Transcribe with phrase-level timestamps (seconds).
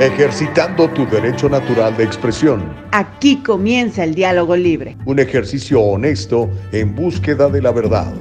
[0.00, 2.62] ejercitando tu derecho natural de expresión.
[2.92, 4.96] Aquí comienza el diálogo libre.
[5.06, 8.12] Un ejercicio honesto en búsqueda de la verdad.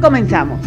[0.00, 0.60] Comenzamos.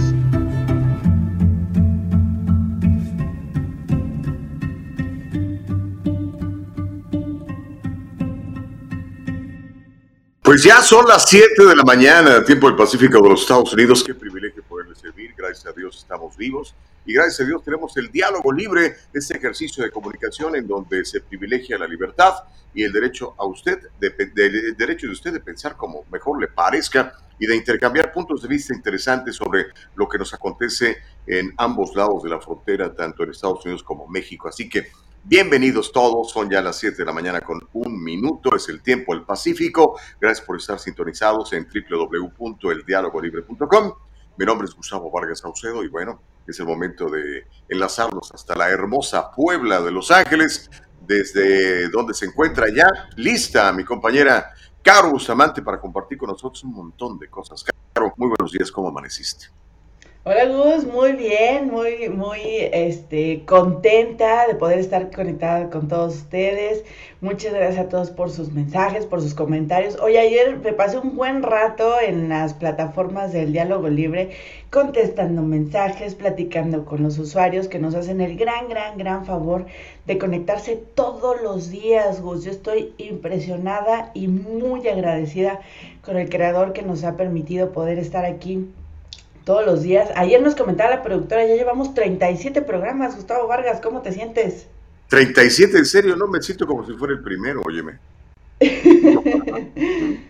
[10.47, 14.01] Pues ya son las 7 de la mañana, tiempo del Pacífico de los Estados Unidos.
[14.03, 15.33] Qué privilegio poderle servir.
[15.37, 16.73] Gracias a Dios estamos vivos.
[17.07, 21.21] Y gracias a Dios tenemos el diálogo libre, este ejercicio de comunicación en donde se
[21.21, 22.33] privilegia la libertad
[22.73, 26.49] y el derecho a usted, de, el derecho de usted de pensar como mejor le
[26.49, 31.95] parezca y de intercambiar puntos de vista interesantes sobre lo que nos acontece en ambos
[31.95, 34.49] lados de la frontera, tanto en Estados Unidos como México.
[34.49, 34.87] Así que
[35.23, 39.13] Bienvenidos todos, son ya las 7 de la mañana con un minuto, es el tiempo
[39.13, 39.99] del Pacífico.
[40.21, 43.93] Gracias por estar sintonizados en www.eldialogolibre.com.
[44.37, 48.69] Mi nombre es Gustavo Vargas Saucedo y bueno, es el momento de enlazarnos hasta la
[48.69, 50.69] hermosa Puebla de Los Ángeles,
[51.05, 56.73] desde donde se encuentra ya lista mi compañera Caro Bustamante para compartir con nosotros un
[56.73, 57.63] montón de cosas.
[57.93, 59.47] Caro, muy buenos días, ¿cómo amaneciste?
[60.29, 62.41] Hola Gus, muy bien, muy, muy
[62.73, 66.83] este, contenta de poder estar conectada con todos ustedes.
[67.21, 69.97] Muchas gracias a todos por sus mensajes, por sus comentarios.
[70.01, 74.31] Hoy ayer me pasé un buen rato en las plataformas del diálogo libre,
[74.69, 79.65] contestando mensajes, platicando con los usuarios que nos hacen el gran, gran, gran favor
[80.07, 82.43] de conectarse todos los días, Gus.
[82.43, 85.61] Yo estoy impresionada y muy agradecida
[86.01, 88.67] con el creador que nos ha permitido poder estar aquí
[89.47, 90.11] todos los días.
[90.15, 93.15] Ayer nos comentaba la productora, ya llevamos 37 programas.
[93.15, 94.67] Gustavo Vargas, ¿cómo te sientes?
[95.07, 97.97] 37, en serio, no me siento como si fuera el primero, óyeme.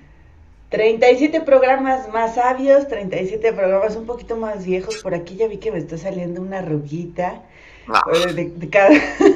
[0.69, 4.97] 37 programas más sabios, 37 programas un poquito más viejos.
[5.01, 7.41] Por aquí ya vi que me está saliendo una ruguita.
[7.88, 8.03] Ah.
[8.35, 8.89] De, de cada...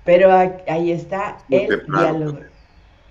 [0.04, 2.38] Pero ahí está el diálogo.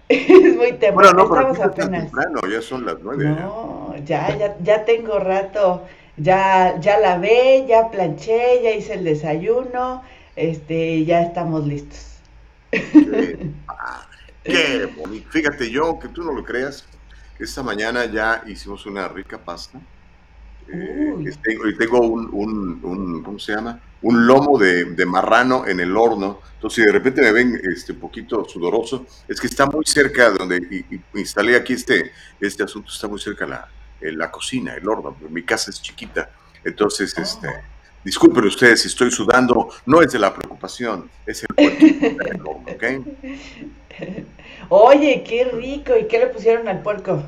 [0.10, 1.28] Es muy temprano.
[1.28, 2.04] Bueno, no, Estamos apenas.
[2.04, 3.26] Temprano, ya son las nueve.
[3.26, 5.84] No, ya, ya, ya tengo rato.
[6.18, 10.04] Ya, ya lavé, ya planché, ya hice el desayuno.
[10.36, 12.18] Este, ya estamos listos.
[12.72, 13.50] Qué,
[14.44, 15.30] qué bonito.
[15.32, 16.86] Fíjate, yo, que tú no lo creas,
[17.40, 19.80] esta mañana ya hicimos una rica pasta.
[20.72, 23.80] Eh, y tengo un, un, un, ¿cómo se llama?
[24.04, 26.40] Un lomo de, marrano en el horno.
[26.56, 30.30] Entonces, si de repente me ven este, un poquito sudoroso, es que está muy cerca
[30.30, 33.68] de donde instalé aquí este, este asunto, está muy cerca la,
[34.02, 35.16] la cocina, el horno.
[35.30, 36.30] Mi casa es chiquita.
[36.64, 37.48] Entonces, este,
[38.04, 42.84] disculpen ustedes si estoy sudando, no es de la preocupación, es el horno, ¿ok?
[44.70, 45.94] Oye, qué rico.
[45.98, 47.24] ¿Y qué le pusieron al puerco?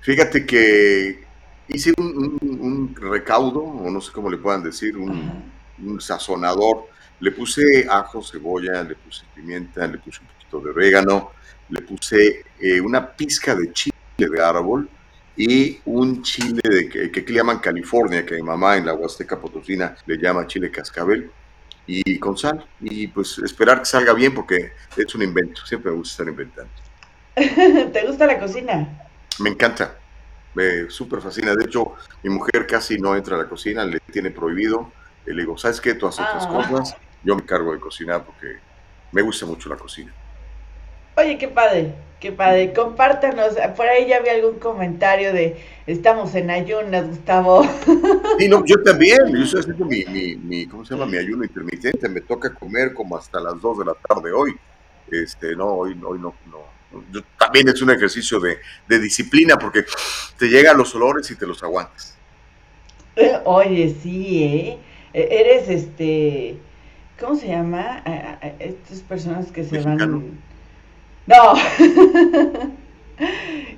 [0.00, 1.24] Fíjate que
[1.68, 6.88] hice un, recaudo, o no sé cómo le puedan decir, un un sazonador.
[7.20, 11.32] Le puse ajo, cebolla, le puse pimienta, le puse un poquito de orégano,
[11.70, 14.88] le puse eh, una pizca de chile de árbol
[15.36, 19.40] y un chile de, que, que le llaman California, que mi mamá en la Huasteca
[19.40, 21.30] Potosina le llama chile cascabel,
[21.86, 22.66] y con sal.
[22.80, 26.72] Y pues esperar que salga bien porque es un invento, siempre me gusta estar inventando.
[27.92, 29.08] ¿Te gusta la cocina?
[29.38, 29.96] Me encanta,
[30.54, 31.54] me súper fascina.
[31.54, 34.92] De hecho, mi mujer casi no entra a la cocina, le tiene prohibido
[35.26, 35.94] y le digo, ¿sabes qué?
[35.94, 36.68] Tú haces otras ah.
[36.68, 38.58] cosas, yo me cargo de cocinar porque
[39.12, 40.12] me gusta mucho la cocina.
[41.16, 42.72] Oye, qué padre, qué padre.
[42.74, 45.56] Compártanos, por ahí ya había algún comentario de
[45.86, 47.66] estamos en ayunas, Gustavo.
[48.38, 51.06] Sí, no, yo también, yo estoy haciendo mi, mi, mi, ¿cómo se llama?
[51.06, 54.54] Mi ayuno intermitente, me toca comer como hasta las 2 de la tarde hoy.
[55.10, 57.22] Este, no, hoy, hoy no, no.
[57.38, 59.86] también es un ejercicio de, de disciplina porque
[60.38, 62.16] te llegan los olores y te los aguantas.
[63.44, 64.78] Oye, sí, ¿eh?
[65.16, 66.58] E, eres este,
[67.18, 68.02] ¿cómo se llama?
[68.58, 70.38] estas personas que se van...
[71.26, 71.54] No,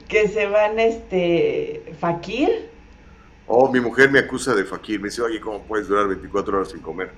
[0.08, 2.68] que se van, este, fakir.
[3.46, 6.70] Oh, mi mujer me acusa de fakir, me dice, oye, ¿cómo puedes durar 24 horas
[6.72, 7.12] sin comer?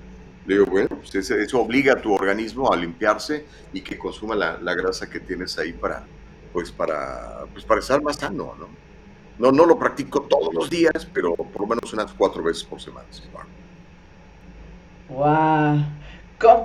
[0.45, 4.59] Le digo, bueno, pues eso, obliga a tu organismo a limpiarse y que consuma la,
[4.61, 6.05] la, grasa que tienes ahí para,
[6.53, 8.69] pues para, pues para estar más sano, ¿no?
[9.39, 12.79] No, no lo practico todos los días, pero por lo menos unas cuatro veces por
[12.79, 13.07] semana.
[15.11, 15.85] Wow.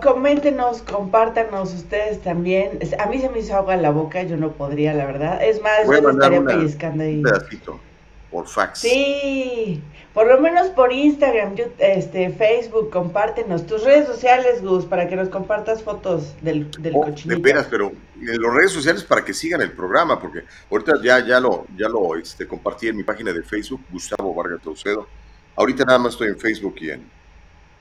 [0.03, 2.79] coméntenos, compártanos ustedes también.
[2.99, 5.43] A mí se me hizo agua en la boca, yo no podría, la verdad.
[5.43, 7.17] Es más, yo estaría pellizcando ahí.
[7.17, 7.81] Un pedacito
[8.31, 8.81] por fax.
[8.81, 9.83] Sí,
[10.13, 15.29] por lo menos por Instagram, este, Facebook, compártenos tus redes sociales, Gus, para que nos
[15.29, 19.61] compartas fotos del, del oh, De veras, pero en las redes sociales para que sigan
[19.61, 23.43] el programa, porque ahorita ya, ya lo, ya lo este, compartí en mi página de
[23.43, 25.07] Facebook, Gustavo Vargas Taucedo.
[25.55, 27.16] Ahorita nada más estoy en Facebook y en,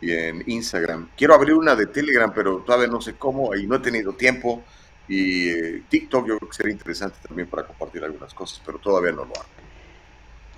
[0.06, 1.10] y en Instagram.
[1.18, 4.62] Quiero abrir una de Telegram, pero todavía no sé cómo y no he tenido tiempo.
[5.08, 9.12] Y eh, TikTok yo creo que sería interesante también para compartir algunas cosas, pero todavía
[9.12, 9.46] no lo hago.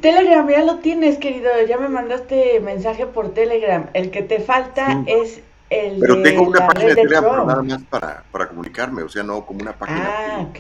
[0.01, 1.49] Telegram, ya lo tienes, querido.
[1.67, 3.89] Ya me mandaste mensaje por Telegram.
[3.93, 5.99] El que te falta es el.
[5.99, 9.45] Pero tengo una página de Telegram, pero nada más para, para, comunicarme, o sea, no
[9.45, 10.07] como una página.
[10.07, 10.59] Ah, ok.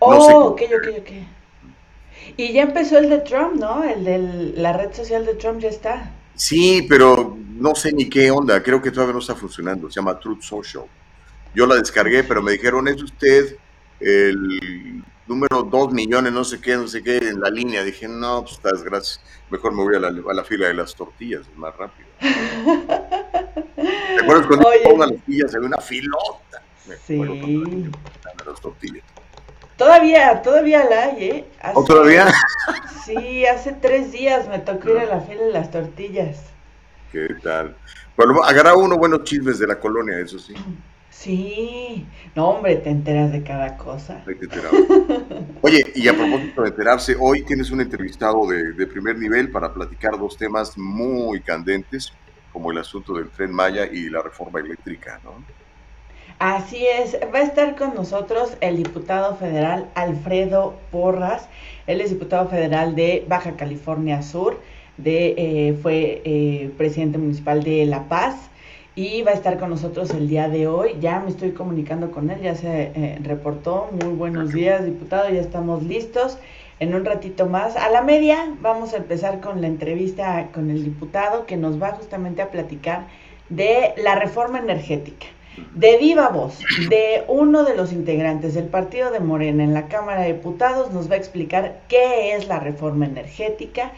[0.00, 1.10] oh, ok, ok, ok.
[2.36, 3.84] Y ya empezó el de Trump, ¿no?
[3.84, 4.18] El de
[4.56, 6.10] la red social de Trump ya está.
[6.34, 8.62] Sí, pero no sé ni qué onda.
[8.62, 9.88] Creo que todavía no está funcionando.
[9.90, 10.84] Se llama Truth Social.
[11.54, 13.56] Yo la descargué, pero me dijeron, es usted
[14.00, 17.84] el número 2 millones, no sé qué, no sé qué, en la línea.
[17.84, 19.20] Dije, no, pues estás gracias.
[19.50, 22.08] Mejor me voy a la, a la fila de las tortillas, es más rápido.
[23.76, 25.54] ¿Te acuerdas cuando pongan las tortillas?
[25.54, 26.62] Había una filota.
[27.06, 27.16] sí.
[28.46, 29.04] las tortillas.
[29.76, 31.44] Todavía, todavía la hay, ¿eh?
[31.74, 32.26] ¿O todavía?
[33.04, 36.42] Sí, hace tres días me tocó ir a la fila de las tortillas.
[37.12, 37.76] ¿Qué tal?
[38.16, 40.54] Bueno, agarra uno buenos chismes de la colonia, eso sí.
[41.10, 44.24] Sí, no hombre, te enteras de cada cosa.
[45.60, 50.18] Oye, y a propósito de enterarse, hoy tienes un entrevistado de, primer nivel para platicar
[50.18, 52.12] dos temas muy candentes,
[52.52, 55.44] como el asunto del tren Maya y la reforma eléctrica, ¿no?
[56.38, 61.48] Así es, va a estar con nosotros el diputado federal Alfredo Porras,
[61.86, 64.60] él es diputado federal de Baja California Sur,
[64.96, 68.50] de, eh, fue eh, presidente municipal de La Paz,
[68.96, 70.96] y va a estar con nosotros el día de hoy.
[71.00, 73.88] Ya me estoy comunicando con él, ya se eh, reportó.
[74.02, 76.38] Muy buenos días, diputado, ya estamos listos.
[76.78, 80.84] En un ratito más, a la media, vamos a empezar con la entrevista con el
[80.84, 83.06] diputado que nos va justamente a platicar
[83.48, 85.26] de la reforma energética.
[85.74, 86.58] De viva voz,
[86.88, 91.10] de uno de los integrantes del partido de Morena en la Cámara de Diputados, nos
[91.10, 93.92] va a explicar qué es la reforma energética,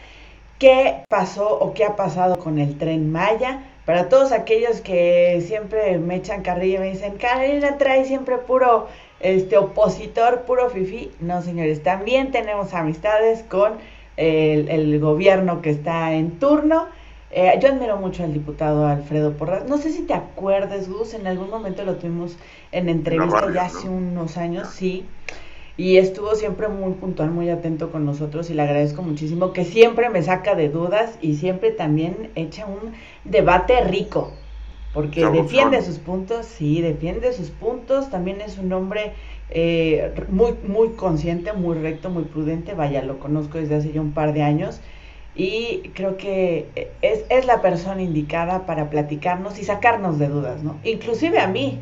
[0.59, 5.97] qué pasó o qué ha pasado con el tren Maya, para todos aquellos que siempre
[5.97, 8.87] me echan carrilla y me dicen, Carolina trae siempre puro
[9.21, 11.11] este opositor, puro fifi.
[11.21, 13.75] No, señores, también tenemos amistades con
[14.17, 16.87] el, gobierno que está en turno.
[17.29, 19.67] Eh, yo admiro mucho al diputado Alfredo Porras.
[19.67, 22.37] No sé si te acuerdas, Gus, en algún momento lo tuvimos
[22.71, 25.05] en entrevista ya hace unos años, sí.
[25.75, 30.09] Y estuvo siempre muy puntual, muy atento con nosotros y le agradezco muchísimo que siempre
[30.09, 32.93] me saca de dudas y siempre también echa un
[33.25, 34.31] debate rico,
[34.91, 39.13] porque defiende sus puntos, sí, defiende sus puntos, también es un hombre
[39.51, 44.13] eh, muy, muy consciente, muy recto, muy prudente, vaya, lo conozco desde hace ya un
[44.13, 44.81] par de años
[45.37, 50.79] y creo que es, es la persona indicada para platicarnos y sacarnos de dudas, ¿no?
[50.83, 51.79] Inclusive a mí,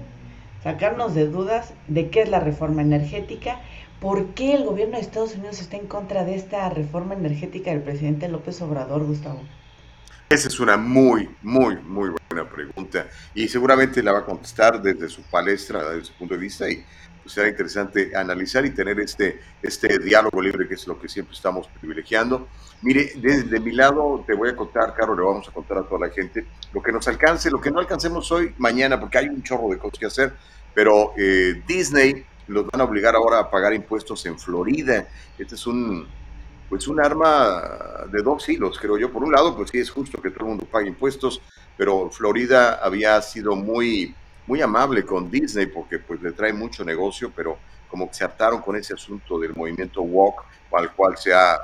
[0.63, 3.59] sacarnos de dudas de qué es la reforma energética
[3.99, 7.81] ¿Por qué el gobierno de Estados Unidos está en contra de esta reforma energética del
[7.81, 9.41] presidente López Obrador, Gustavo?
[10.29, 15.07] Esa es una muy, muy, muy buena pregunta y seguramente la va a contestar desde
[15.07, 16.83] su palestra, desde su punto de vista y
[17.25, 21.67] será interesante analizar y tener este, este diálogo libre que es lo que siempre estamos
[21.79, 22.47] privilegiando.
[22.81, 26.07] Mire, desde mi lado te voy a contar, Caro, le vamos a contar a toda
[26.07, 29.41] la gente lo que nos alcance, lo que no alcancemos hoy, mañana, porque hay un
[29.43, 30.33] chorro de cosas que hacer,
[30.73, 35.07] pero eh, Disney los van a obligar ahora a pagar impuestos en Florida.
[35.37, 36.07] Este es un,
[36.69, 39.11] pues un arma de dos hilos, creo yo.
[39.11, 41.41] Por un lado, pues sí es justo que todo el mundo pague impuestos,
[41.77, 44.15] pero Florida había sido muy,
[44.47, 47.57] muy amable con Disney porque pues le trae mucho negocio, pero
[47.89, 50.43] como que se hartaron con ese asunto del movimiento walk
[50.77, 51.57] al cual se ha,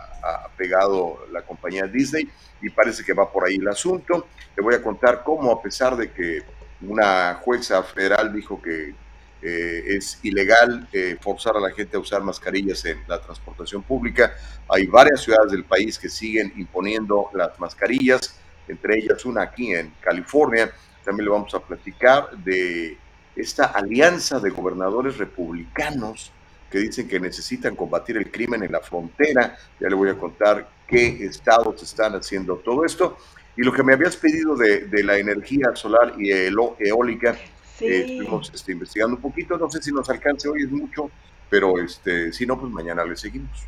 [0.55, 2.29] pegado la compañía Disney
[2.61, 4.27] y parece que va por ahí el asunto.
[4.53, 6.43] Te voy a contar cómo a pesar de que
[6.81, 8.93] una jueza federal dijo que
[9.41, 14.35] eh, es ilegal eh, forzar a la gente a usar mascarillas en la transportación pública.
[14.69, 19.91] Hay varias ciudades del país que siguen imponiendo las mascarillas, entre ellas una aquí en
[20.01, 20.71] California.
[21.03, 22.97] También le vamos a platicar de
[23.35, 26.31] esta alianza de gobernadores republicanos
[26.69, 29.57] que dicen que necesitan combatir el crimen en la frontera.
[29.79, 33.17] Ya le voy a contar qué estados están haciendo todo esto.
[33.57, 37.35] Y lo que me habías pedido de, la energía solar y eólica,
[37.81, 39.57] eh, estuvimos este, investigando un poquito.
[39.57, 41.11] No sé si nos alcance hoy, es mucho,
[41.49, 43.65] pero este, si no, pues mañana le seguimos.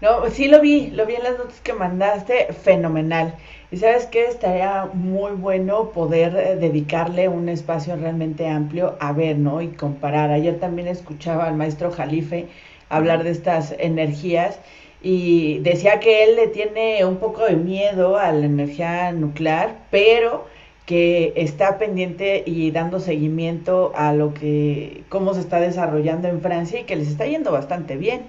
[0.00, 3.34] No, sí lo vi, lo vi en las notas que mandaste, fenomenal.
[3.70, 9.38] Y sabes que estaría muy bueno poder eh, dedicarle un espacio realmente amplio a ver,
[9.38, 9.60] ¿no?
[9.60, 10.30] Y comparar.
[10.30, 12.48] Ayer también escuchaba al maestro Jalife
[12.88, 14.58] hablar de estas energías
[15.02, 20.46] y decía que él le tiene un poco de miedo a la energía nuclear, pero
[20.86, 26.80] que está pendiente y dando seguimiento a lo que, cómo se está desarrollando en Francia
[26.80, 28.22] y que les está yendo bastante bien.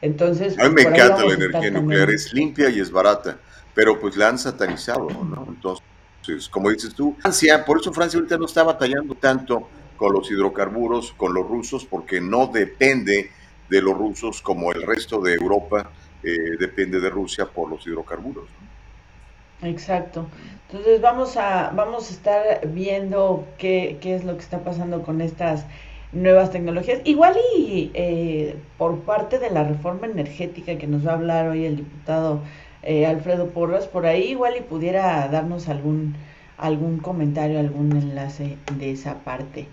[0.00, 3.38] Entonces, a mí me encanta la energía nuclear, es limpia y es barata,
[3.74, 5.46] pero pues la han satanizado, ¿no?
[5.48, 10.30] Entonces, como dices tú, Francia, por eso Francia ahorita no está batallando tanto con los
[10.30, 13.30] hidrocarburos, con los rusos, porque no depende
[13.68, 15.90] de los rusos como el resto de Europa
[16.22, 18.48] eh, depende de Rusia por los hidrocarburos.
[19.62, 20.26] Exacto.
[20.68, 25.20] Entonces vamos a, vamos a estar viendo qué, qué es lo que está pasando con
[25.20, 25.64] estas
[26.12, 27.00] nuevas tecnologías.
[27.04, 31.66] Igual y eh, por parte de la reforma energética que nos va a hablar hoy
[31.66, 32.42] el diputado
[32.82, 36.16] eh, Alfredo Porras, por ahí igual y pudiera darnos algún,
[36.56, 39.68] algún comentario, algún enlace de esa parte.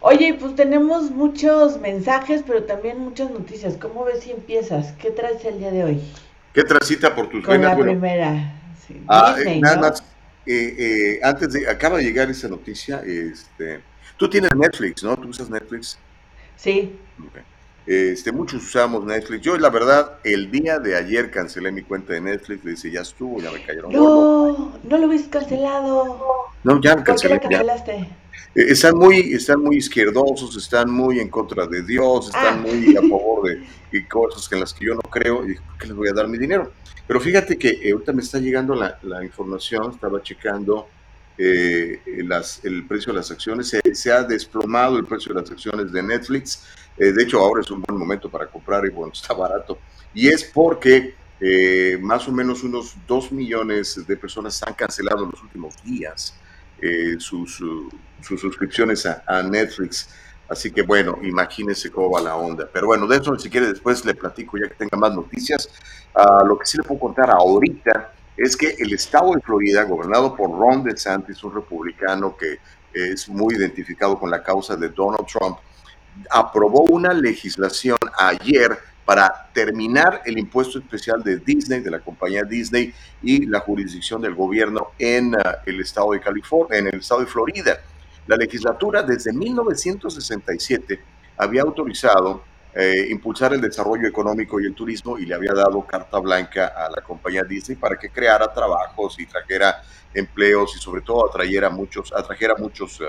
[0.00, 3.76] Oye, pues tenemos muchos mensajes, pero también muchas noticias.
[3.76, 4.92] ¿Cómo ves si empiezas?
[4.92, 6.00] ¿Qué traes el día de hoy?
[6.54, 8.54] ¿Qué transita por tus Con La primera.
[9.08, 10.04] Ah, eh, nada más,
[11.22, 13.80] antes de, acaba de llegar esa noticia, este,
[14.18, 15.16] Tú tienes Netflix, ¿no?
[15.16, 15.96] ¿Tú usas Netflix?
[16.56, 16.92] Sí.
[17.86, 19.42] Este, muchos usamos Netflix.
[19.42, 22.64] Yo, la verdad, el día de ayer cancelé mi cuenta de Netflix.
[22.64, 23.92] Le dije, ya estuvo, ya me cayeron.
[23.92, 26.48] No, no lo hubiese cancelado.
[26.64, 27.38] No, ya me cancelé.
[27.38, 27.92] ¿Por qué cancelaste?
[28.56, 32.66] Eh, están muy, están muy izquierdosos, están muy en contra de Dios, están ah.
[32.66, 35.48] muy a favor de, cosas en las que yo no creo.
[35.48, 36.72] Y ¿por qué les voy a dar mi dinero?
[37.06, 40.88] Pero fíjate que eh, ahorita me está llegando la, la información, estaba checando
[41.40, 45.92] eh, las, el precio de las acciones, se, ha desplomado el precio de las acciones
[45.92, 46.66] de Netflix,
[46.96, 49.78] eh, de hecho ahora es un buen momento para comprar y bueno, está barato,
[50.12, 55.30] y es porque eh, más o menos unos 2 millones de personas han cancelado en
[55.30, 56.34] los últimos días
[57.18, 57.56] sus,
[58.20, 60.10] sus, suscripciones a, a, Netflix.
[60.48, 62.68] Así que bueno, imagínense cómo va la onda.
[62.72, 65.68] Pero bueno, de eso si quiere después le platico ya que tenga más noticias.
[66.14, 70.34] Uh, lo que sí le puedo contar ahorita es que el estado de Florida, gobernado
[70.36, 72.58] por Ron DeSantis, un republicano que
[72.94, 75.58] es muy identificado con la causa de Donald Trump,
[76.30, 82.92] aprobó una legislación ayer para terminar el impuesto especial de Disney, de la compañía Disney
[83.22, 87.26] y la jurisdicción del gobierno en uh, el estado de California, en el estado de
[87.26, 87.80] Florida.
[88.26, 91.00] La legislatura desde 1967
[91.38, 96.18] había autorizado eh, impulsar el desarrollo económico y el turismo y le había dado carta
[96.18, 99.82] blanca a la compañía Disney para que creara trabajos y trajera
[100.12, 103.04] empleos y sobre todo atrayera muchos, atrajera muchos eh,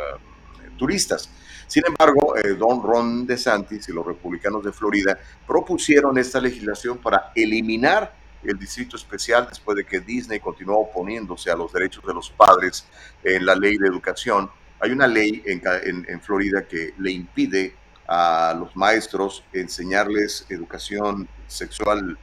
[0.77, 1.29] turistas.
[1.67, 7.31] Sin embargo, eh, Don Ron DeSantis y los republicanos de Florida propusieron esta legislación para
[7.35, 12.29] eliminar el distrito especial después de que Disney continuó oponiéndose a los derechos de los
[12.29, 12.87] padres
[13.23, 14.49] en la ley de educación.
[14.79, 17.75] Hay una ley en Florida que le impide
[18.11, 22.17] a los maestros, enseñarles educación sexual,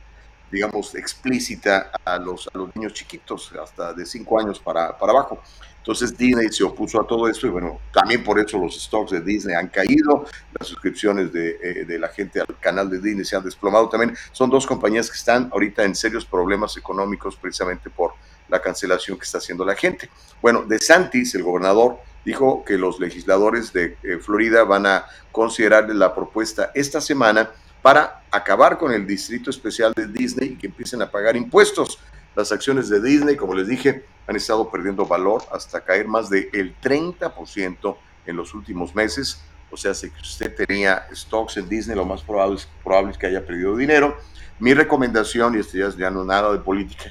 [0.50, 5.40] digamos, explícita a los, a los niños chiquitos, hasta de 5 años para, para abajo.
[5.78, 9.20] Entonces Disney se opuso a todo esto y bueno, también por eso los stocks de
[9.20, 10.24] Disney han caído,
[10.58, 14.16] las suscripciones de, eh, de, la gente al canal de Disney se han desplomado también.
[14.32, 18.14] Son dos compañías que están ahorita en serios problemas económicos precisamente por
[18.48, 20.10] la cancelación que está haciendo la gente.
[20.42, 25.88] Bueno, de Santis, el gobernador, dijo que los legisladores de eh, Florida van a considerar
[25.94, 27.52] la propuesta esta semana
[27.82, 32.00] para acabar con el distrito especial de Disney y que empiecen a pagar impuestos.
[32.34, 36.74] Las acciones de Disney, como les dije, han estado perdiendo valor hasta caer más del
[36.80, 39.40] 30% en los últimos meses.
[39.70, 43.28] O sea, si usted tenía stocks en Disney, lo más probable es, probable es que
[43.28, 44.16] haya perdido dinero.
[44.58, 47.04] Mi recomendación, y esto ya no nada de política,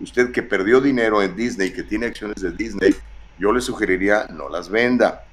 [0.00, 2.96] usted que perdió dinero en Disney, que tiene acciones de Disney,
[3.38, 5.24] yo le sugeriría no las venda,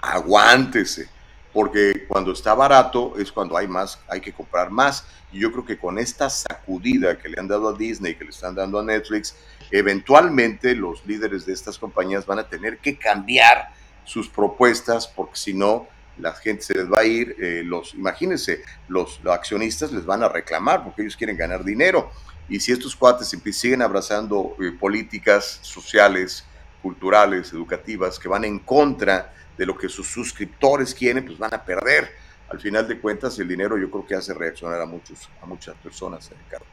[0.00, 1.08] aguántese.
[1.52, 5.06] porque cuando está barato es cuando hay más, hay que comprar más.
[5.32, 8.30] Y yo creo que con esta sacudida que le han dado a Disney, que le
[8.30, 9.34] están dando a Netflix,
[9.70, 13.70] eventualmente los líderes de estas compañías van a tener que cambiar
[14.04, 15.88] sus propuestas, porque si no,
[16.18, 20.28] la gente se les va a ir, eh, los, imagínense, los, accionistas les van a
[20.28, 22.10] reclamar porque ellos quieren ganar dinero.
[22.48, 26.44] Y si estos cuates siguen abrazando eh, políticas sociales,
[26.86, 31.64] culturales, educativas, que van en contra de lo que sus suscriptores quieren, pues van a
[31.64, 32.12] perder.
[32.48, 35.74] Al final de cuentas, el dinero yo creo que hace reaccionar a, muchos, a muchas
[35.78, 36.64] personas, Ricardo.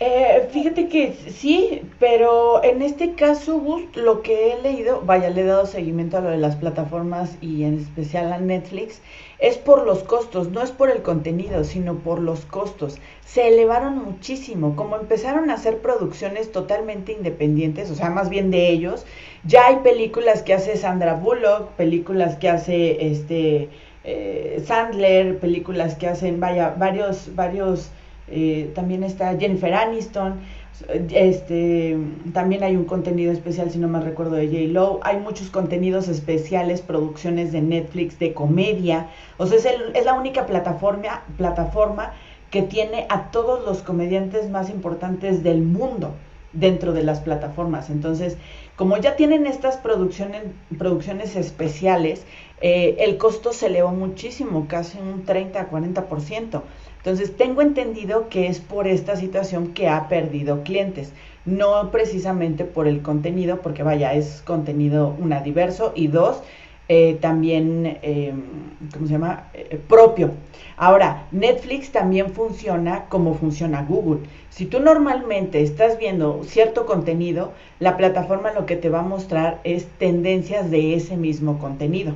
[0.00, 3.60] Eh, fíjate que sí, pero en este caso,
[3.96, 7.64] lo que he leído, vaya, le he dado seguimiento a lo de las plataformas y
[7.64, 9.00] en especial a Netflix,
[9.40, 12.98] es por los costos, no es por el contenido, sino por los costos.
[13.24, 18.68] Se elevaron muchísimo, como empezaron a hacer producciones totalmente independientes, o sea, más bien de
[18.68, 19.04] ellos.
[19.44, 23.68] Ya hay películas que hace Sandra Bullock, películas que hace este
[24.04, 27.90] eh, Sandler, películas que hacen, vaya, varios, varios
[28.30, 30.40] eh, también está Jennifer Aniston,
[31.10, 31.98] este,
[32.32, 34.72] también hay un contenido especial, si no me recuerdo, de J.
[34.72, 35.00] Lo.
[35.02, 39.08] Hay muchos contenidos especiales, producciones de Netflix, de comedia.
[39.38, 42.12] O sea, es, es la única plataforma, plataforma
[42.50, 46.14] que tiene a todos los comediantes más importantes del mundo
[46.52, 47.90] dentro de las plataformas.
[47.90, 48.36] Entonces,
[48.76, 50.42] como ya tienen estas producciones,
[50.78, 52.24] producciones especiales,
[52.60, 56.62] eh, el costo se elevó muchísimo, casi un 30-40%.
[57.08, 61.14] Entonces, tengo entendido que es por esta situación que ha perdido clientes,
[61.46, 66.42] no precisamente por el contenido, porque vaya, es contenido, una, diverso y dos,
[66.88, 68.34] eh, también, eh,
[68.92, 69.48] ¿cómo se llama?
[69.54, 70.32] Eh, propio.
[70.76, 74.28] Ahora, Netflix también funciona como funciona Google.
[74.50, 79.60] Si tú normalmente estás viendo cierto contenido, la plataforma lo que te va a mostrar
[79.64, 82.12] es tendencias de ese mismo contenido.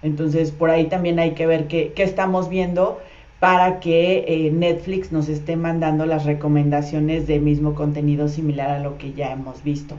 [0.00, 3.00] Entonces, por ahí también hay que ver qué, qué estamos viendo
[3.40, 8.98] para que eh, Netflix nos esté mandando las recomendaciones de mismo contenido similar a lo
[8.98, 9.96] que ya hemos visto.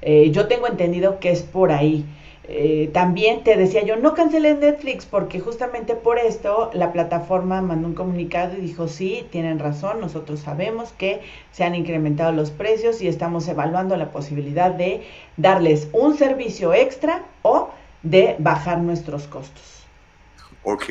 [0.00, 2.04] Eh, yo tengo entendido que es por ahí.
[2.48, 7.86] Eh, también te decía yo, no canceles Netflix porque justamente por esto la plataforma mandó
[7.86, 11.20] un comunicado y dijo, sí, tienen razón, nosotros sabemos que
[11.52, 15.02] se han incrementado los precios y estamos evaluando la posibilidad de
[15.36, 17.68] darles un servicio extra o
[18.02, 19.81] de bajar nuestros costos.
[20.64, 20.84] Ok.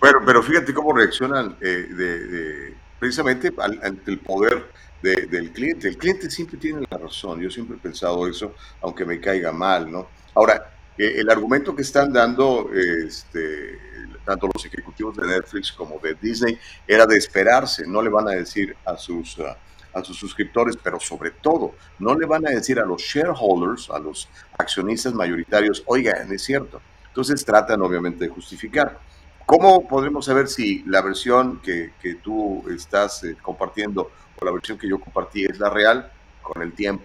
[0.00, 4.70] Bueno, pero fíjate cómo reaccionan eh, de, precisamente ante el poder
[5.02, 5.88] del cliente.
[5.88, 7.40] El cliente siempre tiene la razón.
[7.40, 10.08] Yo siempre he pensado eso, aunque me caiga mal, ¿no?
[10.34, 13.78] Ahora, eh, el argumento que están dando este,
[14.24, 17.86] tanto los ejecutivos de Netflix como de Disney era de esperarse.
[17.86, 19.38] No le van a decir a sus...
[19.38, 19.56] a
[20.04, 24.28] sus suscriptores, pero sobre todo, no le van a decir a los shareholders, a los
[24.56, 26.80] accionistas mayoritarios, oigan, es cierto.
[27.08, 29.00] Entonces tratan obviamente de justificar.
[29.48, 34.76] ¿Cómo podremos saber si la versión que, que tú estás eh, compartiendo o la versión
[34.76, 36.12] que yo compartí es la real?
[36.42, 37.02] Con el tiempo.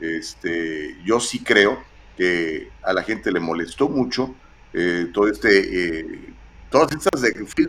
[0.00, 1.78] Este, yo sí creo
[2.16, 4.34] que a la gente le molestó mucho
[4.72, 6.34] eh, todo este, eh,
[6.68, 7.22] todas estas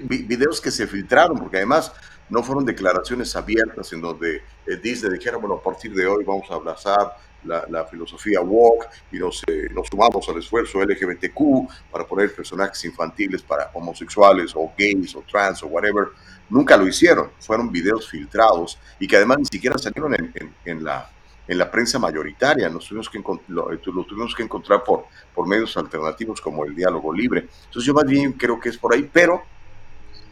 [0.09, 1.93] videos que se filtraron, porque además
[2.27, 4.41] no fueron declaraciones abiertas en donde
[4.81, 9.43] Disney dijera, bueno, a partir de hoy vamos a abrazar la, filosofía woke y nos,
[9.47, 15.23] eh, nos sumamos al esfuerzo LGBTQ para poner personajes infantiles para homosexuales o gays o
[15.29, 16.07] trans o whatever.
[16.49, 21.09] Nunca lo hicieron, fueron videos filtrados y que además ni siquiera salieron en, en, la,
[21.47, 25.47] en la prensa mayoritaria, nos tuvimos que lo, eh, lo, tuvimos que encontrar por, por
[25.47, 27.47] medios alternativos como el diálogo libre.
[27.65, 29.43] Entonces yo más bien creo que es por ahí, pero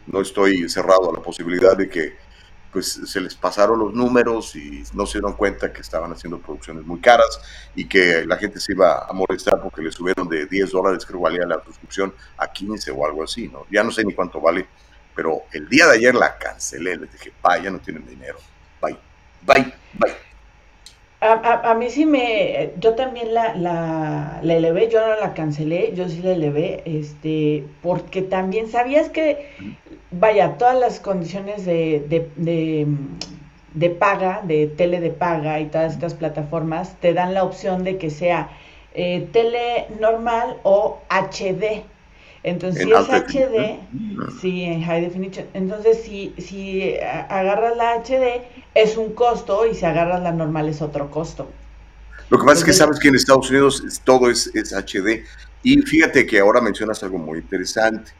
[0.06, 2.23] no estoy cerrado a la posibilidad de que
[2.74, 6.84] pues se les pasaron los números y no se dieron cuenta que estaban haciendo producciones
[6.84, 7.40] muy caras
[7.76, 11.20] y que la gente se iba a molestar porque le subieron de 10 dólares, creo
[11.20, 13.64] que valía la suscripción, a 15 o algo así, ¿no?
[13.70, 14.66] Ya no sé ni cuánto vale,
[15.14, 18.38] pero el día de ayer la cancelé, les dije, vaya, no tienen dinero,
[18.82, 18.98] bye,
[19.46, 20.33] bye, bye.
[21.24, 25.94] A, a, mí sí me, yo también la, la, la, elevé, yo no la cancelé,
[25.94, 29.48] yo sí la elevé, este, porque también sabías que,
[30.10, 32.86] vaya, todas las condiciones de, de, de,
[33.72, 37.96] de, paga, de tele de paga y todas estas plataformas te dan la opción de
[37.96, 38.50] que sea
[38.92, 41.84] eh, tele normal o HD.
[42.44, 43.80] Entonces, si es HD,
[44.38, 45.46] sí, en high definition.
[45.54, 48.42] Entonces, si, si agarras la HD,
[48.74, 51.50] es un costo y si agarras la normal es otro costo.
[52.28, 55.24] Lo que pasa es que sabes que en Estados Unidos todo es, es, HD.
[55.62, 58.12] Y fíjate que ahora mencionas algo muy interesante,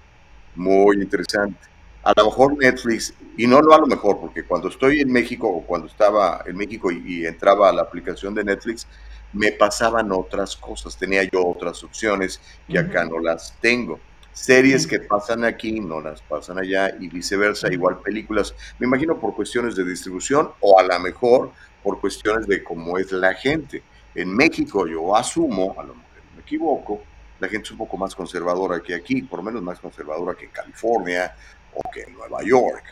[0.55, 1.59] muy interesante.
[2.03, 5.49] A lo mejor Netflix, y no lo a lo mejor, porque cuando estoy en México
[5.49, 8.87] o cuando estaba en México y, y entraba a la aplicación de Netflix,
[9.35, 14.01] me pasaban otras cosas, tenía yo otras opciones y acá no las tengo.
[14.35, 18.53] Series que pasan aquí no las pasan allá y viceversa, igual películas.
[18.81, 21.53] Me imagino por cuestiones de distribución o a lo mejor
[21.85, 23.85] por cuestiones de cómo es la gente.
[24.13, 27.03] En México yo asumo, a lo mejor me equivoco,
[27.39, 30.47] la gente es un poco más conservadora que aquí, por lo menos más conservadora que
[30.47, 31.33] en California
[31.73, 32.83] o que en Nueva York.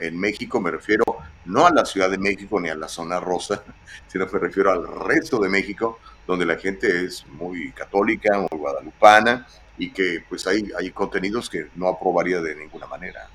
[0.00, 1.04] En México me refiero
[1.44, 3.62] no a la Ciudad de México ni a la zona rosa,
[4.06, 9.46] sino me refiero al resto de México, donde la gente es muy católica, muy guadalupana
[9.78, 13.28] y que pues hay, hay contenidos que no aprobaría de ninguna manera.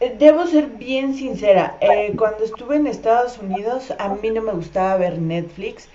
[0.00, 4.52] Eh, debo ser bien sincera, eh, cuando estuve en Estados Unidos a mí no me
[4.52, 5.88] gustaba ver Netflix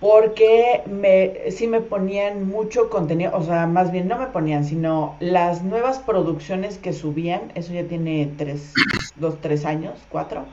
[0.00, 5.16] porque me, sí me ponían mucho contenido, o sea, más bien no me ponían, sino
[5.18, 8.74] las nuevas producciones que subían, eso ya tiene tres,
[9.16, 10.44] dos, tres años, cuatro,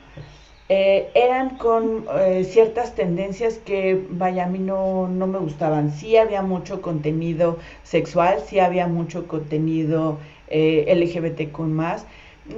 [0.68, 5.92] eh, eran con eh, ciertas tendencias que, vaya, a mí no, no me gustaban.
[5.92, 12.06] Sí había mucho contenido sexual, sí había mucho contenido eh, LGBT con más.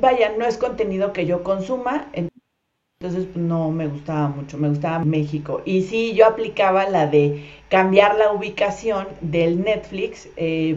[0.01, 5.05] Vaya, no es contenido que yo consuma, entonces pues, no me gustaba mucho, me gustaba
[5.05, 5.61] México.
[5.67, 10.29] Y sí, yo aplicaba la de cambiar la ubicación del Netflix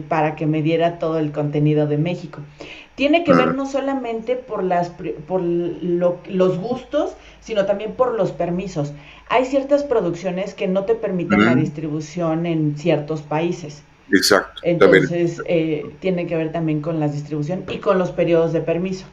[0.08, 2.40] para que me diera todo el contenido de México
[2.94, 4.90] tiene que ver no solamente por, las,
[5.26, 8.92] por los gustos, sino también por los permisos.
[9.28, 13.82] Hay ciertas producciones que no te permiten la distribución en ciertos países.
[14.12, 14.60] Exacto.
[14.62, 19.06] Entonces, eh, tiene que ver también con la distribución y con los periodos de permiso.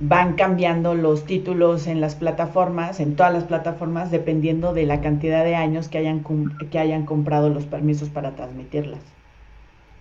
[0.00, 5.44] Van cambiando los títulos en las plataformas, en todas las plataformas, dependiendo de la cantidad
[5.44, 6.24] de años que hayan,
[6.70, 9.00] que hayan comprado los permisos para transmitirlas.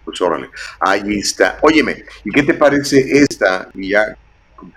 [0.05, 1.57] Pues órale, ahí está.
[1.61, 3.69] Óyeme, ¿y qué te parece esta?
[3.73, 4.15] Y ya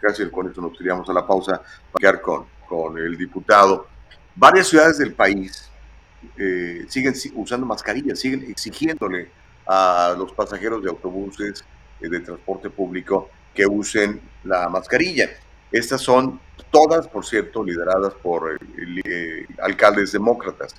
[0.01, 3.89] casi con esto nos iríamos a la pausa para quedar con, con el diputado.
[4.37, 5.69] Varias ciudades del país
[6.39, 9.29] eh, siguen usando mascarillas, siguen exigiéndole
[9.67, 11.65] a los pasajeros de autobuses
[12.01, 15.31] eh, de transporte público que usen la mascarilla.
[15.73, 18.57] Estas son todas, por cierto, lideradas por
[19.05, 20.77] eh, alcaldes demócratas.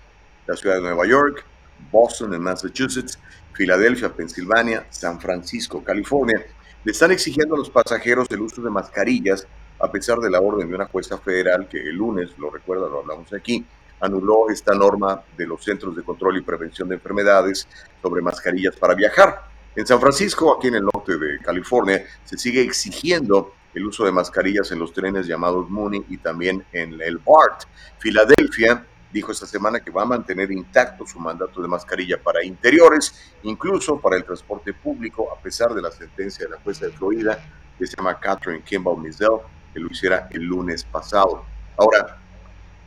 [0.48, 1.44] La ciudad de Nueva York,
[1.92, 3.20] Boston, en Massachusetts,
[3.52, 6.42] Filadelfia, Pensilvania, San Francisco, California,
[6.86, 9.46] le están exigiendo a los pasajeros el uso de mascarillas
[9.82, 13.00] a pesar de la orden de una jueza federal que el lunes, lo recuerda, lo
[13.00, 13.66] hablamos aquí,
[14.00, 17.68] anuló esta norma de los Centros de Control y Prevención de Enfermedades
[18.02, 19.44] sobre mascarillas para viajar.
[19.76, 24.12] En San Francisco, aquí en el norte de California, se sigue exigiendo el uso de
[24.12, 27.64] mascarillas en los trenes llamados Mooney y también en el BART.
[28.00, 33.34] Filadelfia dijo esta semana que va a mantener intacto su mandato de mascarilla para interiores,
[33.44, 37.40] incluso para el transporte público, a pesar de la sentencia de la jueza de Florida,
[37.78, 39.40] que se llama Catherine Kimball Mizell,
[39.74, 41.46] que lo hiciera el lunes pasado.
[41.78, 42.18] Ahora,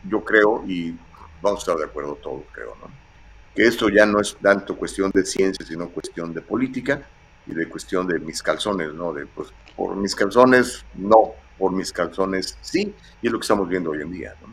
[0.08, 0.96] yo creo, y
[1.42, 3.04] vamos a estar de acuerdo todos, creo, ¿no?
[3.54, 7.02] que esto ya no es tanto cuestión de ciencia, sino cuestión de política
[7.46, 9.12] y de cuestión de mis calzones, ¿no?
[9.12, 13.68] De, pues, por mis calzones, no, por mis calzones, sí, y es lo que estamos
[13.68, 14.52] viendo hoy en día, ¿no?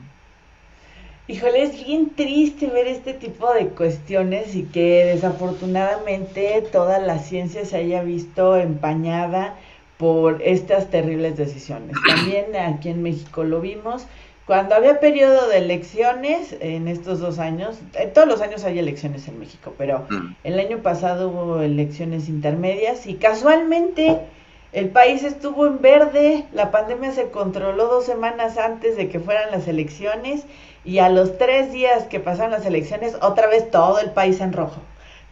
[1.27, 7.63] Híjole, es bien triste ver este tipo de cuestiones y que desafortunadamente toda la ciencia
[7.63, 9.55] se haya visto empañada
[10.01, 11.95] por estas terribles decisiones.
[12.07, 14.07] También aquí en México lo vimos.
[14.47, 19.27] Cuando había periodo de elecciones en estos dos años, eh, todos los años hay elecciones
[19.27, 20.37] en México, pero mm.
[20.43, 24.21] el año pasado hubo elecciones intermedias y casualmente
[24.73, 29.51] el país estuvo en verde, la pandemia se controló dos semanas antes de que fueran
[29.51, 30.45] las elecciones
[30.83, 34.51] y a los tres días que pasaron las elecciones, otra vez todo el país en
[34.51, 34.81] rojo,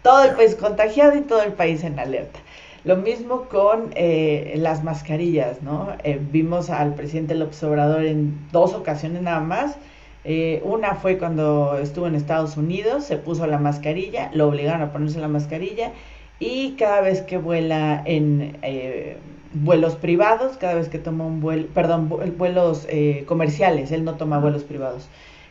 [0.04, 2.40] todo el país contagiado y todo el país en alerta.
[2.84, 5.90] Lo mismo con eh, las mascarillas, ¿no?
[6.04, 9.78] Eh, vimos al presidente López Obrador en dos ocasiones nada más.
[10.24, 14.92] Eh, una fue cuando estuvo en Estados Unidos, se puso la mascarilla, lo obligaron a
[14.92, 15.92] ponerse la mascarilla
[16.40, 19.18] y cada vez que vuela en eh,
[19.54, 24.40] vuelos privados, cada vez que toma un vuelo, perdón, vuelos eh, comerciales, él no toma
[24.40, 25.08] vuelos privados.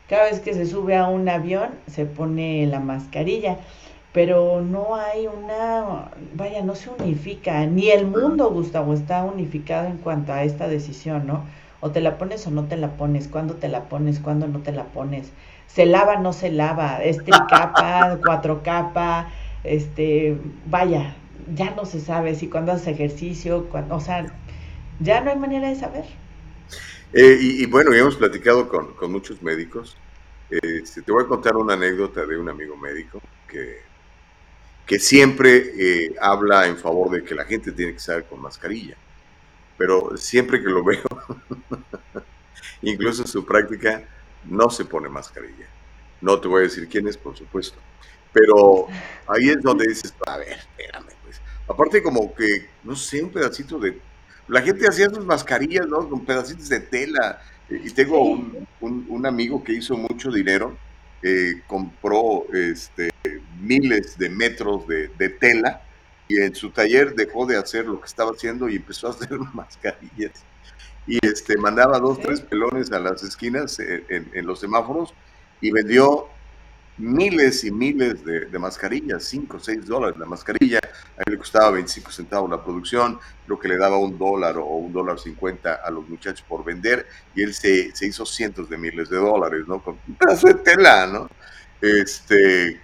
[0.09, 3.59] Cada vez que se sube a un avión se pone la mascarilla,
[4.13, 9.99] pero no hay una, vaya, no se unifica, ni el mundo, Gustavo, está unificado en
[9.99, 11.45] cuanto a esta decisión, ¿no?
[11.81, 14.61] O te la pones o no te la pones, cuándo te la pones, cuándo no
[14.61, 15.33] te la pones,
[15.67, 19.31] se lava, no se lava, es tricapa, cuatro capa,
[19.63, 21.15] este, vaya,
[21.55, 24.27] ya no se sabe si cuando haces ejercicio, cuando, o sea,
[25.01, 26.05] ya no hay manera de saber.
[27.13, 29.97] Eh, y, bueno, ya hemos platicado con, con muchos médicos.
[30.51, 33.88] Este, te voy a contar una anécdota de un amigo médico que,
[34.89, 38.97] que siempre eh, habla en favor de que la gente tiene que estar con mascarilla.
[39.77, 41.05] Pero siempre que lo veo,
[42.81, 44.03] incluso en su práctica,
[44.47, 45.67] no se pone mascarilla.
[46.23, 47.77] No te voy a decir quién es, por supuesto.
[48.33, 48.87] Pero
[49.27, 51.39] ahí es donde dices, a ver, espérame, pues.
[51.69, 54.01] Aparte como que, no sé, un pedacito de...
[54.49, 56.09] La gente hacía sus mascarillas, ¿no?
[56.09, 57.43] Con pedacitos de tela.
[57.69, 58.23] Y tengo
[58.81, 60.79] un, amigo que hizo mucho dinero,
[61.23, 63.11] eh, compró este,
[63.61, 65.83] miles de metros de, tela
[66.29, 69.39] y en su taller dejó de hacer lo que estaba haciendo y empezó a hacer
[69.53, 70.45] mascarillas.
[71.07, 75.15] Y este, mandaba dos, tres pelones a las esquinas en, en los semáforos
[75.61, 76.29] y vendió
[76.99, 81.71] miles y miles de, mascarillas, 5 o 6 dólares la mascarilla, a él le costaba
[81.71, 85.91] 25 centavos la producción, lo que le daba un dólar o un dólar 50 a
[85.91, 89.83] los muchachos por vender, y él se, se, hizo cientos de miles de dólares, ¿no?
[89.83, 91.29] Con un pedazo de tela, ¿no?
[91.81, 92.81] Este,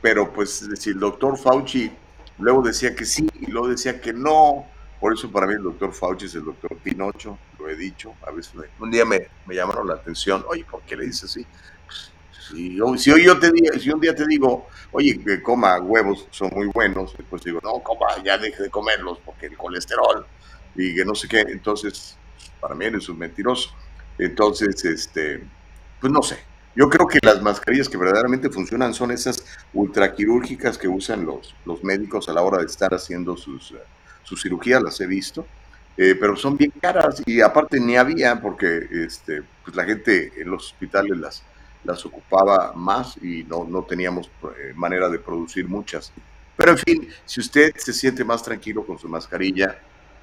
[0.00, 1.90] pero pues si el doctor Fauci
[2.38, 4.66] luego decía que sí y luego decía que no,
[5.00, 8.32] por eso para mí el doctor Fauci es el doctor Pinocho, lo he dicho, a
[8.32, 11.46] veces un día me, me llamaron la atención, oye, ¿por qué le dices así?
[12.52, 16.66] Si, hoy yo te si un día te digo, oye, que coma huevos, son muy
[16.66, 20.26] buenos, después digo, no, coma, ya deje de comerlos porque el colesterol
[20.74, 22.16] y que no sé qué, entonces,
[22.60, 23.70] para mí eres un mentiroso.
[24.18, 25.42] Entonces, este,
[26.00, 26.38] pues no sé.
[26.74, 31.82] Yo creo que las mascarillas que verdaderamente funcionan son esas ultraquirúrgicas que usan los, los
[31.84, 33.74] médicos a la hora de estar haciendo sus,
[34.22, 35.46] sus cirugías, las he visto.
[35.98, 40.50] Eh, pero son bien caras y aparte ni había porque este, pues la gente en
[40.50, 41.44] los hospitales las,
[41.84, 46.12] las ocupaba más y no, no teníamos eh, manera de producir muchas.
[46.56, 49.78] Pero en fin, si usted se siente más tranquilo con su mascarilla,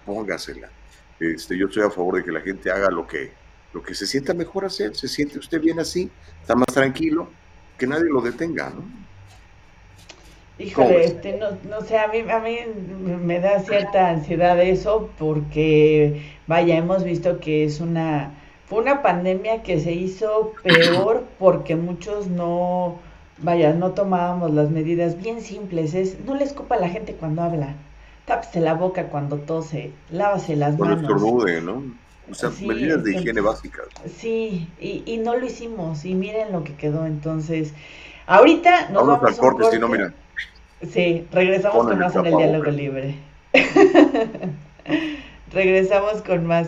[0.05, 0.69] póngasela.
[1.19, 3.31] Este, yo estoy a favor de que la gente haga lo que,
[3.73, 4.95] lo que se sienta mejor hacer.
[4.95, 6.09] Se siente usted bien así,
[6.41, 7.29] está más tranquilo,
[7.77, 8.83] que nadie lo detenga, ¿no?
[10.59, 12.57] Híjole, este, no, no sé, a mí, a mí
[13.23, 18.33] me da cierta ansiedad eso porque, vaya, hemos visto que es una
[18.69, 22.99] fue una pandemia que se hizo peor porque muchos no,
[23.39, 25.95] vaya, no tomábamos las medidas bien simples.
[25.95, 27.75] Es, no le escupa a la gente cuando habla.
[28.25, 31.01] Tápese la boca cuando tose, lávase las manos.
[31.01, 31.83] estornude, ¿no?
[32.29, 33.87] O sea, medidas de higiene básicas.
[34.15, 36.05] Sí, y, y, no lo hicimos.
[36.05, 37.07] Y miren lo que quedó.
[37.07, 37.73] Entonces,
[38.27, 40.13] ahorita nos vamos, al corte, si no, mira.
[40.87, 43.15] Sí, regresamos con más en el diálogo libre.
[45.51, 46.67] regresamos con más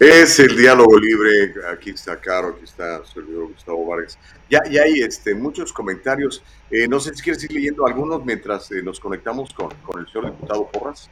[0.00, 1.54] Es el diálogo libre.
[1.72, 4.16] Aquí está Caro, aquí está el servidor Gustavo Vargas.
[4.48, 6.44] Ya, ya hay este, muchos comentarios.
[6.70, 10.06] Eh, no sé si quieres ir leyendo algunos mientras eh, nos conectamos con, con, el
[10.06, 11.10] señor diputado Porras.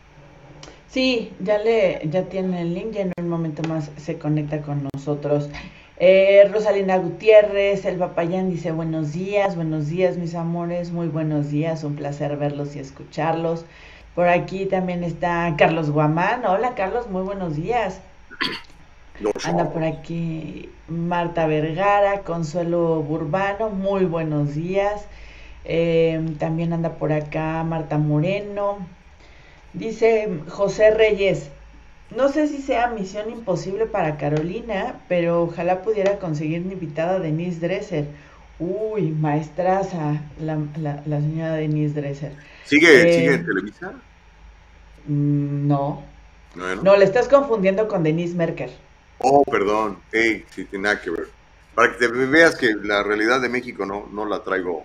[0.87, 4.89] Sí, ya le, ya tiene el link, ya en un momento más se conecta con
[4.95, 5.49] nosotros.
[5.99, 11.85] Eh, Rosalina Gutiérrez, el Papayán dice buenos días, buenos días mis amores, muy buenos días,
[11.85, 13.65] un placer verlos y escucharlos.
[14.15, 16.45] Por aquí también está Carlos Guamán.
[16.45, 18.03] Hola Carlos, muy buenos días.
[19.45, 25.07] Anda por aquí Marta Vergara, Consuelo Burbano, muy buenos días.
[25.65, 28.87] Em, también anda por acá Marta Moreno.
[29.73, 31.51] Dice José Reyes,
[32.14, 37.61] no sé si sea misión imposible para Carolina, pero ojalá pudiera conseguir una invitada Denise
[37.61, 38.07] Dresser.
[38.59, 42.33] Uy, maestraza, la, la, señora Denise Dresser.
[42.64, 43.92] ¿Sigue, ¿sigue en Televisa?
[45.07, 46.05] Mm, no.
[46.55, 48.71] No, le estás confundiendo con Denise Merker.
[49.19, 49.99] Oh, perdón.
[50.12, 51.29] Hey, sí, tiene nada que ver.
[51.75, 54.85] Para que te veas que la realidad de México no, no la traigo.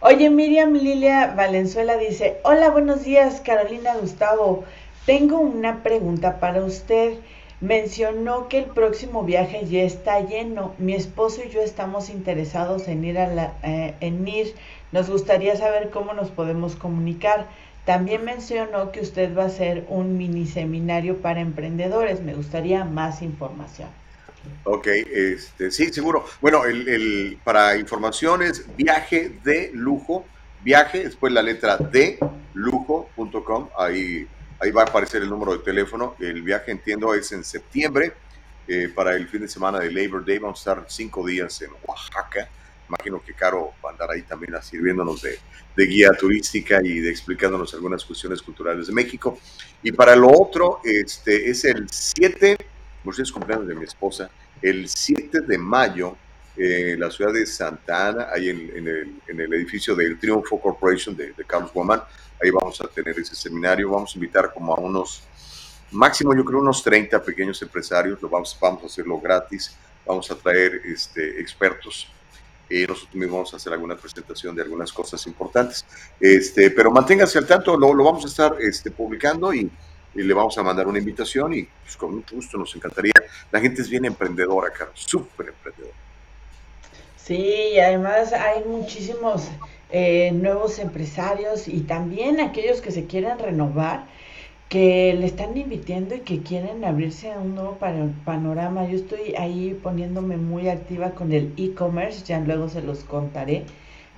[0.00, 4.64] Oye, Miriam Lilia Valenzuela dice, hola, buenos días, Carolina Gustavo.
[5.08, 7.14] Tengo una pregunta para usted.
[7.62, 10.74] Mencionó que el próximo viaje ya está lleno.
[10.76, 14.54] Mi esposo y yo estamos interesados en ir a la, eh, ir.
[14.92, 17.46] Nos gustaría saber cómo nos podemos comunicar.
[17.86, 22.20] También mencionó que usted va a hacer un mini seminario para emprendedores.
[22.20, 23.88] Me gustaría más información.
[24.64, 26.26] Ok, este, sí, seguro.
[26.42, 30.26] Bueno, el, para informaciones, viaje de lujo
[30.62, 32.18] viaje, después la letra D,
[32.54, 34.26] lujo.com, ahí,
[34.60, 36.16] ahí va a aparecer el número de teléfono.
[36.18, 38.14] El viaje, entiendo, es en septiembre,
[38.66, 40.38] eh, para el fin de semana de Labor Day.
[40.38, 42.48] Vamos a estar cinco días en Oaxaca.
[42.88, 45.38] Imagino que Caro va a andar ahí también sirviéndonos de,
[45.76, 49.38] de guía turística y de explicándonos algunas cuestiones culturales de México.
[49.82, 52.56] Y para lo otro, este es el 7,
[53.04, 56.16] por es cumpleaños de mi esposa, el 7 de mayo
[56.56, 61.72] en la ciudad de Santa Ana, ahí en, el, edificio del Triunfo Corporation de, Carlos
[61.72, 62.02] Guamán.
[62.42, 63.90] Ahí vamos a tener ese seminario.
[63.90, 65.22] Vamos a invitar como a unos,
[65.90, 68.20] máximo yo creo unos 30 pequeños empresarios.
[68.22, 69.76] Lo vamos, vamos a hacerlo gratis.
[70.06, 72.08] Vamos a traer este, expertos.
[72.70, 75.84] y nosotros mismos vamos a hacer alguna presentación de algunas cosas importantes.
[76.20, 79.70] Este, pero manténgase al tanto, lo, lo vamos a estar este, publicando y,
[80.14, 83.12] y, le vamos a mandar una invitación y pues, con mucho gusto nos encantaría.
[83.50, 86.07] La gente es bien emprendedora, Carlos, súper emprendedora.
[87.28, 89.50] Sí, y además hay muchísimos
[89.90, 94.06] eh, nuevos empresarios y también aquellos que se quieran renovar,
[94.70, 97.76] que le están invitando y que quieren abrirse a un nuevo
[98.24, 98.88] panorama.
[98.88, 103.64] Yo estoy ahí poniéndome muy activa con el e-commerce, ya luego se los contaré,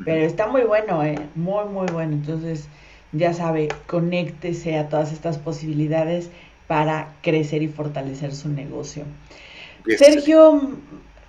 [0.05, 2.13] pero está muy bueno, eh, muy, muy bueno.
[2.13, 2.69] Entonces,
[3.11, 6.31] ya sabe, conéctese a todas estas posibilidades
[6.69, 9.03] para crecer y fortalecer su negocio.
[9.99, 10.79] Sergio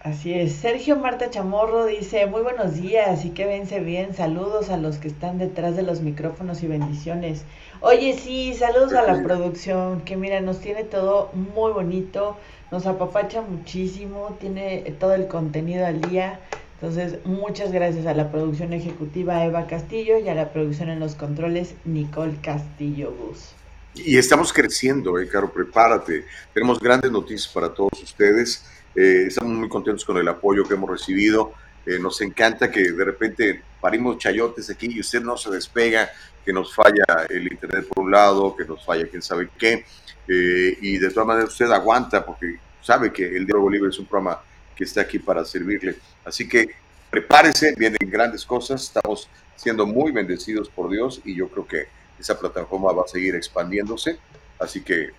[0.03, 0.53] Así es.
[0.53, 4.15] Sergio Marta Chamorro dice, muy buenos días y que vence bien.
[4.15, 7.43] Saludos a los que están detrás de los micrófonos y bendiciones.
[7.81, 12.35] Oye, sí, saludos a la producción, que mira, nos tiene todo muy bonito,
[12.71, 16.39] nos apapacha muchísimo, tiene todo el contenido al día.
[16.81, 21.13] Entonces, muchas gracias a la producción ejecutiva Eva Castillo y a la producción en los
[21.13, 23.49] controles Nicole Castillo Bus.
[23.93, 26.25] Y estamos creciendo, eh, Caro, prepárate.
[26.55, 28.65] Tenemos grandes noticias para todos ustedes.
[28.95, 31.53] Eh, estamos muy contentos con el apoyo que hemos recibido.
[31.85, 36.11] Eh, nos encanta que de repente parimos chayotes aquí y usted no se despega,
[36.45, 39.85] que nos falla el internet por un lado, que nos falla quién sabe qué.
[40.27, 44.05] Eh, y de todas maneras usted aguanta porque sabe que el Diálogo Libre es un
[44.05, 44.41] programa
[44.75, 45.95] que está aquí para servirle.
[46.25, 46.69] Así que
[47.09, 51.87] prepárese, vienen grandes cosas, estamos siendo muy bendecidos por Dios y yo creo que
[52.19, 54.17] esa plataforma va a seguir expandiéndose.
[54.59, 55.09] Así que,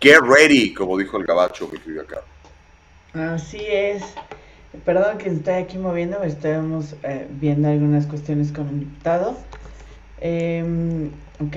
[0.00, 2.35] get ready, como dijo el gabacho, mi querido Carlos.
[3.18, 4.02] Así es.
[4.84, 9.34] Perdón que estoy aquí moviendo, estamos eh, viendo algunas cuestiones con el diputado.
[10.20, 11.56] Em, ok.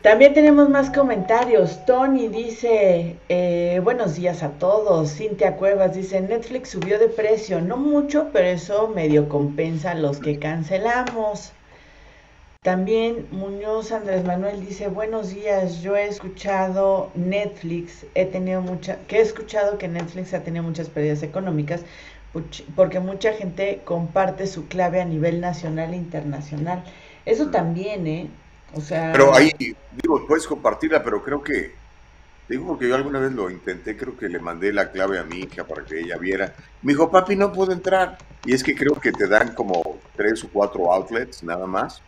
[0.00, 1.84] También tenemos más comentarios.
[1.84, 5.14] Tony dice, eh, buenos días a todos.
[5.14, 10.18] Cintia Cuevas dice, Netflix subió de precio, no mucho, pero eso medio compensa a los
[10.18, 11.52] que cancelamos.
[12.64, 19.18] También Muñoz Andrés Manuel dice, buenos días, yo he escuchado Netflix, he tenido mucha, que
[19.18, 21.82] he escuchado que Netflix ha tenido muchas pérdidas económicas
[22.74, 26.82] porque mucha gente comparte su clave a nivel nacional e internacional.
[27.26, 28.30] Eso también, ¿eh?
[28.74, 29.12] O sea...
[29.12, 31.74] Pero ahí, digo, puedes compartirla, pero creo que,
[32.48, 35.40] digo, porque yo alguna vez lo intenté, creo que le mandé la clave a mi
[35.40, 36.54] hija para que ella viera.
[36.80, 38.16] Me dijo, papi, no puedo entrar.
[38.46, 39.82] Y es que creo que te dan como
[40.16, 42.00] tres o cuatro outlets nada más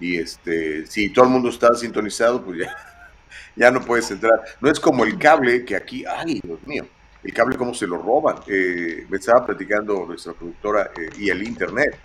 [0.00, 2.76] y este, si todo el mundo está sintonizado, pues ya,
[3.56, 4.42] ya no puedes entrar.
[4.60, 6.86] No es como el cable que aquí, ay, Dios mío,
[7.24, 8.36] el cable cómo se lo roban.
[8.46, 11.98] Eh, me estaba platicando nuestra productora eh, y el internet,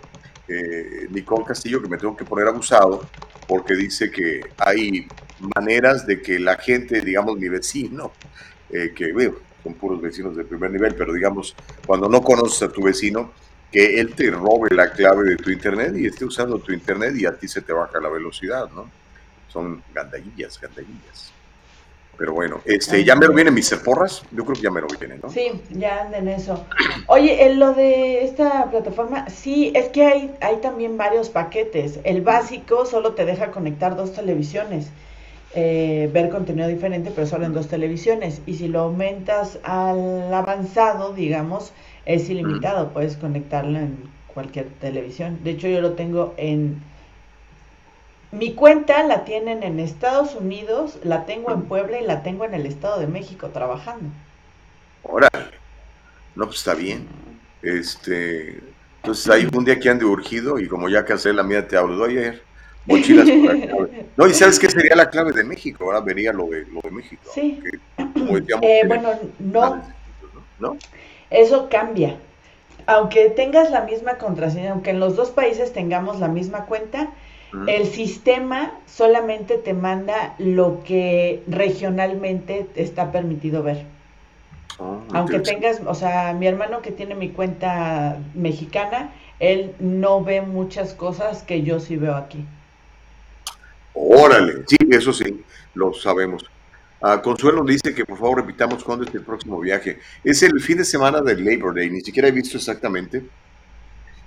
[0.48, 3.08] eh, Nicole Castillo, que me tengo que poner abusado
[3.46, 5.06] porque dice que hay
[5.54, 8.12] maneras de que la gente, digamos, mi vecino,
[8.70, 11.54] que veo, son puros vecinos de primer nivel, pero digamos,
[11.86, 13.32] cuando no conoces a tu vecino,
[13.70, 17.26] que él te robe la clave de tu internet y esté usando tu internet y
[17.26, 18.88] a ti se te baja la velocidad, ¿no?
[19.48, 21.34] Son gandallillas, gandallillas.
[22.16, 24.22] Pero bueno, este, ¿ya me lo vienen mis porras?
[24.30, 25.30] Yo creo que ya me lo vienen, ¿no?
[25.30, 26.64] Sí, ya anden eso.
[27.06, 31.98] Oye, en lo de esta plataforma, sí, es que hay, hay también varios paquetes.
[32.04, 34.90] El básico solo te deja conectar dos televisiones,
[35.54, 38.40] eh, ver contenido diferente, pero solo en dos televisiones.
[38.46, 41.72] Y si lo aumentas al avanzado, digamos,
[42.06, 43.96] es ilimitado, puedes conectarlo en
[44.32, 45.38] cualquier televisión.
[45.42, 46.82] De hecho, yo lo tengo en...
[48.32, 52.54] Mi cuenta la tienen en Estados Unidos, la tengo en Puebla y la tengo en
[52.54, 54.10] el Estado de México trabajando.
[55.04, 55.54] Órale.
[56.34, 57.06] No, pues está bien.
[57.62, 58.58] Este,
[58.96, 62.04] entonces hay un día que ande urgido y como ya casé la mía te hablo
[62.04, 62.42] ayer.
[62.86, 63.26] Mochilas
[64.16, 66.90] No, y sabes qué sería la clave de México, ahora vería lo de, lo de
[66.90, 67.22] México.
[67.32, 67.62] Sí.
[68.62, 69.82] eh, bueno, no.
[70.58, 70.76] ¿No?
[71.34, 72.16] Eso cambia.
[72.86, 77.10] Aunque tengas la misma contraseña, aunque en los dos países tengamos la misma cuenta,
[77.68, 83.84] el sistema solamente te manda lo que regionalmente está permitido ver.
[84.78, 90.40] Oh, Aunque tengas, o sea, mi hermano que tiene mi cuenta mexicana, él no ve
[90.40, 92.44] muchas cosas que yo sí veo aquí.
[93.92, 96.44] Órale, sí, eso sí, lo sabemos.
[97.00, 100.00] Ah, Consuelo dice que por favor repitamos cuándo es el próximo viaje.
[100.22, 103.22] Es el fin de semana del Labor Day, ni siquiera he visto exactamente,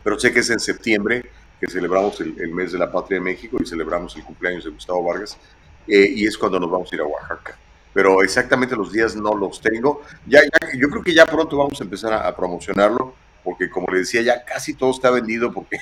[0.03, 1.24] pero sé que es en septiembre,
[1.59, 4.70] que celebramos el, el mes de la patria de México y celebramos el cumpleaños de
[4.72, 5.38] Gustavo Vargas,
[5.88, 7.57] eh, y es cuando nos vamos a ir a Oaxaca.
[7.93, 10.03] Pero exactamente los días no los tengo.
[10.28, 13.88] Ya, ya- yo creo que ya pronto vamos a empezar a, a promocionarlo, porque como
[13.91, 15.78] le decía, ya casi todo está vendido, porque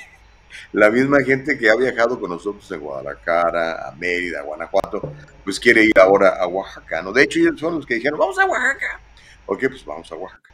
[0.74, 5.60] la misma gente que ha viajado con nosotros en Guadalajara, a Mérida, a Guanajuato, pues
[5.60, 7.12] quiere ir ahora a Oaxaca, ¿no?
[7.12, 8.99] De hecho, ellos son los que dijeron, vamos a Oaxaca.
[9.45, 10.49] Ok, pues vamos a Oaxaca.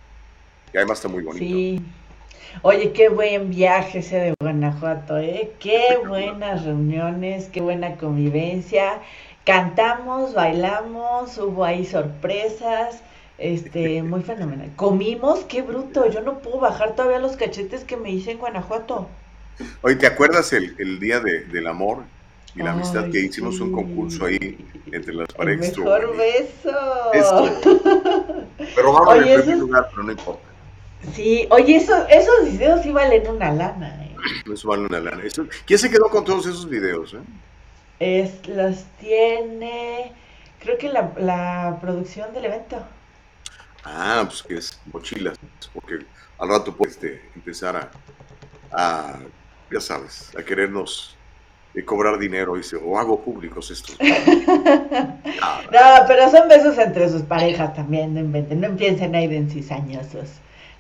[0.74, 1.46] Y además está muy bonito.
[1.46, 1.84] Sí.
[2.64, 5.54] Oye, qué buen viaje ese de Guanajuato, ¿eh?
[5.60, 9.02] Qué buenas reuniones, qué buena convivencia.
[9.46, 13.02] Cantamos, bailamos, hubo ahí sorpresas,
[13.38, 14.72] este, muy fenomenal.
[14.76, 19.08] Comimos, qué bruto, yo no puedo bajar todavía los cachetes que me hice en Guanajuato.
[19.82, 22.04] Oye, ¿te acuerdas el, el día de- del amor
[22.56, 25.68] y la amistad que hicimos un concurso ahí entre las El parejas?
[25.68, 27.52] Estuvo mejor beso.
[28.76, 30.48] Pero vamos en el primer lugar, pero no importa.
[31.16, 34.16] Sí, oye, eso, esos videos sí valen una lana, ¿eh?
[34.54, 35.24] Eso vale una lana.
[35.24, 37.14] Eso- ¿Quién se quedó con todos esos videos?
[37.16, 37.20] eh?
[38.00, 40.12] Es, los tiene,
[40.60, 42.78] creo que la, la producción del evento.
[43.84, 45.38] Ah, pues que es mochilas,
[45.74, 46.06] porque
[46.38, 47.90] al rato puedes este, empezar a,
[48.72, 49.20] a,
[49.72, 51.16] ya sabes, a querernos
[51.74, 53.98] eh, cobrar dinero, dice, o hago públicos estos.
[55.44, 59.40] Ah, No, pero son besos entre sus parejas también, no inventen, no empiecen ahí de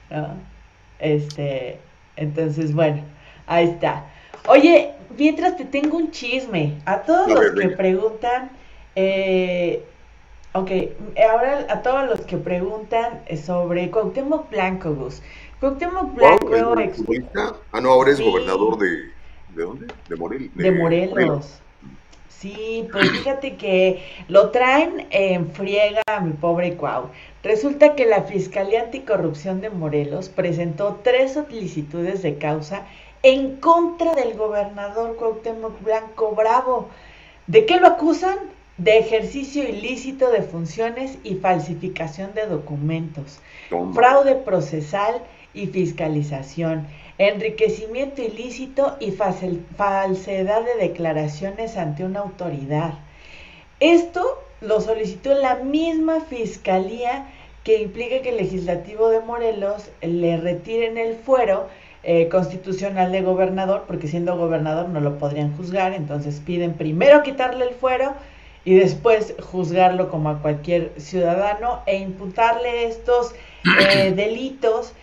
[0.09, 0.35] ¿no?
[0.99, 1.79] Este,
[2.15, 3.03] entonces, bueno,
[3.47, 4.05] ahí está.
[4.47, 8.51] Oye, mientras te tengo un chisme, a todos los que preguntan,
[8.95, 9.83] eh,
[10.53, 10.71] ok,
[11.29, 15.21] ahora a todos los que preguntan sobre Cuauhtémoc Blanco, Gus.
[15.61, 16.49] Cuauhtémoc Blanco.
[17.71, 18.29] Ah, no, ahora es Sí.
[18.29, 18.89] gobernador de,
[19.55, 19.87] ¿de dónde?
[20.09, 20.51] De Morel.
[20.55, 21.59] De Morelos.
[22.27, 27.09] Sí, pues fíjate que lo traen en friega a mi pobre Cuau.
[27.43, 32.87] Resulta que la Fiscalía Anticorrupción de Morelos presentó tres solicitudes de causa
[33.21, 36.89] en contra del gobernador Cuauhtémoc Blanco Bravo.
[37.45, 38.35] ¿De qué lo acusan?
[38.77, 43.39] De ejercicio ilícito de funciones y falsificación de documentos
[43.69, 43.93] Toma.
[43.93, 45.21] fraude procesal
[45.53, 46.87] y fiscalización,
[47.17, 52.93] enriquecimiento ilícito y falsedad de declaraciones ante una autoridad.
[53.79, 57.27] Esto lo solicitó la misma fiscalía
[57.63, 61.67] que implica que el legislativo de Morelos le retiren el fuero
[62.03, 67.65] eh, constitucional de gobernador, porque siendo gobernador no lo podrían juzgar, entonces piden primero quitarle
[67.65, 68.13] el fuero
[68.65, 73.33] y después juzgarlo como a cualquier ciudadano e imputarle estos
[73.79, 74.93] eh, delitos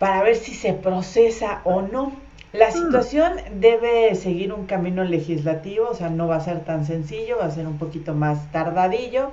[0.00, 2.14] para ver si se procesa o no.
[2.52, 7.38] La situación debe seguir un camino legislativo, o sea, no va a ser tan sencillo,
[7.38, 9.32] va a ser un poquito más tardadillo,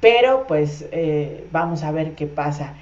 [0.00, 2.74] pero pues eh, vamos a ver qué pasa.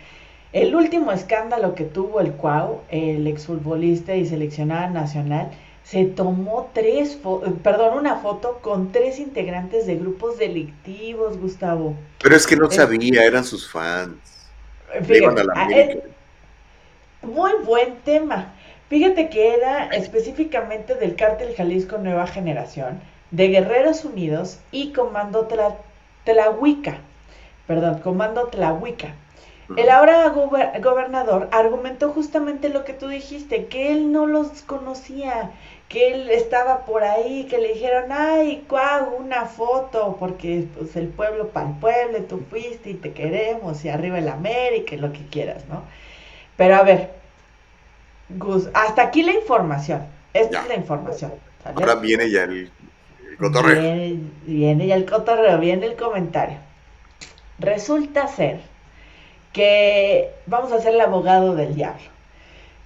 [0.52, 5.50] El último escándalo que tuvo el Cuau, el exfutbolista y seleccionada nacional,
[5.84, 11.94] se tomó tres, fo- eh, perdón, una foto con tres integrantes de grupos delictivos, Gustavo.
[12.22, 14.52] Pero es que no Es- sabía, eran sus fans.
[15.06, 16.08] Le Fíjate, iban a la a- América.
[17.26, 18.52] Muy buen tema.
[18.88, 23.00] Fíjate que era específicamente del cártel Jalisco Nueva Generación,
[23.32, 25.74] de Guerreros Unidos y Comando Tla-
[26.24, 26.98] Tlahuica.
[27.66, 29.14] Perdón, Comando Tlahuica.
[29.76, 35.50] El ahora gober- gobernador argumentó justamente lo que tú dijiste, que él no los conocía,
[35.88, 41.08] que él estaba por ahí, que le dijeron, ay, cuau, una foto, porque pues el
[41.08, 45.12] pueblo para el pueblo, tú fuiste y te queremos, y arriba el América, y lo
[45.12, 45.82] que quieras, ¿no?
[46.56, 47.10] Pero a ver,
[48.30, 50.06] Gus, hasta aquí la información.
[50.32, 50.62] Esta Ya.
[50.62, 51.32] es la información.
[51.62, 51.76] ¿sale?
[51.78, 52.70] Ahora viene ya el,
[53.30, 53.80] el cotorreo.
[53.80, 56.58] Viene, viene ya el cotorreo, viene el comentario.
[57.58, 58.60] Resulta ser
[59.52, 62.04] que vamos a ser el abogado del diablo.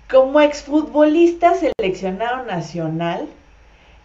[0.08, 3.28] Como exfutbolista seleccionado nacional,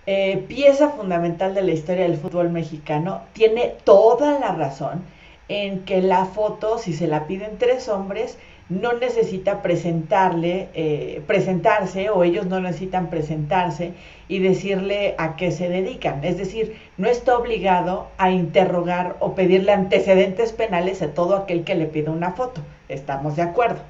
[0.07, 5.03] eh, pieza fundamental de la historia del fútbol mexicano, tiene toda la razón
[5.47, 8.37] en que la foto, si se la piden tres hombres,
[8.67, 13.93] no necesita presentarle, eh, presentarse o ellos no necesitan presentarse
[14.27, 16.23] y decirle a qué se dedican.
[16.23, 21.75] Es decir, no está obligado a interrogar o pedirle antecedentes penales a todo aquel que
[21.75, 22.61] le pida una foto.
[22.89, 23.81] Estamos de acuerdo.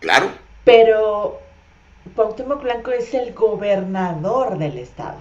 [0.00, 0.28] Claro.
[0.64, 1.40] Pero
[2.16, 5.18] Cuauhtémoc Blanco es el gobernador del estado.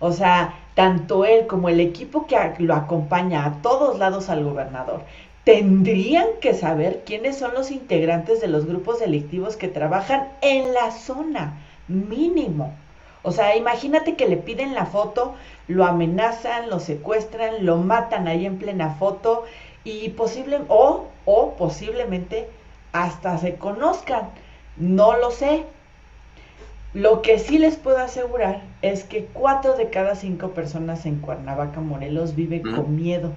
[0.00, 5.02] O sea, tanto él como el equipo que lo acompaña a todos lados al gobernador
[5.44, 10.90] tendrían que saber quiénes son los integrantes de los grupos delictivos que trabajan en la
[10.92, 12.74] zona, mínimo.
[13.22, 15.34] O sea, imagínate que le piden la foto,
[15.68, 19.44] lo amenazan, lo secuestran, lo matan ahí en plena foto
[19.84, 22.48] y posible o, o posiblemente
[22.92, 24.30] hasta se conozcan.
[24.76, 25.64] No lo sé.
[26.94, 31.80] Lo que sí les puedo asegurar es que cuatro de cada cinco personas en Cuernavaca,
[31.80, 33.32] Morelos, viven con miedo.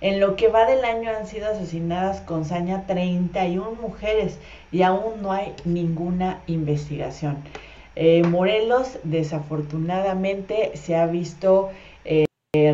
[0.00, 4.38] En lo que va del año han sido asesinadas con saña 31 mujeres
[4.70, 7.38] y aún no hay ninguna investigación.
[7.96, 11.70] Eh, Morelos, desafortunadamente, se ha visto
[12.04, 12.26] eh,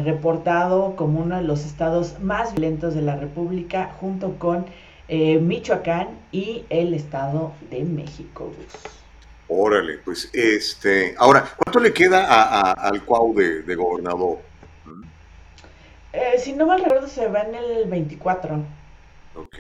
[0.04, 4.66] reportado como uno de los estados más violentos de la República, junto con
[5.08, 8.52] eh, Michoacán y el Estado de México.
[9.48, 14.38] Órale, pues este, ahora, ¿cuánto le queda al Cuau de, gobernador?
[16.14, 18.64] Eh, si no mal recuerdo, se va en el 24.
[19.34, 19.56] Ok.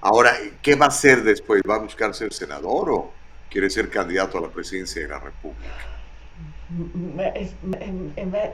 [0.00, 0.32] Ahora,
[0.62, 1.60] ¿qué va a hacer después?
[1.68, 3.12] ¿Va a buscar ser senador o
[3.50, 5.68] quiere ser candidato a la presidencia de la República?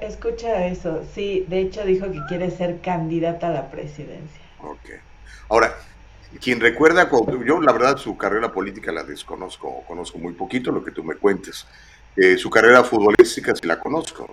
[0.00, 1.04] Escucha eso.
[1.14, 4.42] Sí, de hecho dijo que quiere ser candidata a la presidencia.
[4.60, 4.90] Ok.
[5.48, 5.76] Ahora,
[6.40, 7.08] quien recuerda,
[7.46, 11.14] yo la verdad su carrera política la desconozco, conozco muy poquito lo que tú me
[11.14, 11.66] cuentes.
[12.16, 14.26] Eh, su carrera futbolística sí la conozco.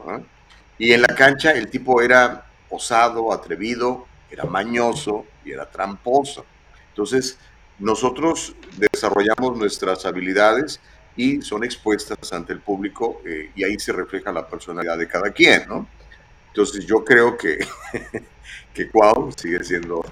[0.79, 6.45] Y en la cancha el tipo era osado, atrevido, era mañoso y era tramposo.
[6.89, 7.37] Entonces,
[7.79, 10.79] nosotros desarrollamos nuestras habilidades
[11.15, 15.31] y son expuestas ante el público eh, y ahí se refleja la personalidad de cada
[15.31, 15.87] quien, ¿no?
[16.47, 17.59] Entonces yo creo que,
[18.73, 20.03] que Cuau sigue siendo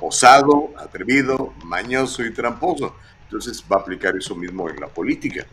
[0.00, 2.96] osado, atrevido, mañoso y tramposo.
[3.24, 5.46] Entonces va a aplicar eso mismo en la política.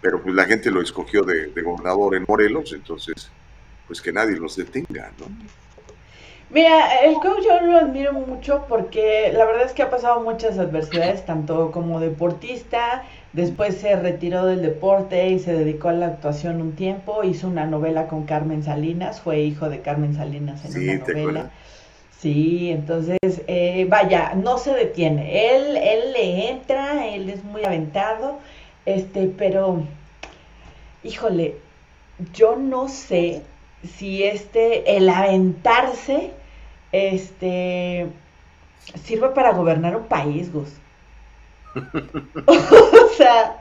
[0.00, 3.30] Pero pues la gente lo escogió de, de gobernador en Morelos, entonces
[3.86, 5.26] pues que nadie los detenga, ¿no?
[6.52, 10.58] Mira, el coach yo lo admiro mucho porque la verdad es que ha pasado muchas
[10.58, 16.60] adversidades, tanto como deportista, después se retiró del deporte y se dedicó a la actuación
[16.60, 21.06] un tiempo, hizo una novela con Carmen Salinas, fue hijo de Carmen Salinas en una
[21.06, 21.50] novela.
[22.18, 25.56] Sí, entonces, eh, vaya, no se detiene.
[25.56, 28.40] Él, él le entra, él es muy aventado,
[28.84, 29.84] este, pero,
[31.02, 31.56] híjole,
[32.34, 33.40] yo no sé
[33.96, 36.30] si este, el aventarse
[36.92, 38.06] este,
[39.02, 40.68] sirve para gobernar un país, Gus.
[42.46, 43.58] o sea,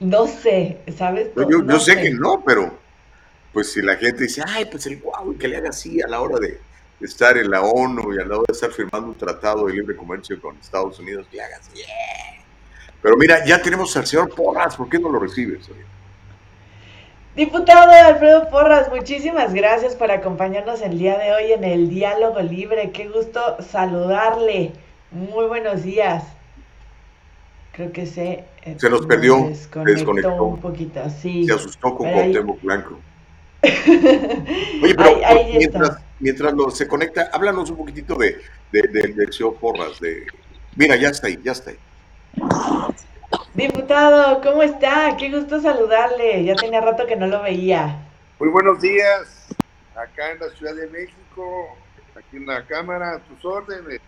[0.00, 1.28] no sé, ¿sabes?
[1.36, 2.72] yo, sé, que no, pero
[3.52, 6.20] pues si la gente dice, ay, pues el guau, que le haga así a la
[6.20, 6.58] hora de
[7.00, 9.94] estar en la ONU y a la hora de estar firmando un tratado de libre
[9.94, 11.82] comercio con Estados Unidos, que le haga así.
[13.02, 15.68] Pero mira, ya tenemos al señor Porras, ¿por qué no lo recibes?
[17.38, 22.90] Diputado Alfredo Porras, muchísimas gracias por acompañarnos el día de hoy en el Diálogo Libre.
[22.90, 24.72] Qué gusto saludarle.
[25.12, 26.24] Muy buenos días.
[27.70, 28.44] Creo que se...
[28.64, 29.52] Eh, se nos perdió,
[29.84, 31.46] desconectó, un poquito, sí.
[31.46, 32.98] Se asustó con Cuauhtémoc Blanco.
[34.82, 38.36] Oye, pero mientras, se conecta, háblanos un poquitito de,
[38.72, 40.00] del señor Porras.
[40.00, 40.26] De,
[40.74, 41.78] mira, ya está ahí, ya está ahí.
[43.58, 45.16] Diputado, ¿cómo está?
[45.16, 46.44] Qué gusto saludarle.
[46.44, 48.06] Ya tenía rato que no lo veía.
[48.38, 49.48] Muy buenos días.
[49.96, 51.76] Acá en la Ciudad de México,
[52.14, 54.00] aquí en la Cámara, a tus órdenes.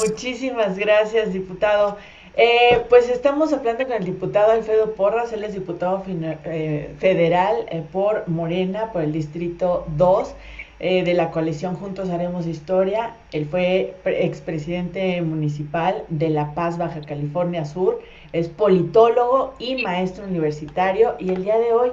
[0.00, 1.98] Muchísimas gracias, diputado.
[2.34, 7.84] Eh, pues estamos hablando con el diputado Alfredo Porras, él es diputado eh, federal eh,
[7.92, 10.34] por Morena, por el Distrito 2
[10.78, 13.14] de la coalición Juntos Haremos Historia.
[13.32, 18.02] Él fue expresidente municipal de La Paz, Baja California Sur,
[18.32, 21.90] es politólogo y maestro universitario y el día de hoy,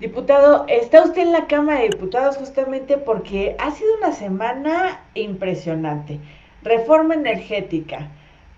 [0.00, 6.18] diputado, está usted en la Cámara de Diputados justamente porque ha sido una semana impresionante.
[6.62, 8.10] Reforma energética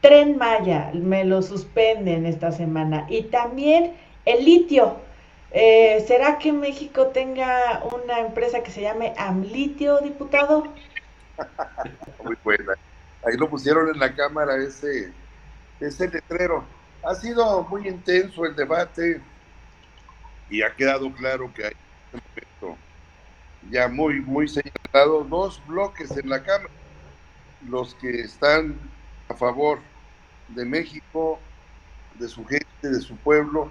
[0.05, 3.07] Tren Maya, me lo suspenden esta semana.
[3.09, 3.95] Y también
[4.27, 4.97] el litio.
[5.57, 10.65] Eh, ¿Será que México tenga una empresa que se llame Amlitio, diputado?
[12.25, 12.75] Muy buena.
[13.25, 15.13] Ahí lo pusieron en la Cámara ese,
[15.79, 16.65] ese letrero.
[17.05, 19.23] Ha sido muy intenso el debate
[20.51, 21.73] y ha quedado claro que hay
[23.71, 26.71] ya muy, muy señalado dos bloques en la Cámara.
[27.69, 28.77] Los que están
[29.29, 29.79] a favor
[30.49, 31.39] de México,
[32.19, 33.71] de su gente, de su pueblo,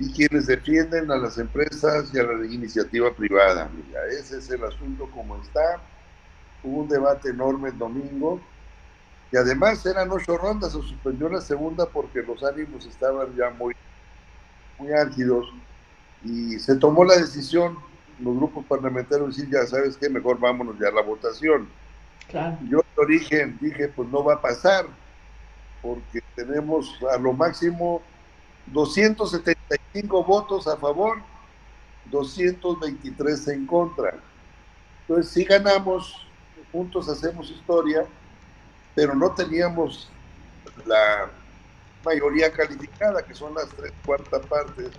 [0.00, 3.70] y quienes defienden a las empresas y a la iniciativa privada.
[3.74, 5.82] Mira, ese es el asunto como está.
[6.62, 8.40] Hubo un debate enorme el domingo,
[9.30, 13.74] y además eran ocho rondas, se suspendió la segunda porque los ánimos estaban ya muy,
[14.78, 15.46] muy álgidos,
[16.24, 17.78] y se tomó la decisión,
[18.18, 21.68] los grupos parlamentarios, decir, ya sabes qué, mejor vámonos ya a la votación.
[22.68, 24.86] Yo de origen dije, pues no va a pasar,
[25.82, 28.02] porque tenemos a lo máximo
[28.72, 31.18] 275 votos a favor,
[32.06, 34.14] 223 en contra.
[35.02, 36.26] Entonces, si ganamos,
[36.72, 38.06] juntos hacemos historia,
[38.94, 40.10] pero no teníamos
[40.86, 41.30] la
[42.04, 44.90] mayoría calificada, que son las tres cuartas partes,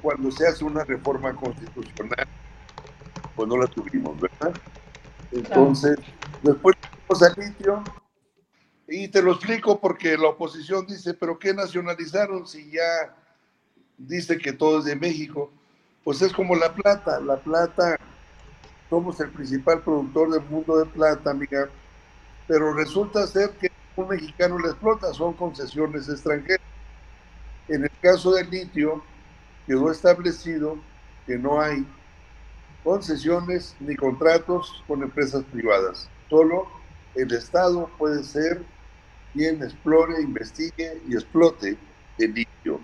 [0.00, 2.26] cuando se hace una reforma constitucional,
[3.36, 4.52] pues no la tuvimos, ¿verdad?
[5.30, 5.96] Entonces,
[6.42, 6.76] después
[7.06, 7.84] fuimos al litio,
[8.88, 13.16] y te lo explico porque la oposición dice, pero ¿qué nacionalizaron si ya
[13.96, 15.50] dice que todo es de México?
[16.04, 17.96] Pues es como la plata, la plata,
[18.90, 21.68] somos el principal productor del mundo de plata, amiga,
[22.48, 26.66] pero resulta ser que un mexicano la explota, son concesiones extranjeras.
[27.68, 29.02] En el caso del litio,
[29.66, 30.76] quedó establecido
[31.26, 31.86] que no hay
[32.82, 36.08] concesiones ni contratos con empresas privadas.
[36.28, 36.81] Solo
[37.14, 38.62] el Estado puede ser
[39.32, 41.76] quien explore, investigue y explote
[42.18, 42.80] el litio.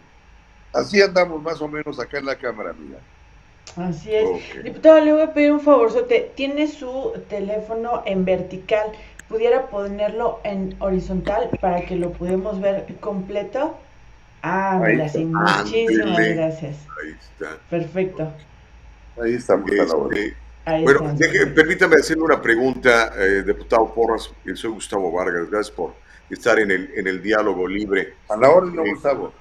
[0.73, 2.99] Así andamos más o menos acá en la Cámara, mira.
[3.77, 4.65] Así es.
[4.65, 5.91] Diputado, le voy a pedir un favor.
[6.35, 8.93] Tiene su teléfono en vertical.
[9.29, 13.77] ¿Pudiera ponerlo en horizontal para que lo podamos ver completo?
[14.43, 15.25] Ah, gracias.
[15.25, 16.77] Muchísimas gracias.
[17.03, 17.59] Ahí está.
[17.69, 18.33] Perfecto.
[19.23, 20.35] Ahí estamos este,
[20.83, 21.17] bueno,
[21.55, 24.31] permítame hacerle una pregunta, eh, diputado Porras.
[24.55, 25.51] Soy Gustavo Vargas.
[25.51, 25.95] Gracias por
[26.31, 28.15] estar en el, en el diálogo libre.
[28.29, 29.33] A la orden, eh, Gustavo.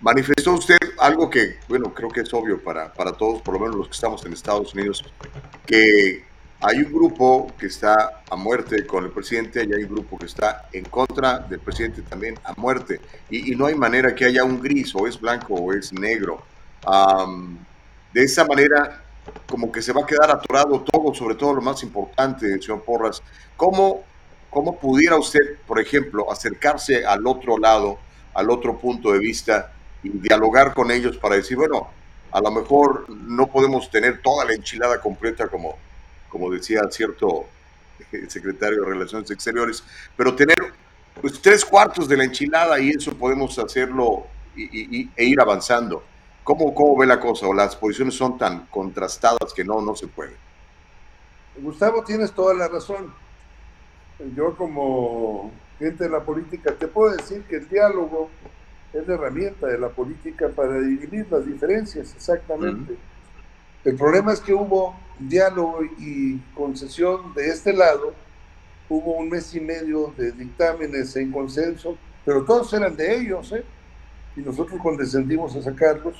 [0.00, 3.76] Manifestó usted algo que, bueno, creo que es obvio para, para todos, por lo menos
[3.76, 5.04] los que estamos en Estados Unidos,
[5.64, 6.24] que
[6.60, 10.26] hay un grupo que está a muerte con el presidente y hay un grupo que
[10.26, 13.00] está en contra del presidente también a muerte.
[13.30, 16.42] Y, no hay manera que haya un gris, o es blanco o es negro.
[18.12, 19.03] de esa manera,
[19.46, 23.22] como que se va a quedar atorado todo, sobre todo lo más importante, señor Porras.
[23.56, 24.02] ¿Cómo,
[24.50, 27.98] cómo pudiera usted, por ejemplo, acercarse al otro lado,
[28.34, 29.72] al otro punto de vista
[30.02, 31.88] y dialogar con ellos para decir, bueno,
[32.32, 35.76] a lo mejor no podemos tener toda la enchilada completa como
[36.34, 37.46] como decía cierto
[38.10, 39.84] eh, secretario de Relaciones Exteriores,
[40.16, 40.56] pero tener
[41.20, 46.02] pues tres cuartos de la enchilada y eso podemos hacerlo y, e ir avanzando.
[46.44, 47.48] ¿Cómo, ¿Cómo ve la cosa?
[47.48, 50.36] ¿O las posiciones son tan contrastadas que no, no se puede?
[51.56, 53.12] Gustavo, tienes toda la razón.
[54.36, 58.28] Yo como gente de la política te puedo decir que el diálogo
[58.92, 62.96] es la herramienta de la política para dividir las diferencias, exactamente.
[63.84, 68.14] El problema es que hubo diálogo y concesión de este lado,
[68.88, 73.64] hubo un mes y medio de dictámenes en consenso, pero todos eran de ellos, ¿eh?
[74.36, 76.16] Y nosotros condescendimos a sacarlos,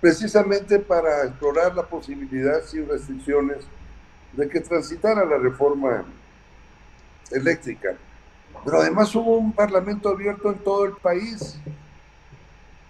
[0.00, 3.58] precisamente para explorar la posibilidad sin restricciones
[4.32, 6.04] de que transitara la reforma
[7.30, 7.96] eléctrica.
[8.64, 11.58] Pero además hubo un parlamento abierto en todo el país.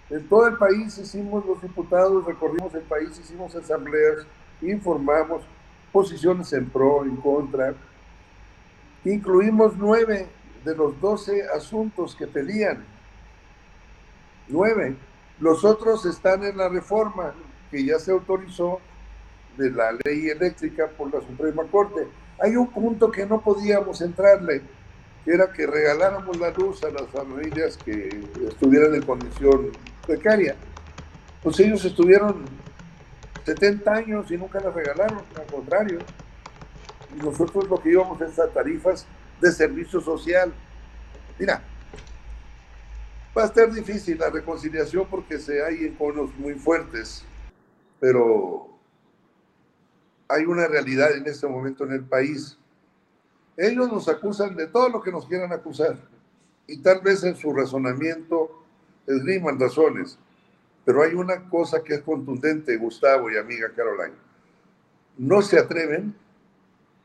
[0.09, 4.25] En todo el país hicimos los diputados, recorrimos el país, hicimos asambleas,
[4.61, 5.43] informamos
[5.91, 7.73] posiciones en pro, en contra.
[9.03, 10.27] Incluimos nueve
[10.63, 12.85] de los doce asuntos que pedían.
[14.49, 14.95] Nueve.
[15.39, 17.33] Los otros están en la reforma
[17.69, 18.79] que ya se autorizó
[19.57, 22.07] de la ley eléctrica por la Suprema Corte.
[22.39, 24.61] Hay un punto que no podíamos entrarle,
[25.25, 29.71] que era que regaláramos la luz a las familias que estuvieran en condición
[30.05, 30.55] precaria.
[31.43, 32.45] Pues ellos estuvieron
[33.45, 35.99] 70 años y nunca las regalaron, al contrario.
[37.15, 39.05] Y nosotros lo que íbamos es a tarifas
[39.41, 40.53] de servicio social.
[41.39, 41.61] Mira,
[43.37, 47.23] va a estar difícil la reconciliación porque se hay enconos muy fuertes,
[47.99, 48.67] pero
[50.27, 52.57] hay una realidad en este momento en el país.
[53.55, 55.97] Ellos nos acusan de todo lo que nos quieran acusar
[56.65, 58.63] y tal vez en su razonamiento
[59.05, 60.17] esgriman razones.
[60.83, 64.15] Pero hay una cosa que es contundente, Gustavo y amiga Caroline.
[65.17, 66.15] No se atreven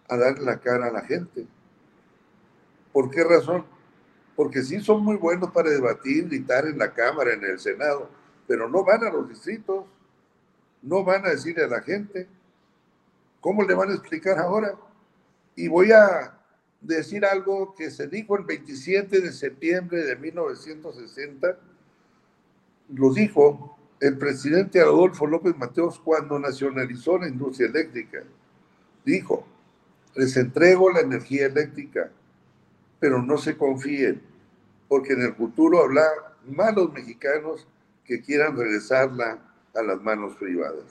[0.09, 1.47] a dar la cara a la gente.
[2.93, 3.65] ¿Por qué razón?
[4.37, 8.11] Porque sí son muy buenos para debatir, gritar en la Cámara, en el Senado,
[8.47, 9.85] pero no van a los distritos,
[10.83, 12.27] no van a decirle a la gente.
[13.41, 14.75] ¿Cómo le van a explicar ahora?
[15.55, 16.39] Y voy a
[16.81, 21.59] decir algo que se dijo el 27 de septiembre de 1960
[22.95, 28.23] lo dijo el presidente Adolfo López Mateos cuando nacionalizó la industria eléctrica.
[29.05, 29.47] Dijo,
[30.15, 32.11] les entrego la energía eléctrica,
[33.03, 34.23] pero no se confíen,
[34.87, 36.05] porque en el futuro habrá
[36.47, 37.67] malos mexicanos
[38.05, 39.41] que quieran regresarla
[39.75, 40.85] a las manos privadas.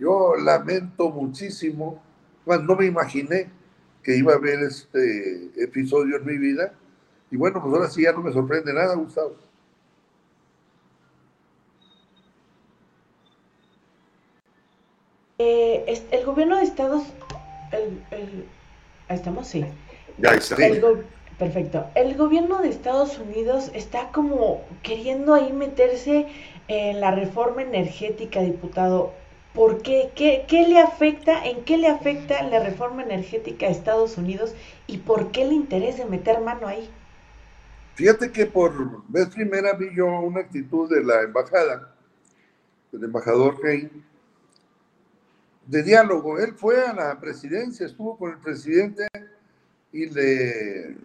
[0.00, 2.02] Yo lamento muchísimo,
[2.44, 3.52] no me imaginé
[4.02, 6.74] que iba a haber este episodio en mi vida.
[7.30, 9.36] Y bueno, pues ahora sí ya no me sorprende nada, Gustavo.
[15.38, 17.04] Eh, el gobierno de Estados...
[17.70, 18.44] El,
[19.08, 19.46] ¿Estamos?
[19.46, 19.64] Sí.
[20.18, 20.56] Ya está.
[21.38, 21.86] Perfecto.
[21.94, 26.26] El gobierno de Estados Unidos está como queriendo ahí meterse
[26.68, 29.12] en la reforma energética, diputado.
[29.54, 30.10] ¿Por qué?
[30.16, 31.44] ¿Qué, qué le afecta?
[31.44, 34.54] ¿En qué le afecta la reforma energética a Estados Unidos?
[34.86, 36.90] ¿Y por qué le interesa meter mano ahí?
[37.94, 41.94] Fíjate que por vez primera vi yo una actitud de la embajada,
[42.90, 43.88] del embajador Rey,
[45.66, 46.38] de diálogo.
[46.38, 49.06] Él fue a la presidencia, estuvo con el presidente
[49.92, 50.96] y le,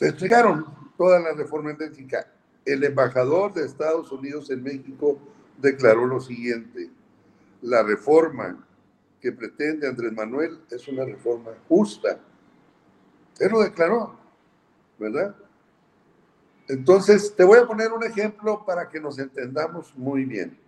[0.00, 2.32] explicaron toda la reforma energética.
[2.64, 5.18] El embajador de Estados Unidos en México
[5.56, 6.90] declaró lo siguiente,
[7.62, 8.66] la reforma
[9.20, 12.20] que pretende Andrés Manuel es una reforma justa.
[13.38, 14.16] Él lo declaró,
[14.98, 15.34] ¿verdad?
[16.68, 20.58] Entonces, te voy a poner un ejemplo para que nos entendamos muy bien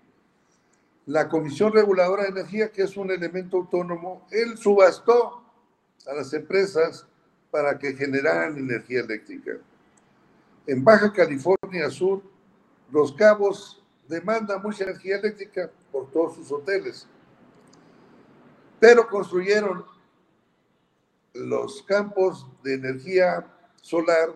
[1.11, 5.43] la Comisión Reguladora de Energía, que es un elemento autónomo, él subastó
[6.07, 7.05] a las empresas
[7.51, 9.53] para que generaran energía eléctrica.
[10.67, 12.23] En Baja California Sur,
[12.91, 17.07] Los Cabos demanda mucha energía eléctrica por todos sus hoteles,
[18.79, 19.85] pero construyeron
[21.35, 23.47] los campos de energía
[23.81, 24.31] solar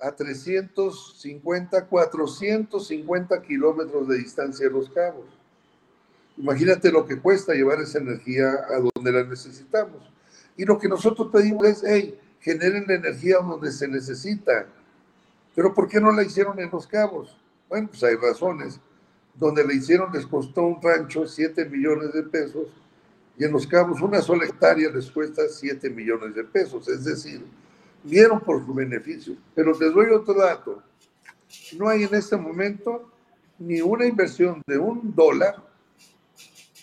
[0.00, 5.26] a 350, 450 kilómetros de distancia de Los Cabos.
[6.36, 10.10] Imagínate lo que cuesta llevar esa energía a donde la necesitamos.
[10.56, 14.66] Y lo que nosotros pedimos es, hey, generen la energía donde se necesita.
[15.54, 17.36] Pero ¿por qué no la hicieron en Los Cabos?
[17.68, 18.80] Bueno, pues hay razones.
[19.34, 22.68] Donde la hicieron les costó un rancho 7 millones de pesos
[23.38, 26.88] y en Los Cabos una sola hectárea les cuesta 7 millones de pesos.
[26.88, 27.44] Es decir,
[28.04, 29.36] vieron por su beneficio.
[29.54, 30.82] Pero les doy otro dato.
[31.78, 33.10] No hay en este momento
[33.58, 35.70] ni una inversión de un dólar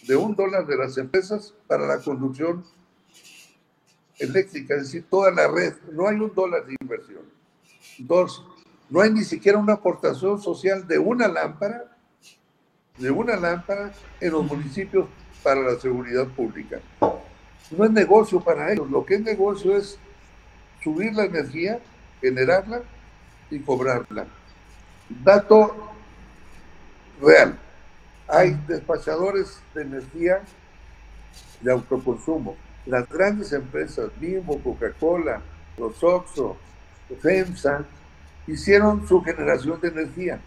[0.07, 2.63] de un dólar de las empresas para la conducción
[4.19, 5.73] eléctrica, es decir, toda la red.
[5.91, 7.23] No hay un dólar de inversión.
[7.99, 8.45] Dos,
[8.89, 11.97] no hay ni siquiera una aportación social de una lámpara,
[12.97, 15.07] de una lámpara en los municipios
[15.43, 16.79] para la seguridad pública.
[17.71, 19.97] No es negocio para ellos, lo que es negocio es
[20.83, 21.79] subir la energía,
[22.21, 22.81] generarla
[23.49, 24.25] y cobrarla.
[25.23, 25.75] Dato
[27.21, 27.59] real
[28.27, 30.41] hay despachadores de energía
[31.61, 32.55] de autoconsumo.
[32.87, 35.41] Las grandes empresas, Bimbo, Coca-Cola,
[35.77, 36.55] los Oxxo,
[37.21, 37.83] FEMSA,
[38.47, 40.39] hicieron su generación de energía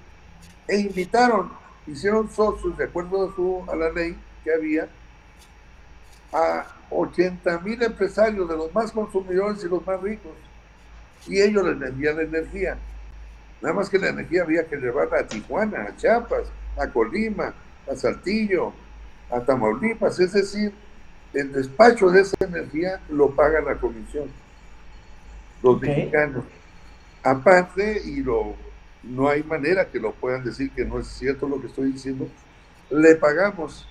[0.66, 1.53] e invitaron,
[1.86, 4.88] hicieron socios, de acuerdo a, su, a la ley que había,
[6.32, 10.32] a 80 mil empresarios de los más consumidores y los más ricos.
[11.26, 12.78] Y ellos les vendían la energía.
[13.61, 16.45] Nada más que la energía había que llevarla a Tijuana, a Chiapas,
[16.78, 17.53] a Colima,
[17.91, 18.72] a Saltillo,
[19.30, 20.72] a Tamaulipas, es decir,
[21.33, 24.28] el despacho de esa energía lo paga la comisión,
[25.62, 26.45] los mexicanos.
[27.22, 28.57] Aparte, y lo,
[29.03, 32.28] no hay manera que lo puedan decir que no es cierto lo que estoy diciendo,
[32.91, 33.87] le pagamos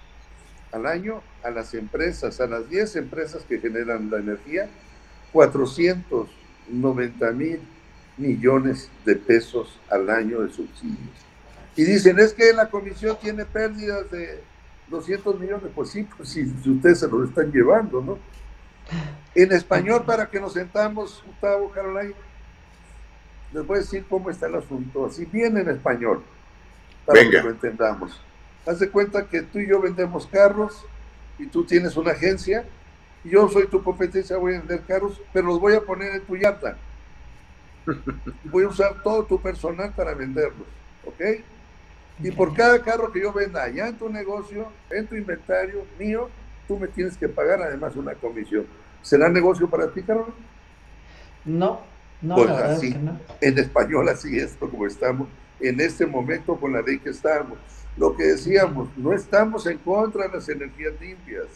[0.72, 4.70] al año a las empresas, a las 10 empresas que generan la energía,
[5.32, 7.62] 490 mil
[8.18, 10.98] millones de pesos al año de subsidios.
[11.76, 14.42] Y dicen, es que la comisión tiene pérdidas de
[14.90, 15.72] 200 millones.
[15.74, 18.18] Pues sí, pues si ustedes se lo están llevando, ¿no?
[19.36, 22.16] En español, para que nos sentamos, Gustavo, Caroline,
[23.54, 26.24] les voy a decir cómo está el asunto, así bien en español,
[27.06, 28.20] para que lo entendamos.
[28.66, 30.86] Haz de cuenta que tú y yo vendemos carros
[31.38, 32.66] y tú tienes una agencia
[33.24, 36.22] y yo soy tu competencia, voy a vender carros, pero los voy a poner en
[36.22, 36.78] tu yarda.
[38.44, 40.68] Voy a usar todo tu personal para venderlos,
[41.06, 41.42] ¿ok?
[42.22, 46.30] Y por cada carro que yo venda allá en tu negocio, en tu inventario mío,
[46.68, 48.66] tú me tienes que pagar además una comisión.
[49.02, 50.28] ¿Será negocio para ti, Carlos?
[51.46, 51.82] No,
[52.22, 52.96] no, pues así,
[53.40, 55.30] En español así es como estamos
[55.62, 57.58] en este momento con la ley que estamos.
[57.98, 61.48] Lo que decíamos, no estamos en contra de las energías limpias,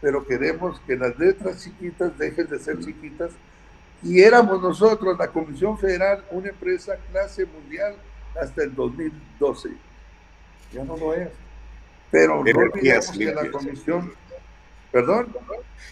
[0.00, 3.32] pero queremos que las letras chiquitas dejen de ser chiquitas.
[4.02, 7.94] Y éramos nosotros, la Comisión Federal, una empresa clase mundial
[8.40, 9.70] hasta el 2012.
[10.72, 11.28] Ya no lo es.
[12.10, 14.12] Pero no olvidemos que la comisión...
[14.92, 15.36] ¿Perdón?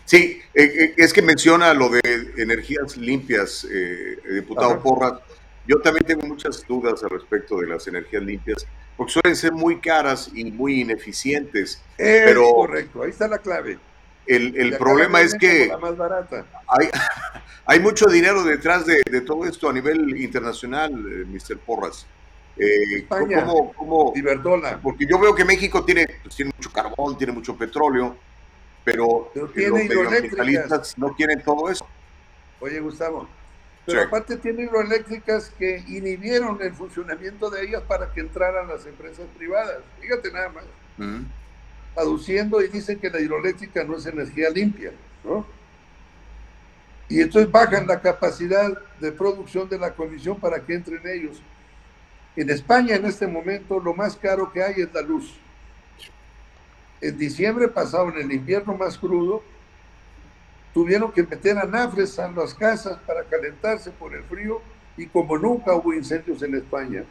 [0.05, 2.01] Sí, eh, eh, es que menciona lo de
[2.37, 5.15] energías limpias, eh, diputado Porras.
[5.67, 8.67] Yo también tengo muchas dudas al respecto de las energías limpias,
[8.97, 11.83] porque suelen ser muy caras y muy ineficientes.
[11.99, 12.49] Es pero...
[12.53, 13.79] correcto, ahí está la clave.
[14.27, 15.73] El, problema es que
[16.69, 16.89] Hay,
[17.67, 21.59] hay mucho dinero detrás de, todo esto a nivel internacional, eh, Mr.
[21.59, 22.07] Porras.
[22.57, 24.13] Eh, España, ¿cómo,
[24.83, 28.17] Porque yo veo que México tiene, pues, tiene mucho carbón, tiene mucho petróleo,
[28.85, 31.87] pero, pero tiene los no quieren todo eso.
[32.61, 33.27] Oye, Gustavo,
[33.85, 39.27] pero aparte tiene hidroeléctricas que inhibieron el funcionamiento de ellas para que entraran las empresas
[39.37, 39.79] privadas.
[40.01, 40.65] Fíjate nada más.
[41.97, 44.93] Aduciendo y dicen que la hidroeléctrica no es energía limpia,
[45.25, 45.45] ¿no?
[47.09, 51.43] Y entonces bajan la capacidad de producción de la comisión para que entren ellos.
[52.35, 55.35] En España en este momento lo más caro que hay es la luz.
[57.01, 59.43] En diciembre pasado, en el invierno más crudo,
[60.73, 64.63] tuvieron que meter anafres a las casas para calentarse por el frío
[64.97, 67.05] y como nunca hubo incendios en España.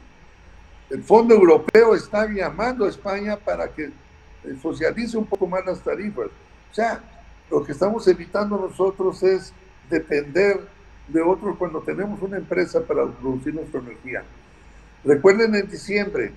[0.90, 3.92] El Fondo Europeo está llamando a España para que
[4.62, 6.28] socialice un poco más las tarifas.
[6.28, 7.02] O sea,
[7.50, 9.54] lo que estamos evitando nosotros es
[9.90, 10.62] depender
[11.08, 14.24] de otros cuando tenemos una empresa para producir nuestra energía.
[15.04, 16.32] Recuerden en diciembre,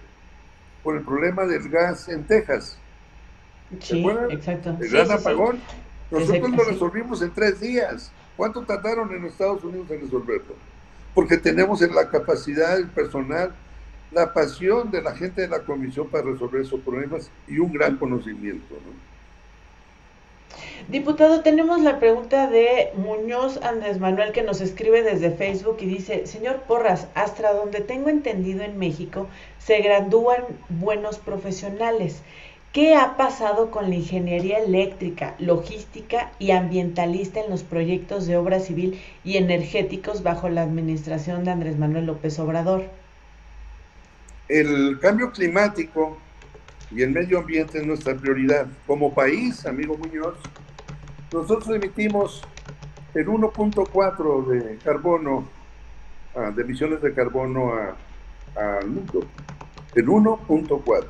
[0.83, 2.79] por el problema del gas en Texas.
[3.81, 4.77] Sí, exacto.
[4.81, 5.61] El gran apagón.
[6.11, 8.13] Nosotros lo resolvimos en tres días.
[8.37, 10.55] ¿Cuánto tardaron en Estados Unidos en resolverlo?
[11.15, 13.55] Porque tenemos la capacidad, el personal,
[14.13, 17.97] la pasión de la gente de la comisión para resolver esos problemas y un gran
[17.97, 18.77] conocimiento.
[20.89, 26.27] Diputado, tenemos la pregunta de Muñoz Andrés Manuel que nos escribe desde Facebook y dice,
[26.27, 29.27] señor Porras, hasta donde tengo entendido en México
[29.59, 32.23] se gradúan buenos profesionales.
[32.75, 38.59] ¿Qué ha pasado con la ingeniería eléctrica, logística y ambientalista en los proyectos de obra
[38.59, 42.85] civil y energéticos bajo la administración de Andrés Manuel López Obrador?
[44.49, 46.19] El cambio climático
[46.91, 48.67] y el medio ambiente es nuestra prioridad.
[48.87, 50.37] Como país, amigo Muñoz,
[51.33, 52.43] nosotros emitimos
[53.15, 55.49] el 1.4 de carbono,
[56.35, 57.73] ah, de emisiones de carbono
[58.57, 59.27] al mundo.
[59.95, 61.05] El 1.4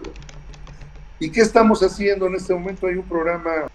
[1.20, 2.86] ¿Y qué estamos haciendo en este momento?
[2.86, 3.66] Hay un programa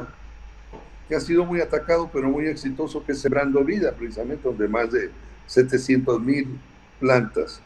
[1.07, 4.91] que ha sido muy atacado, pero muy exitoso, que es Sembrando Vida, precisamente, donde más
[4.91, 5.09] de
[5.47, 6.59] 700 mil
[6.99, 7.61] plantas.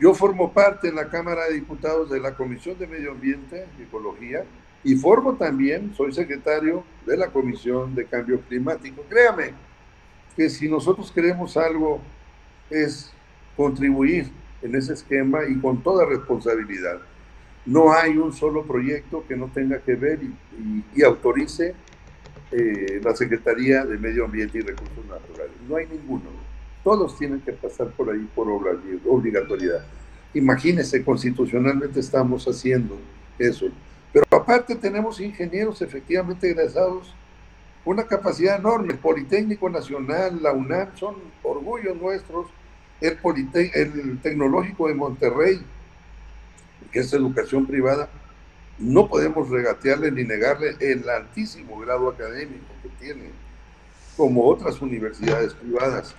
[0.00, 3.82] Yo formo parte en la Cámara de Diputados de la Comisión de Medio Ambiente y
[3.82, 4.44] Ecología
[4.84, 9.02] y formo también, soy secretario de la Comisión de Cambio Climático.
[9.08, 9.54] Créame
[10.36, 12.00] que si nosotros queremos algo
[12.70, 13.12] es
[13.56, 14.30] contribuir
[14.62, 17.00] en ese esquema y con toda responsabilidad.
[17.66, 20.20] No hay un solo proyecto que no tenga que ver
[20.94, 21.74] y, autorice
[22.52, 25.56] eh, la Secretaría de Medio Ambiente y Recursos Naturales.
[25.68, 26.47] No hay ninguno.
[26.88, 29.84] Todos tienen que pasar por ahí por obligatoriedad.
[30.32, 32.98] Imagínense, constitucionalmente estamos haciendo
[33.38, 33.66] eso.
[34.10, 37.14] Pero aparte tenemos ingenieros efectivamente egresados,
[37.84, 38.94] una capacidad enorme.
[38.94, 42.46] Politécnico Nacional, la UNAM, son orgullos nuestros.
[43.02, 43.18] El,
[43.74, 45.60] el Tecnológico de Monterrey,
[46.90, 48.08] que es educación privada,
[48.78, 53.24] no podemos regatearle ni negarle el altísimo grado académico que tiene,
[54.16, 56.16] como otras universidades privadas.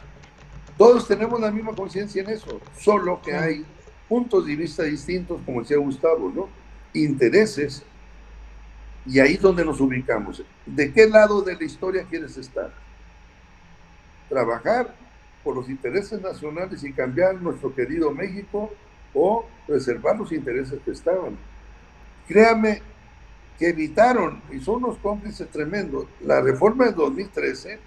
[0.80, 3.66] Todos tenemos la misma conciencia en eso, solo que hay
[4.08, 6.48] puntos de vista distintos, como decía Gustavo, ¿no?
[6.94, 7.84] Intereses,
[9.06, 10.42] y ahí es donde nos ubicamos.
[10.66, 12.72] ¿De qué lado de la historia quieres estar?
[14.30, 14.96] ¿Trabajar
[15.44, 18.72] por los intereses nacionales y cambiar nuestro querido México
[19.14, 21.38] o preservar los intereses que estaban.
[22.26, 22.82] Créame
[23.58, 27.80] que evitaron, y son unos cómplices tremendos, la reforma de 2013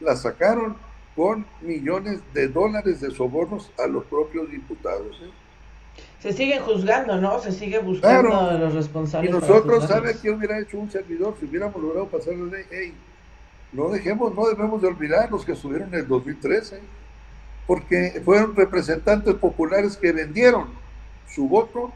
[0.00, 0.76] la sacaron
[1.16, 5.18] con millones de dólares de sobornos a los propios diputados.
[5.22, 5.30] ¿eh?
[6.20, 7.40] Se sigue juzgando, ¿no?
[7.40, 9.30] Se sigue buscando a los responsables.
[9.30, 12.64] Y nosotros, ¿sabe qué hubiera hecho un servidor si hubiéramos logrado pasar la ley?
[12.70, 12.94] Hey,
[13.72, 16.80] no dejemos, no debemos de olvidar los que estuvieron en el 2013
[17.66, 20.68] porque fueron representantes populares que vendieron
[21.28, 21.92] su voto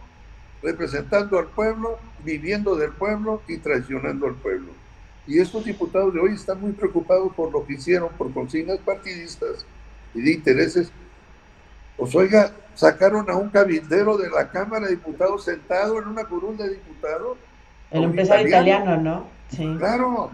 [0.62, 4.72] representando al pueblo, viviendo del pueblo y traicionando al pueblo.
[5.30, 9.64] Y estos diputados de hoy están muy preocupados por lo que hicieron, por consignas partidistas
[10.12, 10.90] y de intereses.
[11.96, 16.56] Pues oiga, sacaron a un cabildero de la Cámara de Diputados sentado en una curul
[16.56, 17.38] de diputados.
[17.92, 19.26] El empresario italiano, ¿no?
[19.50, 19.72] Sí.
[19.78, 20.32] Claro.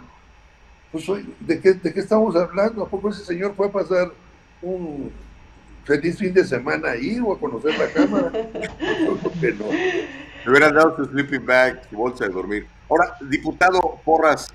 [0.91, 1.05] Pues
[1.41, 2.83] ¿de qué, ¿de qué estamos hablando?
[2.83, 4.11] ¿A poco ese señor fue a pasar
[4.63, 5.13] un
[5.85, 8.33] feliz fin de semana ahí o a conocer la cámara.
[10.47, 12.67] Me hubieran dado su sleeping bag, su bolsa de dormir.
[12.89, 14.49] Ahora, diputado Porras,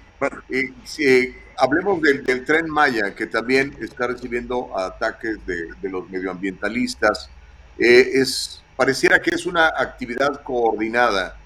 [0.50, 7.30] eh, eh, hablemos del, tren Maya, que también está recibiendo ataques de, los medioambientalistas.
[7.78, 11.38] Eh, es, pareciera que es una actividad coordinada.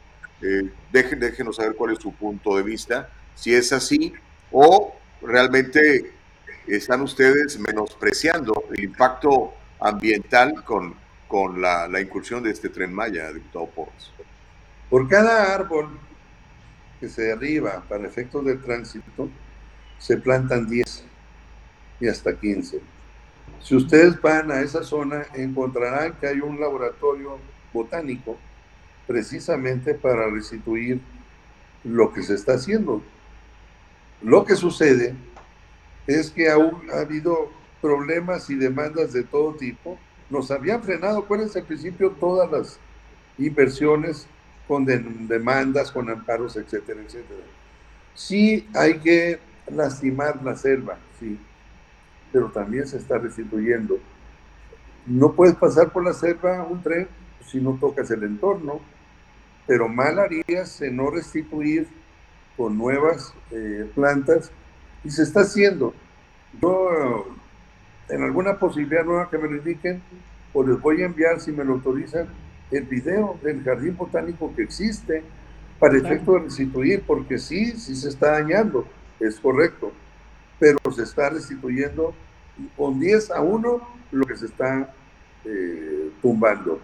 [0.92, 3.10] déjenos saber cuál es su punto de vista.
[3.36, 4.14] Si es así,
[4.52, 6.14] o realmente
[6.68, 10.96] están ustedes menospreciando el impacto ambiental con,
[11.28, 14.12] con la, la incursión de este tren Maya, diputado Porras?
[14.90, 16.00] Por cada árbol
[17.00, 19.30] que se derriba para efectos de tránsito,
[19.98, 21.04] se plantan 10
[22.00, 22.82] y hasta 15.
[23.62, 27.40] Si ustedes van a esa zona, encontrarán que hay un laboratorio
[27.74, 28.38] botánico
[29.08, 31.00] precisamente para restituir
[31.84, 33.02] lo que se está haciendo.
[34.22, 35.16] Lo que sucede
[36.08, 39.98] es que aún ha habido problemas y demandas de todo tipo.
[40.30, 42.80] Nos habían frenado, acuérdense al principio, todas las
[43.38, 44.28] inversiones
[44.68, 47.42] con demandas, con amparos, etcétera, etcétera.
[48.14, 49.40] Sí hay que
[49.72, 51.40] lastimar la selva, sí,
[52.32, 53.98] pero también se está restituyendo.
[55.06, 57.08] No puedes pasar por la selva un tren
[57.46, 58.80] si no tocas el entorno,
[59.68, 61.88] pero mal harías en no restituir
[62.58, 64.52] con nuevas eh, plantas
[65.04, 65.94] y se está haciendo.
[66.62, 67.28] Yo,
[68.10, 70.02] en alguna posibilidad nueva que me lo indiquen,
[70.54, 72.28] o les voy a enviar, si me lo autorizan,
[72.72, 75.24] el video del jardín botánico que existe
[75.80, 78.88] para efecto de restituir, porque sí, sí se está dañando,
[79.20, 79.92] es correcto,
[80.60, 82.14] pero se está restituyendo
[82.78, 84.94] con 10 a 1 lo que se está
[85.44, 86.80] eh, tumbando.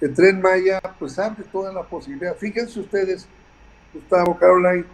[0.00, 2.36] El tren Maya, pues abre toda la posibilidad.
[2.36, 3.26] Fíjense ustedes,
[3.92, 4.84] Gustavo, Caroline,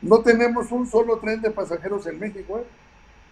[0.00, 2.64] no tenemos un solo tren de pasajeros en México, ¿eh?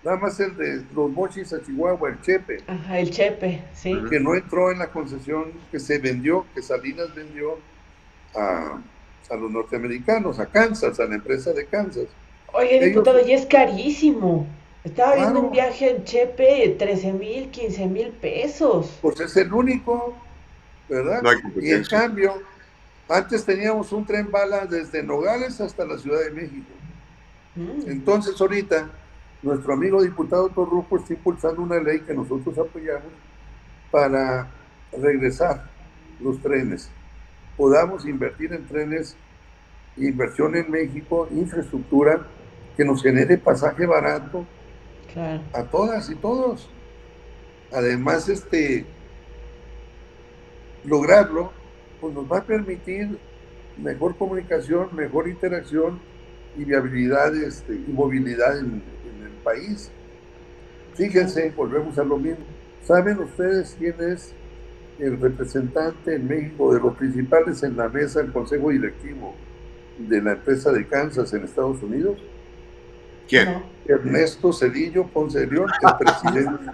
[0.02, 2.62] Nada más el de los mochis a Chihuahua, el Chepe.
[2.66, 3.94] Ajá, el Chepe, sí.
[4.08, 7.58] Que no entró en la concesión que se vendió, que Salinas vendió
[8.34, 8.80] a,
[9.30, 12.06] los norteamericanos, a Kansas, a la empresa de Kansas.
[12.52, 14.46] Oye, diputado, y es carísimo.
[14.82, 18.98] Estaba viendo un viaje en Chepe, 13 mil, 15 mil pesos.
[19.02, 20.16] Pues es el único,
[20.88, 21.22] ¿verdad?
[21.60, 22.34] y en cambio,
[23.08, 26.70] antes teníamos un tren bala desde Nogales hasta la Ciudad de México.
[27.56, 27.90] Mm.
[27.90, 28.90] Entonces ahorita
[29.42, 33.12] nuestro amigo diputado Torruco está impulsando una ley que nosotros apoyamos
[33.90, 34.50] para
[34.92, 35.70] regresar
[36.20, 36.90] los trenes.
[37.56, 39.16] Podamos invertir en trenes,
[39.96, 42.26] inversión en México, infraestructura
[42.76, 44.46] que nos genere pasaje barato
[45.52, 46.70] a todas y todos.
[47.72, 48.86] Además, este
[50.84, 51.52] lograrlo
[52.00, 53.18] pues nos va a permitir
[53.76, 56.00] mejor comunicación, mejor interacción
[56.56, 58.82] y viabilidad este, y movilidad en,
[59.44, 59.90] país.
[60.94, 62.44] Fíjense, volvemos a lo mismo.
[62.82, 64.32] ¿Saben ustedes quién es
[64.98, 69.34] el representante en México de los principales en la mesa del Consejo Directivo
[69.98, 72.18] de la empresa de Kansas en Estados Unidos?
[73.28, 73.62] ¿Quién?
[73.86, 76.64] Ernesto Cedillo Ponce de León, el presidente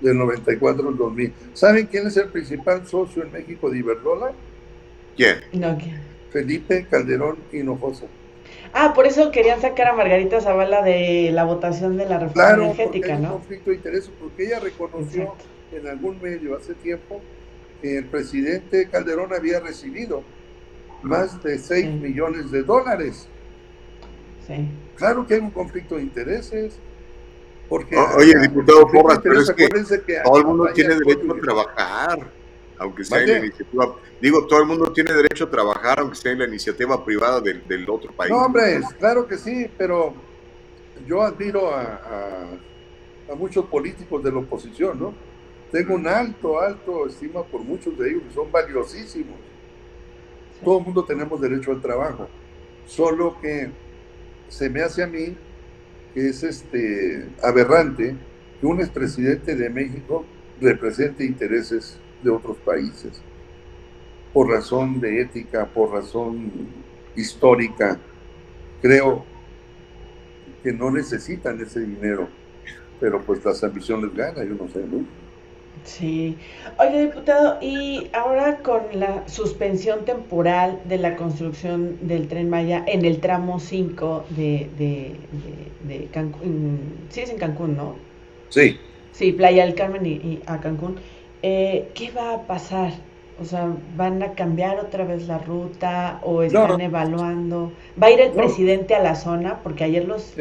[0.00, 1.32] del 94 al 2000.
[1.54, 4.32] ¿Saben quién es el principal socio en México de Iberdrola?
[5.16, 5.38] ¿Quién?
[6.30, 8.06] Felipe Calderón Hinojosa.
[8.76, 13.08] Ah, por eso querían sacar a Margarita Zavala de la votación de la reforma energética,
[13.10, 13.28] porque ¿no?
[13.28, 15.34] Un conflicto de interés, porque ella reconoció
[15.70, 17.20] en algún medio hace tiempo
[17.80, 20.24] que el presidente Calderón había recibido
[21.02, 23.28] más de 6 millones de dólares.
[24.44, 24.68] Sí.
[24.96, 26.76] Claro que hay un conflicto de intereses.
[27.68, 29.68] Porque oye, diputado Porras, pero es que,
[30.24, 32.18] todo el mundo tiene derecho a trabajar
[32.78, 33.96] aunque sea en la iniciativa.
[34.20, 37.88] Digo, todo el mundo tiene derecho a trabajar, aunque sea en la iniciativa privada del,
[37.88, 38.30] otro país.
[38.30, 40.14] No, hombre, claro que sí, pero
[41.06, 42.48] yo admiro a,
[43.30, 45.14] a, muchos políticos de la oposición, ¿no?
[45.72, 49.36] Tengo un alto, alto estima por muchos de ellos que son valiosísimos.
[50.62, 52.28] Todo el mundo tenemos derecho al trabajo,
[52.86, 53.70] solo que
[54.48, 55.36] se me hace a mí
[56.14, 58.14] que es este aberrante
[58.60, 60.24] que un expresidente de México
[60.60, 63.20] represente intereses de otros países,
[64.32, 66.50] por razón de ética, por razón
[67.16, 67.98] histórica.
[68.80, 69.24] Creo
[70.62, 72.28] que no necesitan ese dinero,
[73.00, 75.04] pero pues las ambiciones ganan, yo no sé, ¿no?
[75.84, 76.36] Sí.
[76.78, 83.04] Oye, diputado, y ahora con la suspensión temporal de la construcción del tren Maya en
[83.04, 85.16] el tramo 5 de, de,
[85.86, 86.78] de, Cancún,
[87.10, 87.96] sí es en Cancún, ¿no?
[88.48, 88.78] Sí.
[89.12, 90.96] Sí, Playa del Carmen y a Cancún.
[91.46, 92.94] Eh, ¿qué va a pasar?
[93.38, 97.70] O sea, ¿van a cambiar otra vez la ruta o están evaluando?
[98.02, 99.60] ¿Va a ir el presidente a la zona?
[99.62, 100.32] Porque ayer los,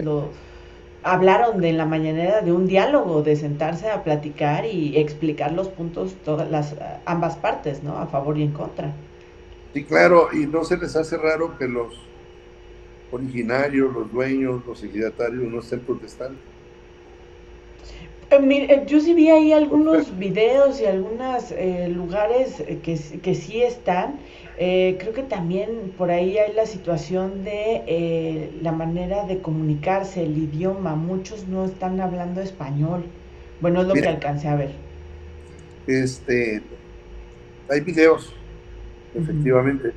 [1.04, 6.16] hablaron de la mañanera de un diálogo, de sentarse a platicar y explicar los puntos,
[6.24, 6.74] todas las
[7.04, 7.98] ambas partes, ¿no?
[7.98, 8.94] A favor y en contra.
[9.74, 12.00] Sí, claro, y no se les hace raro que los
[13.12, 16.40] originarios, los dueños, los ejidatarios no estén protestando.
[18.42, 24.20] Eh, yo sí vi ahí algunos videos y algunos eh, lugares que, que sí están.
[24.58, 30.96] creo que también por ahí hay la situación de la manera de comunicarse, el idioma.
[30.96, 33.04] Muchos no están hablando español.
[33.62, 34.72] Bueno, es lo que alcancé a ver.
[35.88, 36.62] Este,
[37.70, 38.34] hay videos,
[39.14, 39.92] efectivamente,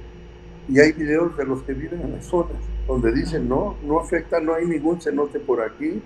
[0.69, 2.57] y hay videos de los que viven en las zonas,
[2.87, 6.03] donde dicen, no, no afecta, no hay ningún cenote por aquí,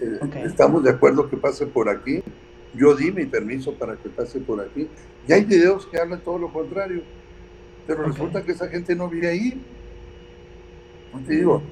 [0.00, 2.22] eh, estamos de acuerdo que pase por aquí,
[2.74, 4.88] yo di mi permiso para que pase por aquí,
[5.26, 7.02] y hay videos que hablan todo lo contrario,
[7.86, 9.62] pero resulta que esa gente no vive ahí.
[11.12, 11.62] No te digo,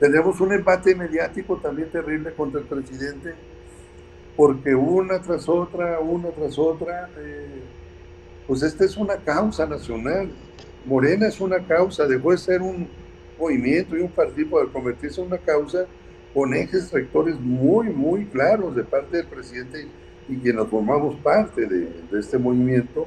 [0.00, 3.34] tenemos un empate mediático también terrible contra el presidente,
[4.36, 7.62] porque una tras otra, una tras otra, eh,
[8.46, 10.30] pues esta es una causa nacional.
[10.84, 12.88] Morena es una causa, dejó de ser un
[13.38, 15.86] movimiento y un partido para convertirse en una causa
[16.34, 19.86] con ejes rectores muy, muy claros de parte del presidente
[20.28, 23.06] y quienes formamos parte de, este movimiento,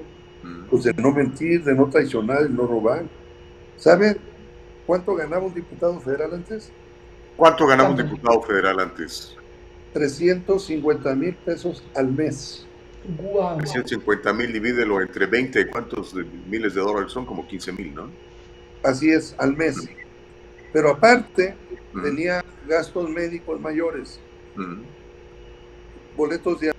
[0.70, 3.04] pues de no mentir, de no traicionar, de no robar.
[3.76, 4.18] ¿Saben
[4.86, 6.72] cuánto ganaba un diputado federal antes?
[7.36, 9.36] ¿Cuánto ganaba un diputado federal antes?
[9.94, 12.66] 350 mil pesos al mes.
[13.22, 13.58] Wow.
[13.58, 16.16] 350 mil, divídelo entre 20, ¿cuántos
[16.50, 17.26] miles de dólares son?
[17.26, 18.10] Como 15 mil, ¿no?
[18.84, 19.90] Así es, al mes.
[20.72, 21.56] Pero aparte,
[21.94, 24.20] tenía gastos médicos mayores,
[26.16, 26.74] boletos de...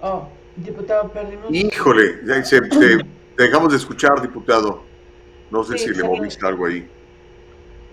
[0.00, 1.46] Oh, diputado, perdimos...
[1.50, 2.42] Híjole, ya
[3.38, 4.82] dejamos de escuchar, diputado.
[5.50, 6.88] No sé si le moviste algo ahí.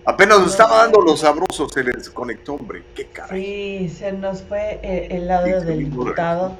[0.04, 2.82] Apenas nos estaba dando los sabrosos, se les conectó, hombre.
[2.94, 3.88] Qué caray.
[3.88, 6.56] Sí, se nos fue eh, el lado del diputado.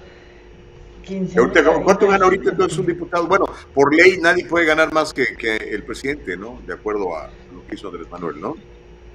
[1.02, 1.38] 15
[1.84, 3.26] ¿Cuánto gana ahorita entonces un diputado?
[3.26, 6.60] Bueno, por ley nadie puede ganar más que, el presidente, ¿no?
[6.66, 8.56] De acuerdo a lo que hizo Andrés Manuel, ¿no?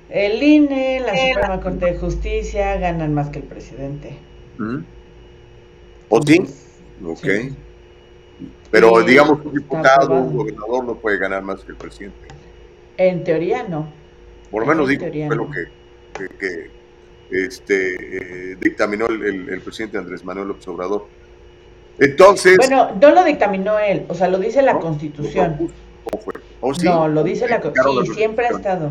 [0.09, 4.17] El INE, la Suprema Corte de Justicia ganan más que el presidente.
[6.09, 6.45] ¿O sí?
[7.03, 7.27] Ok.
[8.71, 12.27] Pero digamos, un diputado, un gobernador no puede ganar más que el presidente.
[12.97, 13.91] En teoría no.
[14.51, 15.65] Por lo menos digo, fue lo que,
[16.37, 16.71] que,
[17.31, 21.07] este, eh, dictaminó el, presidente Andrés Manuel López Obrador.
[21.99, 22.57] Entonces.
[22.57, 25.71] Bueno, no lo dictaminó él, o sea, lo dice la Constitución.
[26.03, 26.33] ¿Cómo fue?
[26.83, 28.05] No, lo dice la Constitución.
[28.05, 28.89] Sí, siempre ha estado.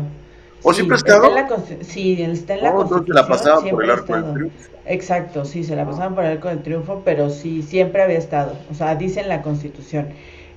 [0.63, 1.63] ¿O siempre ha estado?
[1.81, 3.15] sí, está en la Constitución.
[3.15, 4.69] la pasaba por el arco del triunfo.
[4.87, 8.53] Exacto, sí, se la pasaban por el arco del triunfo, pero sí, siempre había estado.
[8.71, 10.09] O sea, dice en la Constitución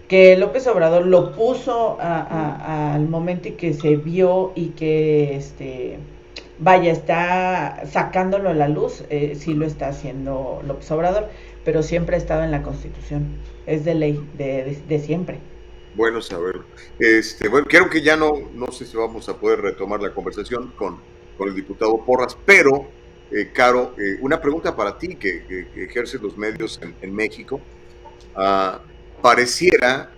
[0.09, 5.99] que López Obrador lo puso al momento y que se vio y que este
[6.59, 11.28] vaya está sacándolo a la luz eh, sí lo está haciendo López Obrador
[11.68, 13.36] pero siempre ha estado en la Constitución.
[13.66, 15.38] Es de ley de, siempre.
[15.94, 16.64] Bueno saberlo.
[16.98, 20.72] Este bueno creo que ya no no sé si vamos a poder retomar la conversación
[20.78, 20.98] con,
[21.36, 22.88] con el diputado Porras pero
[23.30, 25.44] eh, Caro eh, una pregunta para ti que,
[25.74, 27.60] que, ejerce los medios en, México.
[28.34, 28.78] Uh,
[29.20, 30.10] pareciera,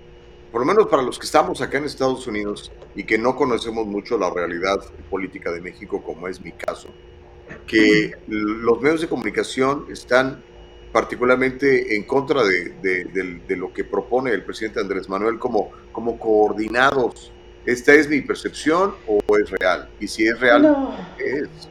[0.52, 3.88] por lo menos para los que estamos acá en Estados Unidos y que no conocemos
[3.88, 4.78] mucho la realidad
[5.10, 6.90] política de México, como es mi caso,
[7.66, 10.44] que los medios de comunicación están
[10.92, 17.32] particularmente en contra de, lo que propone el presidente Andrés Manuel como, como coordinados.
[17.66, 19.88] ¿Esta es mi percepción o es real?
[20.00, 21.68] Y si es real, ¿qué es?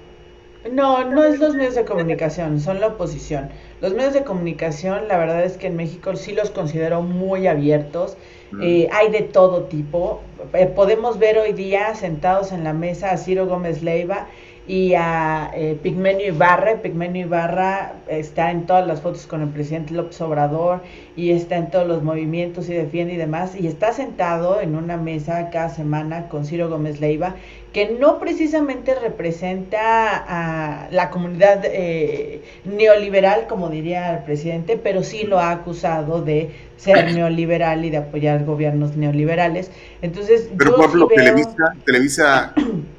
[0.72, 3.50] No, no es los medios de comunicación, son la oposición.
[3.82, 8.18] Los medios de comunicación, la verdad es que en México sí los considero muy abiertos.
[8.52, 8.62] Mm.
[8.62, 10.22] Eh, hay de todo tipo.
[10.54, 14.28] Eh, podemos ver hoy día sentados en la mesa a Ciro Gómez Leiva
[14.70, 16.76] y a eh, Pigmenio Ibarra.
[16.84, 20.84] Pigmenio Ibarra está en todas las fotos con el presidente López Obrador
[21.16, 23.56] y está en todos los movimientos y defiende y demás.
[23.60, 27.34] Y está sentado en una mesa cada semana con Ciro Gómez Leiva,
[27.74, 35.24] que no precisamente representa a la comunidad eh, neoliberal, como diría el presidente, pero sí
[35.24, 39.72] lo ha acusado de ser neoliberal y de apoyar gobiernos neoliberales.
[40.04, 42.54] Entonces, pero por ejemplo, Televisa, Televisa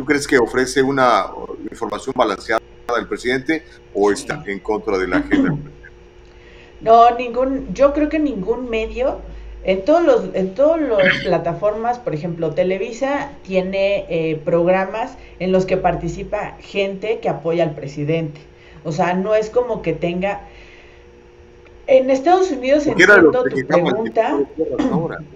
[0.00, 1.26] ¿Tú crees que ofrece una
[1.70, 2.62] información balanceada
[2.96, 5.54] del presidente o está en contra de la agenda?
[6.80, 9.18] No, ningún, yo creo que ningún medio,
[9.62, 15.66] en todos los, en todas las plataformas, por ejemplo, Televisa tiene eh, programas en los
[15.66, 18.40] que participa gente que apoya al presidente.
[18.84, 20.48] O sea, no es como que tenga.
[21.86, 24.38] En Estados Unidos entiendo tu pregunta.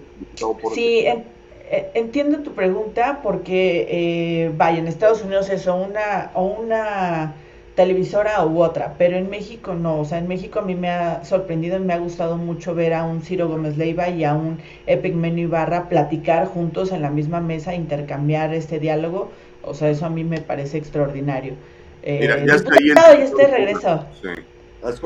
[0.73, 1.34] Sí, en,
[1.69, 7.35] entiendo tu pregunta porque, eh, vaya, en Estados Unidos eso, una, o una
[7.75, 11.25] televisora u otra, pero en México no, o sea, en México a mí me ha
[11.25, 14.59] sorprendido y me ha gustado mucho ver a un Ciro Gómez Leiva y a un
[14.87, 19.29] Epic Menú Ibarra platicar juntos en la misma mesa, intercambiar este diálogo,
[19.61, 21.55] o sea, eso a mí me parece extraordinario.
[22.01, 22.89] Eh, Mira, ya está ahí.
[22.89, 22.95] El...
[22.95, 24.05] Ya está regreso.
[24.21, 24.29] Sí.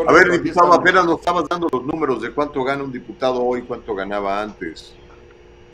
[0.06, 3.61] A ver, diputado, apenas nos estabas dando los números de cuánto gana un diputado hoy,
[3.61, 4.94] cuánto ganaba antes.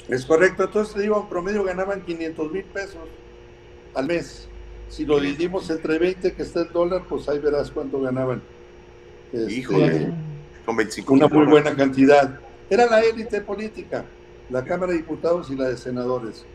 [0.07, 3.02] Es correcto, entonces te digo, en promedio ganaban 500 mil pesos
[3.94, 4.48] al mes.
[4.90, 8.41] Si lo dividimos entre 20 que está el dólar, pues ahí verás cuánto ganaban.
[9.34, 10.14] Este, Híjole,
[10.65, 12.40] con 25 Una muy buena cantidad.
[12.69, 14.06] Era la élite política,
[14.49, 16.45] la Cámara de Diputados y la de Senadores.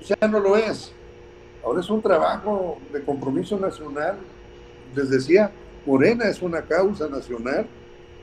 [0.00, 0.92] O sea, no lo es.
[1.62, 4.16] Ahora es un trabajo de compromiso nacional.
[4.94, 5.50] Les decía,
[5.86, 7.66] Morena es una causa nacional.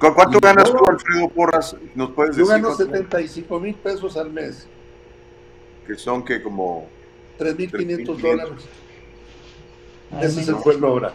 [0.10, 1.76] ¿Cuánto ganas tú, Alfredo Porras?
[1.94, 4.68] ¿Nos puedes yo gano 75 mil pesos al mes.
[5.86, 6.88] Que son que como
[7.40, 8.54] 3.500 dólares.
[10.20, 11.14] Ese es el pueblo ahora.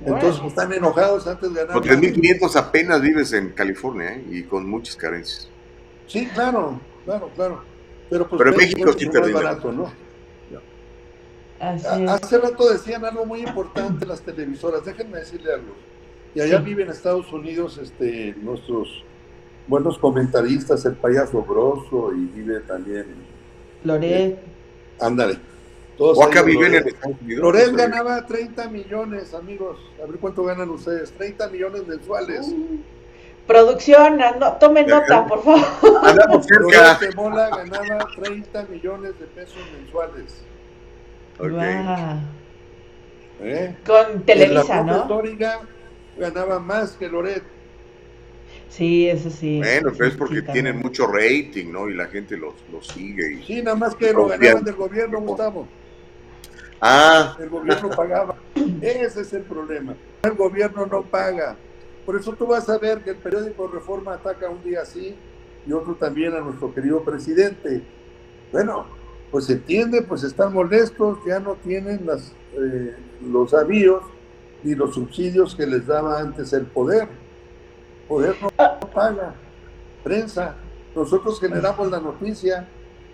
[0.00, 1.74] Entonces pues, están enojados antes de ganar.
[1.74, 4.24] Con 3.500 apenas vives en California ¿eh?
[4.30, 5.48] y con muchas carencias.
[6.06, 7.62] Sí, claro, claro, claro.
[8.08, 9.90] Pero, pues, Pero México sí es barato, ¿no?
[11.60, 15.74] Hace rato decían algo muy importante las televisoras, déjenme decirle algo.
[16.34, 19.04] Y allá viven en Estados Unidos este, nuestros
[19.66, 23.06] buenos comentaristas, el payaso Grosso y vive también.
[23.84, 24.38] Loret.
[25.00, 25.38] ándale.
[25.96, 27.42] Todos o acá viven en Estados Unidos.
[27.42, 29.78] Loret ganaba 30 millones, amigos.
[30.02, 31.12] A ver cuánto ganan ustedes.
[31.12, 32.54] 30 millones mensuales.
[33.46, 35.64] producción, no, tomen nota, por favor.
[36.04, 36.64] Andamos cerca.
[36.64, 40.42] Loret de Mola ganaba 30 millones de pesos mensuales.
[43.42, 43.74] ¿Eh?
[43.86, 44.98] Con Televisa, ¿no?
[44.98, 45.60] Histórica
[46.20, 47.42] ganaba más que Loret.
[48.68, 49.58] Sí, eso sí.
[49.58, 51.88] Bueno, pero es porque tienen mucho rating, ¿no?
[51.88, 53.34] Y la gente los, los sigue.
[53.34, 53.42] Y...
[53.42, 55.66] Sí, nada más que lo ganaban del gobierno, Gustavo.
[56.80, 57.36] Ah.
[57.40, 58.36] El gobierno pagaba.
[58.80, 59.96] Ese es el problema.
[60.22, 61.56] El gobierno no paga.
[62.06, 65.16] Por eso tú vas a ver que el periódico Reforma ataca un día así
[65.66, 67.82] y otro también a nuestro querido presidente.
[68.52, 68.86] Bueno,
[69.30, 72.94] pues se entiende, pues están molestos, ya no tienen las, eh,
[73.30, 74.02] los avíos
[74.62, 77.08] ni los subsidios que les daba antes el poder.
[78.08, 78.50] Poder no
[78.90, 79.34] paga,
[80.02, 80.56] prensa.
[80.94, 82.68] Nosotros generamos la noticia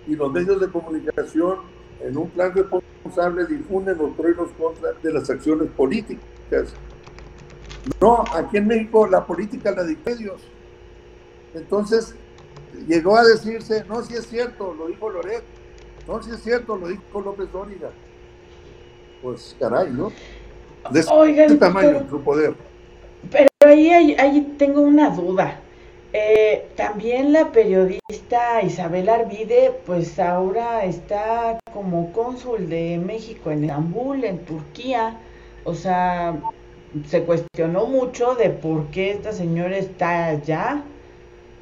[0.06, 1.58] y los medios de comunicación
[2.00, 6.74] en un plan responsable difunden los pros y los contras de las acciones políticas.
[8.00, 10.42] No, aquí en México la política la dicta Dios.
[11.54, 12.14] Entonces
[12.86, 15.42] llegó a decirse, no, si es cierto, lo dijo Loret,
[16.06, 17.90] no, si es cierto, lo dijo López Dóriga.
[19.22, 20.12] Pues caray, ¿no?
[20.90, 22.54] De ese tamaño, su poder.
[23.30, 25.60] Pero ahí, ahí, tengo una duda.
[26.12, 34.24] Eh, también la periodista Isabel Arvide, pues ahora está como cónsul de México en Estambul,
[34.24, 35.18] en Turquía.
[35.64, 36.36] O sea,
[37.06, 40.82] se cuestionó mucho de por qué esta señora está allá.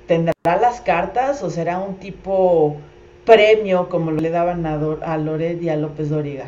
[0.07, 2.77] ¿Tendrá las cartas o será un tipo
[3.25, 6.47] premio como le daban a, a Loret y a López Doriga?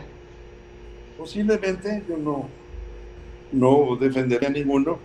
[1.16, 2.44] Posiblemente, yo no,
[3.52, 4.98] no defendería a ninguno.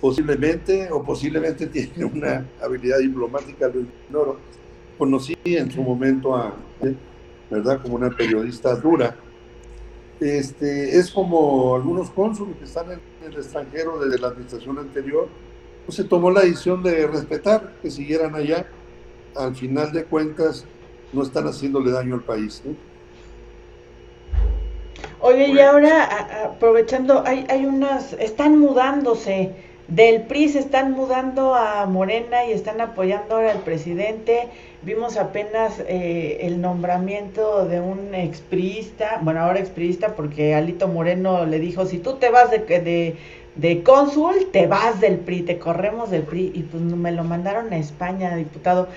[0.00, 4.38] Posiblemente, o posiblemente tiene una habilidad diplomática, lo ignoro.
[4.98, 6.54] Conocí en su momento a,
[7.50, 9.16] ¿verdad?, como una periodista dura.
[10.20, 15.28] Este, es como algunos cónsules que están en el extranjero desde la administración anterior,
[15.88, 18.66] se tomó la decisión de respetar que siguieran allá.
[19.34, 20.64] Al final de cuentas,
[21.12, 22.62] no están haciéndole daño al país.
[25.24, 29.50] Oye, y ahora aprovechando, hay, hay unas, están mudándose
[29.86, 34.48] del PRI, se están mudando a Morena y están apoyando ahora al presidente.
[34.82, 41.60] Vimos apenas eh, el nombramiento de un expriista, bueno, ahora expriista, porque Alito Moreno le
[41.60, 43.16] dijo, si tú te vas de, de,
[43.54, 47.72] de cónsul, te vas del PRI, te corremos del PRI, y pues me lo mandaron
[47.72, 48.88] a España, diputado.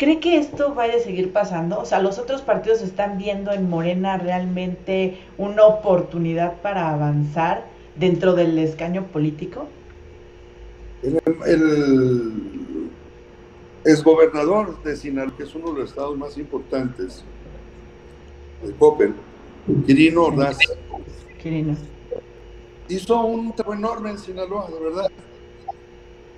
[0.00, 1.78] ¿Cree que esto vaya a seguir pasando?
[1.78, 7.66] O sea, ¿los otros partidos están viendo en Morena realmente una oportunidad para avanzar
[7.96, 9.68] dentro del escaño político?
[11.02, 12.90] El, el
[13.84, 17.22] exgobernador de Sinaloa, que es uno de los estados más importantes,
[18.64, 19.12] el Coppel,
[19.84, 20.56] Quirino Ordaz,
[21.42, 21.76] Quirino.
[22.88, 25.10] hizo un trabajo enorme en Sinaloa, de verdad,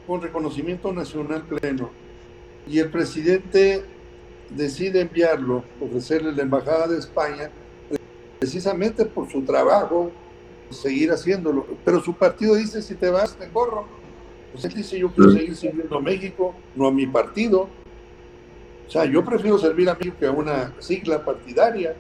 [0.05, 2.03] con reconocimiento nacional pleno
[2.67, 3.85] y el presidente
[4.51, 7.51] decide enviarlo, ofrecerle la embajada de España,
[8.39, 10.11] precisamente por su trabajo,
[10.71, 11.67] seguir haciéndolo.
[11.85, 13.87] Pero su partido dice, si te vas, te corro.
[14.53, 17.69] Pues él dice, yo quiero seguir sirviendo a México, no a mi partido.
[18.87, 21.95] O sea, yo prefiero servir a mí que a una sigla partidaria.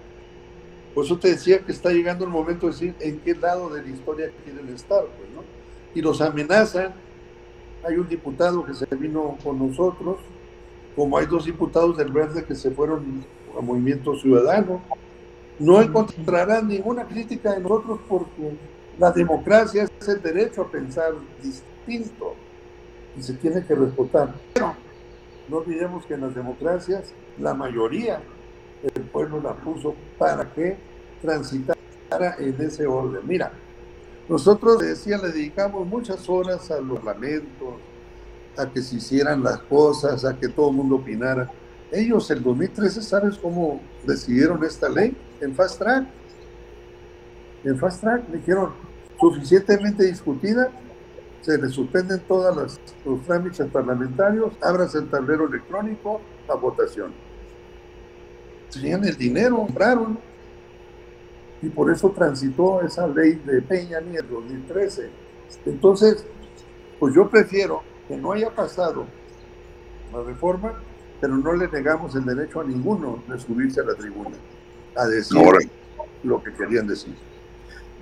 [0.94, 3.82] Por eso te decía que está llegando el momento de decir en qué lado de
[3.82, 5.42] la historia quieren estar, pues, ¿no?
[5.94, 6.92] Y los amenazan.
[7.84, 10.18] Hay un diputado que se vino con nosotros,
[10.96, 13.24] como hay dos diputados del Verde que se fueron
[13.56, 14.80] a Movimiento Ciudadano.
[15.58, 18.56] No encontrarán ninguna crítica de nosotros porque
[18.98, 21.12] la democracia es el derecho a pensar
[21.42, 22.34] distinto
[23.16, 24.34] y se tiene que respetar.
[24.52, 24.74] Pero
[25.48, 28.20] no olvidemos que en las democracias la mayoría
[28.82, 30.76] del pueblo la puso para que
[31.20, 33.20] transitara en ese orden.
[33.24, 33.52] Mira,
[34.28, 37.74] nosotros, decía, le dedicamos muchas horas a los lamentos,
[38.56, 41.50] a que se hicieran las cosas, a que todo el mundo opinara.
[41.90, 45.16] Ellos, el 2013, ¿sabes cómo decidieron esta ley?
[45.40, 46.06] En fast track.
[47.64, 48.72] En fast track dijeron,
[49.20, 50.70] suficientemente discutida,
[51.42, 57.12] se le suspenden todos los trámites parlamentarios, abras el tablero electrónico a votación.
[58.72, 60.18] Tenían el dinero, compraron,
[61.60, 65.10] y por eso transitó esa ley de Peña en 2013.
[65.66, 66.24] Entonces,
[66.98, 67.82] pues yo prefiero
[68.12, 69.06] que no haya pasado
[70.12, 70.78] la reforma,
[71.18, 74.36] pero no le negamos el derecho a ninguno de subirse a la tribuna
[74.94, 75.38] a decir
[76.22, 77.14] lo que querían decir.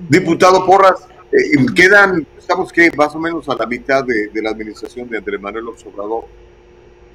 [0.09, 5.09] Diputado Porras, eh, quedan, estamos que más o menos a la mitad de, la administración
[5.09, 6.24] de Andrés Manuel Obrador.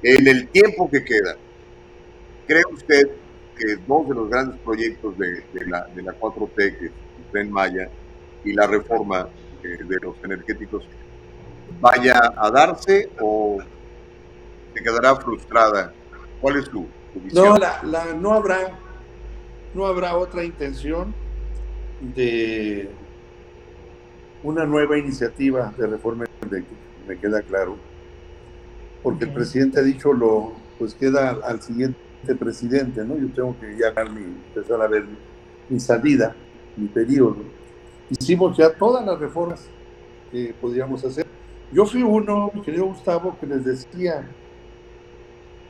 [0.02, 1.36] En el tiempo que queda,
[2.46, 3.10] ¿cree usted
[3.58, 7.50] que dos de los grandes proyectos de, la, de la 4T, que es el Tren
[7.50, 7.90] Maya
[8.42, 9.28] y la reforma
[9.62, 10.82] eh, de los energéticos,
[11.80, 13.58] vaya a darse o
[14.74, 15.92] se quedará frustrada?
[16.40, 17.48] ¿Cuál es tu, visión?
[17.48, 18.78] No, la, no, habrá,
[19.74, 21.14] no habrá otra intención
[22.00, 22.90] de
[24.42, 27.76] una nueva iniciativa de reforma eléctrica, me queda claro.
[29.02, 31.98] Porque el presidente ha dicho lo, pues queda al siguiente
[32.38, 33.16] presidente, ¿no?
[33.16, 35.04] Yo tengo que ya mi, empezar a ver
[35.68, 36.34] mi salida,
[36.76, 37.36] mi periodo.
[38.10, 39.66] Hicimos ya todas las reformas
[40.30, 41.26] que podíamos hacer.
[41.72, 44.28] Yo fui uno, mi querido Gustavo, que les decía,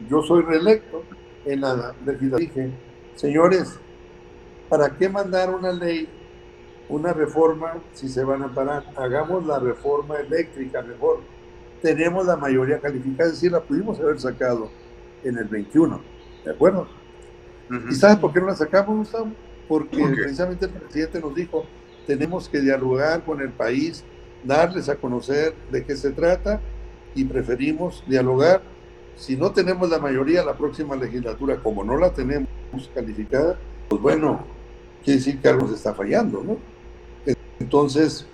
[0.09, 1.03] yo soy reelecto
[1.45, 2.39] en la legislatura.
[2.39, 2.71] Dije,
[3.15, 3.79] señores,
[4.69, 6.09] ¿para qué mandar una ley
[6.89, 8.85] una reforma si se van a parar.
[8.97, 11.21] Hagamos la reforma eléctrica mejor.
[11.83, 14.71] Tenemos la mayoría calificada, es decir, la pudimos haber sacado
[15.23, 16.01] en el 21,
[16.45, 16.89] ¿de acuerdo?
[17.91, 19.29] ¿Y sabes por qué no la sacamos, Gustavo?
[19.69, 21.65] Porque precisamente el presidente nos dijo,
[22.07, 24.05] tenemos que dialogar con el país,
[24.47, 26.61] darles a conocer de qué se trata
[27.15, 28.63] y preferimos dialogar.
[29.17, 32.49] Si no tenemos la mayoría la próxima legislatura, como no la tenemos
[32.95, 33.59] calificada,
[33.89, 34.41] pues bueno,
[35.05, 36.59] quiere decir que algo se está fallando, ¿no?
[37.59, 38.27] Entonces,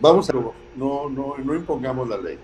[0.00, 2.38] vamos a no, no, no impongamos la ley.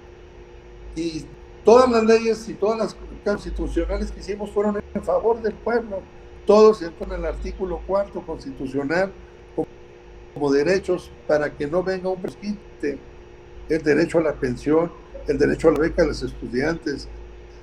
[0.96, 1.24] Y
[1.64, 6.02] todas las leyes y todas las constitucionales que hicimos fueron en favor del pueblo.
[6.46, 9.12] Todos entran en el artículo cuarto constitucional
[10.34, 12.98] como, derechos para que no venga un presquite.
[13.68, 14.92] El derecho a la pensión,
[15.26, 17.08] el derecho a la beca de los estudiantes,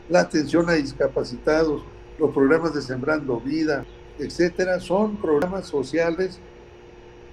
[0.10, 1.84] la atención a discapacitados,
[2.18, 3.86] los programas de Sembrando Vida,
[4.18, 6.40] etcétera, son programas sociales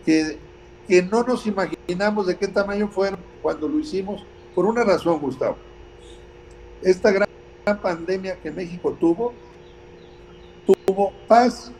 [0.04, 0.38] que
[0.88, 4.24] que no nos imaginamos de qué tamaño fueron cuando lo hicimos,
[4.54, 5.58] por una razón, Gustavo.
[6.82, 7.28] Esta gran
[7.82, 9.34] pandemia que México tuvo,
[10.66, 11.70] tuvo paz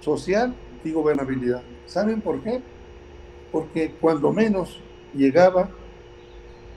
[0.00, 0.54] social
[0.84, 1.62] y gobernabilidad.
[1.86, 2.62] ¿Saben por qué?
[3.52, 4.80] Porque cuando menos
[5.14, 5.68] llegaba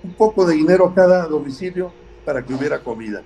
[0.04, 1.92] un poco de dinero a cada domicilio
[2.26, 3.22] para que hubiera comida.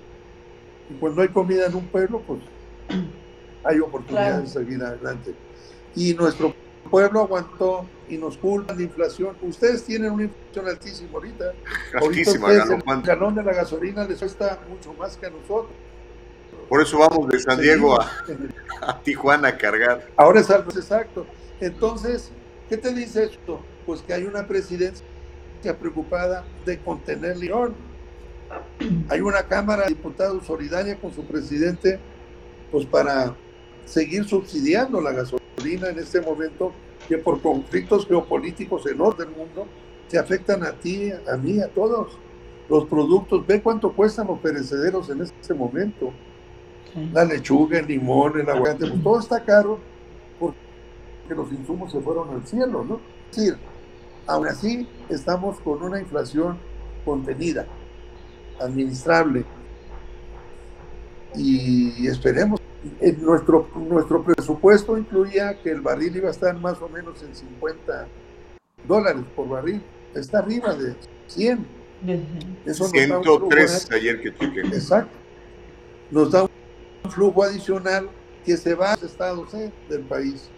[0.90, 2.40] Y cuando hay comida en un pueblo, pues
[3.64, 5.34] hay oportunidad de seguir adelante.
[5.94, 6.54] Y nuestro
[6.90, 9.36] pueblo aguantó y nos culpan de inflación.
[9.42, 11.52] Ustedes tienen una inflación altísima ahorita.
[11.94, 15.72] Altísima, ahorita el galón de la gasolina les cuesta mucho más que a nosotros.
[16.68, 20.08] Por eso vamos de San Diego a, Tijuana a cargar.
[20.16, 21.26] Ahora es algo exacto.
[21.60, 22.30] Entonces,
[22.68, 23.60] ¿qué te dice esto?
[23.84, 25.04] Pues que hay una presidencia
[25.78, 27.74] preocupada de contener León.
[29.08, 31.98] Hay una Cámara de Diputados solidaria con su presidente,
[32.70, 33.34] pues para
[33.84, 36.72] seguir subsidiando la gasolina en este momento
[37.08, 39.66] que por conflictos geopolíticos en orden del mundo
[40.08, 42.18] te afectan a ti, a mí, a todos.
[42.68, 46.12] Los productos, ve cuánto cuestan los perecederos en este momento.
[47.12, 49.78] La lechuga, el limón, el aguacate, pues todo está caro
[51.34, 53.00] los insumos se fueron al cielo, ¿no?
[53.30, 53.56] Es decir,
[54.26, 56.58] aún así estamos con una inflación
[57.04, 57.66] contenida,
[58.60, 59.44] administrable,
[61.36, 62.60] y esperemos
[63.00, 67.34] en nuestro, nuestro presupuesto incluía que el barril iba a estar más o menos en
[67.34, 68.08] 50
[68.86, 69.82] dólares por barril.
[70.14, 70.94] Está arriba de
[71.26, 71.66] 100.
[72.64, 74.60] Eso 103 ayer que chequé.
[74.60, 75.16] Exacto.
[76.10, 78.08] Nos da un flujo adicional
[78.44, 79.72] que se va a los estados ¿eh?
[79.88, 80.48] del país.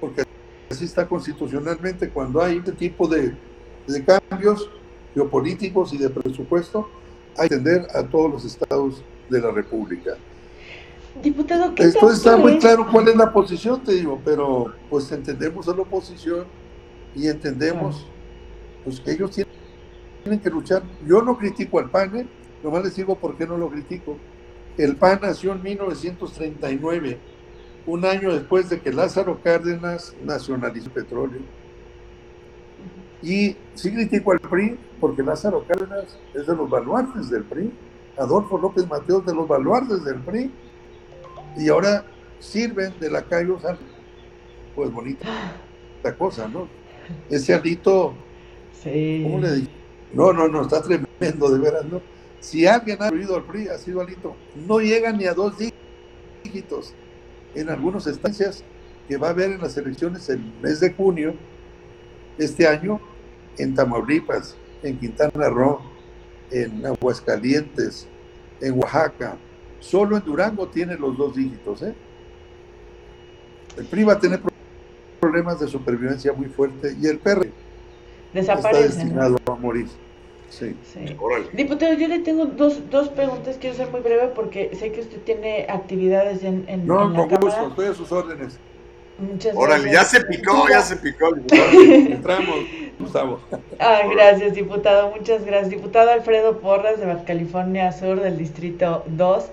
[0.00, 0.24] Porque
[0.70, 3.34] así está constitucionalmente, cuando hay este tipo de,
[3.86, 4.70] de cambios
[5.14, 6.88] geopolíticos y de presupuesto,
[7.36, 10.16] hay que atender a todos los estados de la República.
[11.22, 12.60] Diputado, ¿qué Esto está muy es?
[12.60, 16.44] claro cuál es la posición, te digo, pero pues entendemos a la oposición
[17.14, 18.06] y entendemos
[18.84, 19.52] pues, que ellos tienen,
[20.22, 20.82] tienen que luchar.
[21.06, 22.26] Yo no critico al PAN, ¿eh?
[22.62, 24.16] nomás les digo por qué no lo critico.
[24.76, 27.18] El PAN nació en 1939,
[27.88, 31.40] un año después de que Lázaro Cárdenas nacionalizó el petróleo.
[33.22, 37.72] Y sí critico al PRI porque Lázaro Cárdenas es de los baluartes del PRI,
[38.18, 40.52] Adolfo López Mateos de los baluartes del PRI,
[41.56, 42.04] y ahora
[42.40, 43.78] sirven de lacayos al
[44.74, 45.26] pues bonita
[46.04, 46.68] la cosa, ¿no?
[47.30, 48.12] Ese alito,
[48.72, 49.22] Sí.
[49.24, 49.70] ¿cómo le dije?
[50.12, 52.02] No, no, no, está tremendo, de veras, ¿no?
[52.40, 54.36] Si alguien ha oído al PRI, ha sido alito,
[54.66, 55.54] no llega ni a dos
[56.44, 56.94] dígitos
[57.54, 58.64] en algunas estancias
[59.08, 61.34] que va a haber en las elecciones el mes de junio
[62.36, 63.00] este año
[63.56, 65.80] en Tamaulipas, en Quintana Roo,
[66.50, 68.06] en Aguascalientes,
[68.60, 69.36] en Oaxaca.
[69.80, 71.82] Solo en Durango tiene los dos dígitos.
[71.82, 71.94] ¿eh?
[73.76, 74.40] El PRI va a tener
[75.20, 77.48] problemas de supervivencia muy fuerte y el PR
[78.34, 79.88] está destinado a morir.
[80.48, 80.74] Sí.
[80.82, 81.16] Sí.
[81.20, 81.46] Órale.
[81.52, 85.18] Diputado, yo le tengo dos, dos preguntas, quiero ser muy breve porque sé que usted
[85.22, 87.68] tiene actividades en, en, No, en la con gusto, Cámara.
[87.68, 88.58] estoy a sus órdenes.
[89.18, 90.22] Muchas Órale, ya gracias.
[90.22, 91.34] se picó, ya se picó.
[91.52, 92.56] Entramos,
[93.00, 93.40] Gustavo.
[93.80, 95.10] Ah, gracias, diputado.
[95.10, 95.70] Muchas gracias.
[95.70, 99.44] Diputado Alfredo Porras de Baja California Sur del Distrito 2.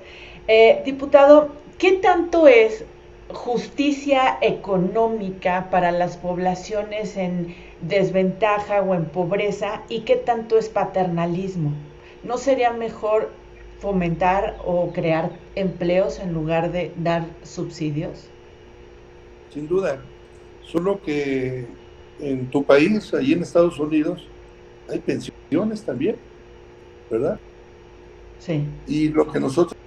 [0.47, 1.49] Eh, diputado,
[1.79, 2.85] ¿qué tanto es
[3.29, 7.55] justicia económica para las poblaciones en
[7.87, 11.71] desventaja o en pobreza y qué tanto es paternalismo?
[12.23, 13.31] ¿No sería mejor
[13.79, 18.27] fomentar o crear empleos en lugar de dar subsidios?
[19.53, 20.01] Sin duda.
[20.61, 21.67] Solo que
[22.19, 24.27] en tu país, allí en Estados Unidos,
[24.89, 26.15] hay pensiones también,
[27.09, 27.39] ¿verdad?
[28.39, 28.65] Sí.
[28.87, 29.77] Y lo que nosotros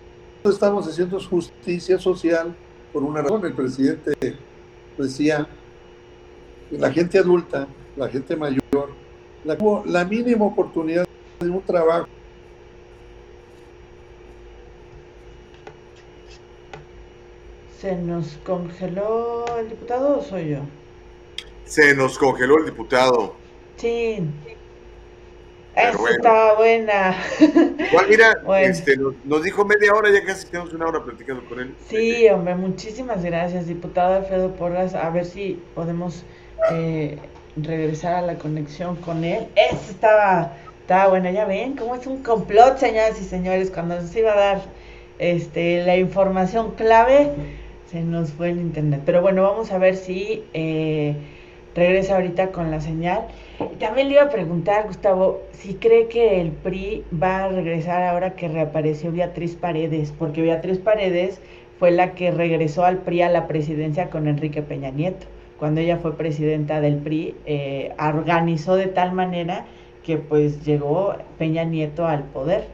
[0.44, 2.54] estamos haciendo es justicia social
[2.92, 3.44] por una razón.
[3.44, 4.14] El presidente
[4.96, 5.48] decía
[6.70, 7.66] la gente adulta,
[7.98, 8.60] la gente mayor,
[9.44, 11.04] la, la mínima oportunidad
[11.40, 12.06] de un trabajo
[17.80, 20.58] ¿Se nos congeló el diputado o soy yo?
[21.64, 23.34] Se nos congeló el diputado.
[23.76, 24.18] Sí.
[25.76, 26.16] Pero Esa bueno.
[26.16, 27.16] estaba buena.
[27.38, 28.66] Igual, mira, Bueno.
[28.66, 31.74] este, nos, nos dijo media hora, ya casi tenemos una hora platicando con él.
[31.86, 34.96] Sí, hombre, muchísimas gracias, diputado Alfredo Porras.
[34.96, 36.24] A ver si podemos
[36.72, 37.16] eh,
[37.64, 39.46] regresar a la conexión con él.
[39.54, 44.14] Esa estaba, estaba buena, ya ven cómo es un complot, señoras y señores, cuando nos
[44.14, 44.60] iba a dar
[45.18, 47.30] este, la información clave,
[47.90, 49.02] se nos fue el internet.
[49.04, 51.14] Pero bueno, vamos a ver si eh,
[51.74, 53.26] regresa ahorita con la señal.
[53.78, 58.34] También le iba a preguntar, Gustavo, si cree que el PRI va a regresar ahora
[58.34, 61.40] que reapareció Beatriz Paredes, porque Beatriz Paredes
[61.78, 65.26] fue la que regresó al PRI a la presidencia con Enrique Peña Nieto.
[65.58, 69.66] Cuando ella fue presidenta del PRI, eh, organizó de tal manera
[70.04, 72.68] que pues llegó Peña Nieto al poder.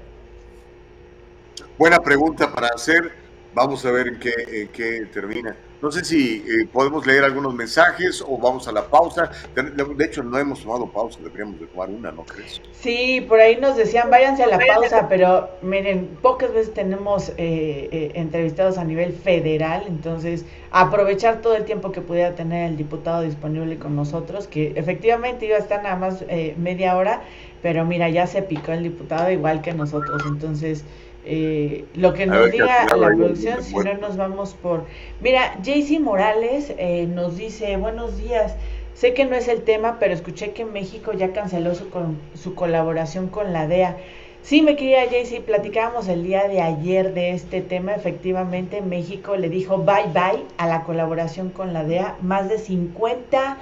[1.78, 3.12] Buena pregunta para hacer.
[3.54, 5.56] Vamos a ver en qué, en qué termina.
[5.84, 9.30] No sé si eh, podemos leer algunos mensajes o vamos a la pausa.
[9.54, 12.62] De, de hecho, no hemos tomado pausa, deberíamos de tomar una, ¿no crees?
[12.72, 17.34] Sí, por ahí nos decían, váyanse a la pausa, pero miren, pocas veces tenemos eh,
[17.36, 23.20] eh, entrevistados a nivel federal, entonces aprovechar todo el tiempo que pudiera tener el diputado
[23.20, 27.24] disponible con nosotros, que efectivamente iba a estar nada más eh, media hora,
[27.60, 30.82] pero mira, ya se picó el diputado igual que nosotros, entonces
[31.24, 34.84] eh, lo que nos diga la producción, si no nos vamos por...
[35.20, 38.56] Mira, Jaycee Morales eh, nos dice, buenos días,
[38.94, 42.54] sé que no es el tema, pero escuché que México ya canceló su, con- su
[42.54, 43.96] colaboración con la DEA.
[44.42, 49.48] Sí, me quería Jaycee, platicábamos el día de ayer de este tema, efectivamente México le
[49.48, 53.56] dijo bye bye a la colaboración con la DEA, más de 50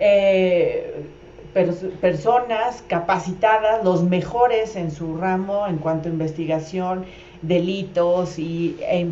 [0.00, 1.04] eh,
[1.54, 7.04] pers- personas capacitadas, los mejores en su ramo en cuanto a investigación,
[7.42, 9.06] delitos y, e,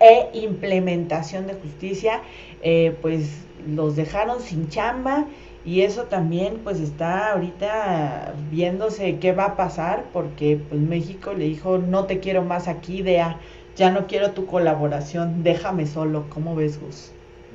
[0.00, 2.22] e implementación de justicia,
[2.62, 3.30] eh, pues
[3.66, 5.26] los dejaron sin chamba
[5.64, 11.44] y eso también pues está ahorita viéndose qué va a pasar porque pues México le
[11.46, 13.38] dijo no te quiero más aquí, DEA,
[13.76, 17.10] ya no quiero tu colaboración, déjame solo, ¿cómo ves Gus?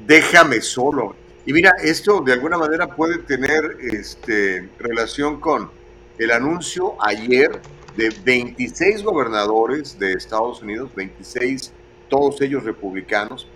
[0.08, 1.16] Déjame solo.
[1.46, 5.72] Y mira, esto de alguna manera puede tener este, relación con
[6.18, 7.62] el anuncio ayer
[7.96, 11.74] de 26 gobernadores de Estados Unidos, 26,
[12.10, 13.48] todos ellos republicanos,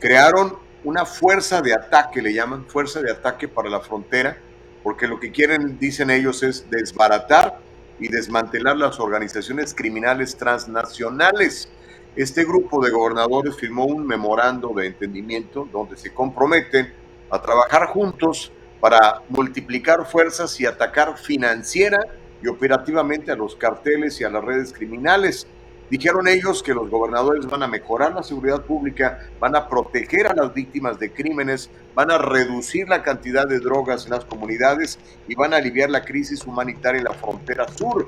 [0.00, 4.38] crearon una fuerza de ataque, le llaman, fuerza de ataque para la frontera,
[4.82, 7.60] porque lo que quieren, dicen ellos, es desbaratar
[8.00, 11.68] y desmantelar las organizaciones criminales transnacionales.
[12.16, 16.92] Este grupo de gobernadores firmó un memorando de entendimiento donde se comprometen
[17.30, 21.98] a trabajar juntos para multiplicar fuerzas y atacar financiera
[22.42, 25.46] y operativamente a los carteles y a las redes criminales.
[25.90, 30.34] Dijeron ellos que los gobernadores van a mejorar la seguridad pública, van a proteger a
[30.34, 35.34] las víctimas de crímenes, van a reducir la cantidad de drogas en las comunidades y
[35.34, 38.04] van a aliviar la crisis humanitaria en la frontera sur.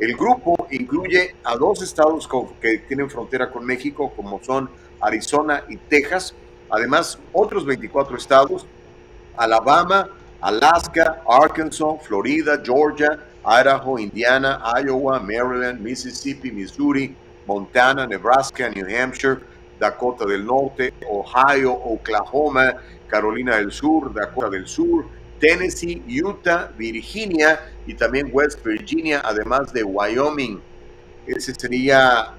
[0.00, 2.28] El grupo incluye a dos estados
[2.60, 4.68] que tienen frontera con México, como son
[5.00, 6.34] Arizona y Texas,
[6.72, 8.66] además otros 24 estados,
[9.36, 10.08] Alabama,
[10.40, 17.14] Alaska, Arkansas, Florida, Georgia, Idaho, Indiana, Iowa, Maryland, Mississippi, Missouri,
[17.46, 19.40] Montana, Nebraska, New Hampshire,
[19.78, 22.74] Dakota del Norte, Ohio, Oklahoma,
[23.08, 25.04] Carolina del Sur, Dakota del Sur,
[25.38, 30.60] Tennessee, Utah, Virginia y también West Virginia, además de Wyoming.
[31.26, 32.34] Ese sería,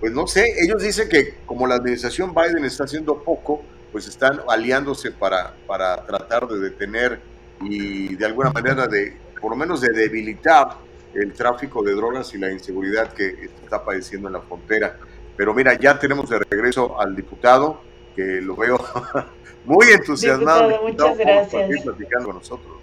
[0.00, 3.62] pues no sé, ellos dicen que como la administración Biden está haciendo poco,
[3.96, 7.18] pues están aliándose para, para tratar de detener
[7.62, 10.76] y de alguna manera de, por lo menos de debilitar
[11.14, 14.98] el tráfico de drogas y la inseguridad que está padeciendo en la frontera.
[15.34, 17.80] Pero mira, ya tenemos de regreso al diputado,
[18.14, 18.78] que lo veo
[19.64, 20.68] muy entusiasmado.
[20.68, 21.82] Diputado, muchas gracias.
[21.82, 22.76] platicando con nosotros.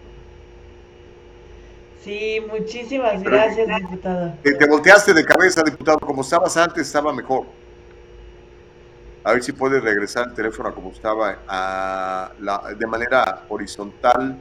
[2.03, 4.33] Sí, muchísimas gracias, diputado.
[4.41, 5.99] Te, te, volteaste de cabeza, diputado.
[5.99, 7.45] Como estabas antes, estaba mejor.
[9.23, 14.37] A ver si puedes regresar el teléfono como estaba a la, de manera horizontal.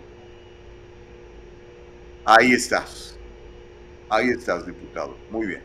[2.25, 3.17] Ahí estás.
[4.09, 5.17] Ahí estás, diputado.
[5.31, 5.63] Muy bien.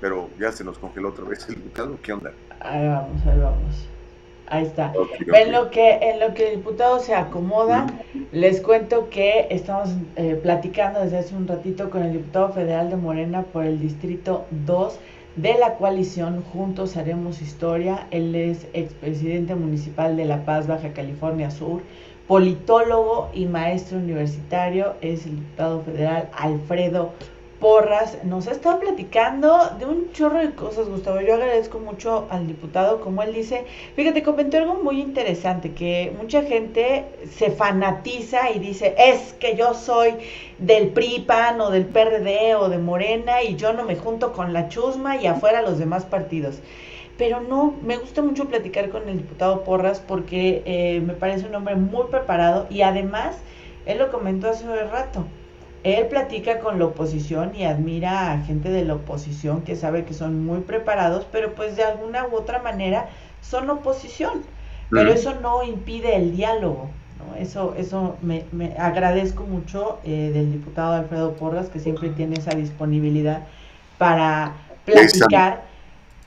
[0.00, 1.98] Pero ya se nos congeló otra vez el diputado.
[2.02, 2.32] ¿Qué onda?
[2.60, 3.88] Ahí vamos, ahí vamos.
[4.46, 4.92] Ahí está.
[4.96, 5.42] Okay, okay.
[5.42, 7.86] En lo que en lo que el diputado se acomoda,
[8.32, 12.96] les cuento que estamos eh, platicando desde hace un ratito con el diputado federal de
[12.96, 14.98] Morena por el distrito 2
[15.42, 18.08] de la coalición Juntos Haremos Historia.
[18.10, 21.82] Él es expresidente municipal de La Paz, Baja California Sur,
[22.26, 24.94] politólogo y maestro universitario.
[25.00, 27.12] Es el diputado federal Alfredo
[27.60, 28.22] Porras.
[28.24, 31.20] Nos ha estado platicando de un chorro de cosas, Gustavo.
[31.20, 33.64] Yo agradezco mucho al diputado, como él dice.
[33.96, 39.74] Fíjate, comentó algo muy interesante, que mucha gente se fanatiza y dice, es que yo
[39.74, 40.14] soy
[40.58, 44.52] del PRI, PAN o del PRD o de Morena y yo no me junto con
[44.52, 46.60] la chusma y afuera los demás partidos.
[47.16, 51.54] Pero no, me gusta mucho platicar con el diputado Porras porque eh, me parece un
[51.56, 53.36] hombre muy preparado y además,
[53.86, 55.24] él lo comentó hace un rato,
[55.94, 60.14] él platica con la oposición y admira a gente de la oposición que sabe que
[60.14, 63.08] son muy preparados, pero pues de alguna u otra manera
[63.40, 64.42] son oposición.
[64.90, 66.88] Pero eso no impide el diálogo.
[67.18, 67.36] ¿no?
[67.36, 72.52] Eso, eso me, me agradezco mucho eh, del diputado Alfredo Porras, que siempre tiene esa
[72.52, 73.42] disponibilidad
[73.98, 74.54] para
[74.86, 75.68] platicar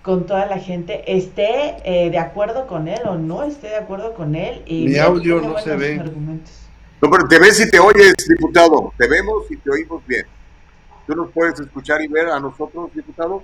[0.02, 4.14] con toda la gente, esté eh, de acuerdo con él o no esté de acuerdo
[4.14, 4.62] con él.
[4.66, 6.00] Y Mi audio no se ve.
[6.00, 6.54] Argumentos.
[7.02, 8.94] No, pero te ves y te oyes, diputado.
[8.98, 10.26] Te vemos y te oímos bien.
[11.08, 13.44] ¿Tú nos puedes escuchar y ver a nosotros, diputado?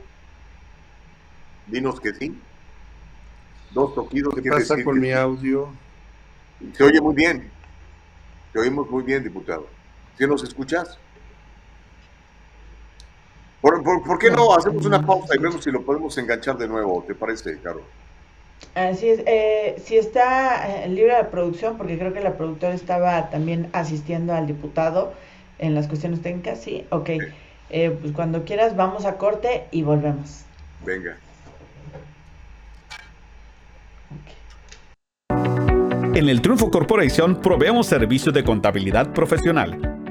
[1.65, 2.39] Dinos que sí.
[3.71, 4.35] Dos toquidos.
[4.35, 5.13] ¿Qué pasa con que mi sí.
[5.13, 5.69] audio?
[6.73, 7.49] Se oye muy bien.
[8.53, 9.67] Te oímos muy bien, diputado.
[10.17, 10.97] ¿Sí nos escuchas?
[13.59, 16.67] ¿Por, por, por qué no hacemos una pausa y vemos si lo podemos enganchar de
[16.67, 17.03] nuevo?
[17.07, 17.81] ¿Te parece, Caro?
[18.75, 23.29] Así es, eh, si está eh, libre de producción, porque creo que la productora estaba
[23.31, 25.13] también asistiendo al diputado
[25.57, 27.09] en las cuestiones técnicas, sí, ok.
[27.69, 30.43] Eh, pues cuando quieras vamos a corte y volvemos.
[30.85, 31.17] Venga.
[36.13, 39.97] En el Triunfo Corporation proveemos servicios de contabilidad profesional.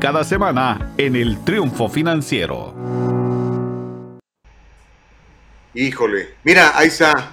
[0.00, 2.74] cada semana en el Triunfo Financiero.
[5.74, 7.32] Híjole, mira, ahí está.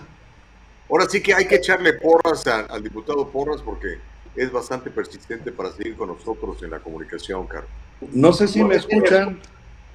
[0.90, 4.00] Ahora sí que hay que echarle porras al diputado Porras porque
[4.36, 7.72] es bastante persistente para seguir con nosotros en la comunicación, Carlos.
[8.12, 9.40] No sé si me escuchan.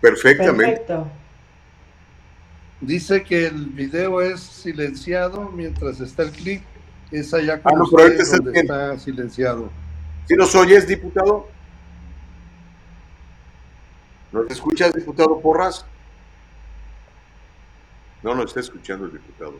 [0.01, 0.85] Perfectamente.
[2.81, 6.63] Dice que el video es silenciado mientras está el clip.
[7.11, 9.71] Es allá ah, como donde está silenciado.
[10.27, 11.49] ¿Sí nos oyes, diputado?
[14.33, 15.85] ¿Nos escuchas, diputado Porras?
[18.23, 19.55] No nos está escuchando el diputado,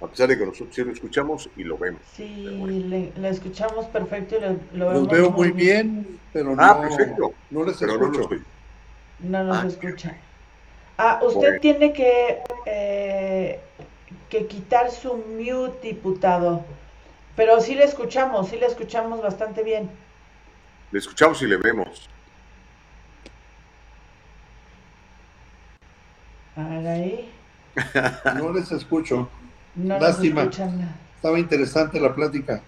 [0.00, 2.00] A pesar de que nosotros sí lo escuchamos y lo vemos.
[2.12, 4.40] Sí, lo escuchamos perfecto y
[4.76, 5.02] lo, vemos.
[5.02, 7.34] Lo veo muy bien, pero ah, no, perfecto.
[7.50, 8.28] no les escucho.
[9.20, 10.16] No, nos ah, escucha.
[10.98, 13.60] Ah, usted tiene que, eh,
[14.28, 16.64] que quitar su mute, diputado.
[17.34, 19.90] Pero sí le escuchamos, sí le escuchamos bastante bien.
[20.92, 22.08] Le escuchamos y le vemos.
[26.56, 27.30] Ahí.
[28.36, 29.28] No les escucho.
[29.76, 30.50] Lástima.
[31.14, 32.62] Estaba interesante la plática.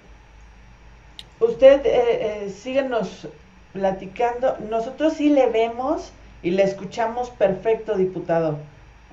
[1.41, 3.29] Usted eh, eh, síguenos
[3.73, 4.57] platicando.
[4.71, 6.13] Nosotros sí le vemos
[6.43, 8.59] y le escuchamos perfecto, diputado.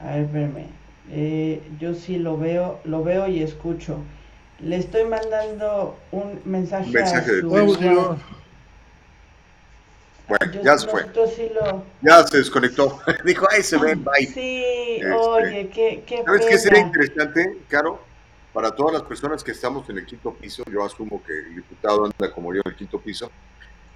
[0.02, 0.66] A ver, espérame.
[1.12, 4.00] Eh, yo sí lo veo, lo veo y escucho.
[4.60, 8.18] Le estoy mandando un mensaje, a su...
[10.28, 11.06] Bueno, ya se fue.
[12.02, 13.00] Ya se desconectó.
[13.26, 14.26] Dijo, ahí se ven, bye.
[14.26, 14.64] Sí,
[14.96, 18.00] este, oye, qué, qué ¿Sabes qué sería interesante, Caro?
[18.52, 22.06] Para todas las personas que estamos en el quinto piso, yo asumo que el diputado
[22.06, 23.30] anda como yo en el quinto piso,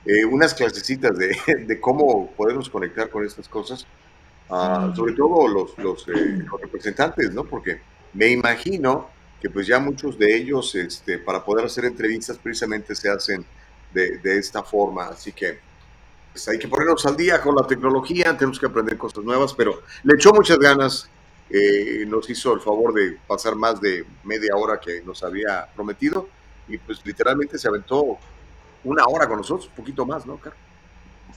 [0.05, 1.35] eh, unas clasecitas de,
[1.65, 3.87] de, cómo podemos conectar con estas cosas,
[4.49, 7.45] uh, sobre todo los, los, eh, los, representantes, ¿no?
[7.45, 7.81] Porque
[8.13, 9.09] me imagino
[9.41, 13.45] que pues ya muchos de ellos, este, para poder hacer entrevistas, precisamente se hacen
[13.93, 15.68] de, de esta forma, así que
[16.31, 19.81] pues hay que ponernos al día con la tecnología, tenemos que aprender cosas nuevas, pero
[20.03, 21.09] le echó muchas ganas,
[21.49, 26.27] eh, nos hizo el favor de pasar más de media hora que nos había prometido
[26.67, 28.17] y pues literalmente se aventó
[28.83, 30.69] una hora con nosotros, un poquito más, ¿no, Carlos?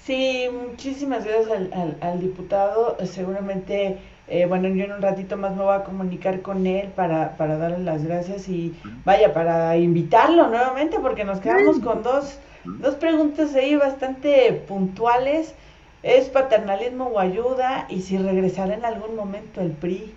[0.04, 1.70] Sí, muchísimas gracias
[2.00, 2.96] al, diputado.
[3.04, 7.36] Seguramente, eh, bueno, yo en un ratito más me voy a comunicar con él para,
[7.36, 8.74] para darle las gracias y
[9.04, 15.54] vaya, para invitarlo nuevamente porque nos quedamos con dos Dos preguntas ahí bastante puntuales.
[16.02, 17.86] ¿Es paternalismo o ayuda?
[17.88, 20.14] Y si regresará en algún momento el PRI.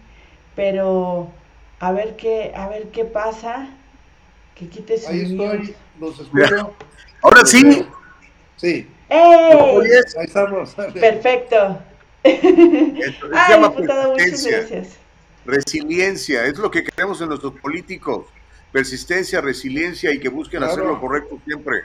[0.56, 1.30] Pero
[1.80, 3.70] a ver qué, a ver qué pasa.
[4.56, 6.74] Que quite su Ahí estoy, los escucho.
[7.22, 7.86] Ahora sí.
[8.56, 8.88] Sí.
[9.10, 9.58] Ahí
[10.22, 10.76] estamos.
[10.94, 11.80] Perfecto.
[12.24, 14.98] Ay, diputado, muchas gracias.
[15.46, 18.26] Resiliencia, es lo que queremos en nuestros políticos.
[18.72, 21.84] Persistencia, resiliencia y que busquen hacer lo correcto siempre.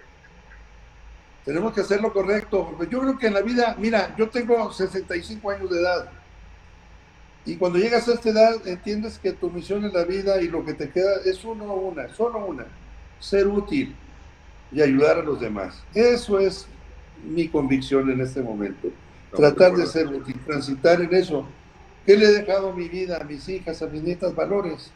[1.44, 2.76] Tenemos que hacer lo correcto.
[2.90, 6.10] Yo creo que en la vida, mira, yo tengo 65 años de edad.
[7.46, 10.64] Y cuando llegas a esta edad, entiendes que tu misión en la vida y lo
[10.64, 12.66] que te queda es uno una, solo una,
[13.18, 13.96] ser útil
[14.70, 15.82] y ayudar a los demás.
[15.94, 16.66] Eso es
[17.24, 18.88] mi convicción en este momento.
[19.34, 21.46] Tratar de ser útil, transitar en eso.
[22.04, 24.34] ¿Qué le he dejado a mi vida, a mis hijas, a mis nietas?
[24.34, 24.90] Valores.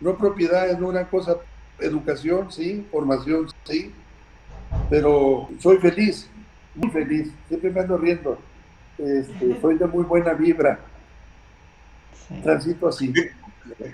[0.00, 1.36] No propiedades, no una cosa,
[1.78, 3.92] educación, sí, formación, sí,
[4.88, 6.28] pero soy feliz,
[6.74, 8.38] muy feliz, siempre me ando riendo,
[8.98, 10.78] este, soy de muy buena vibra.
[12.42, 13.12] transito así.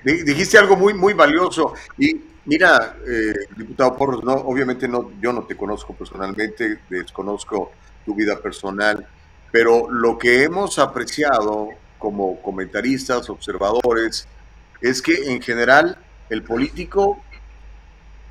[0.05, 1.75] Dijiste algo muy, muy valioso.
[1.99, 7.73] Y mira, eh, diputado Porros, no, obviamente no, yo no te conozco personalmente, desconozco
[8.05, 9.07] tu vida personal,
[9.51, 11.69] pero lo que hemos apreciado
[11.99, 14.27] como comentaristas, observadores,
[14.81, 15.99] es que en general
[16.31, 17.23] el político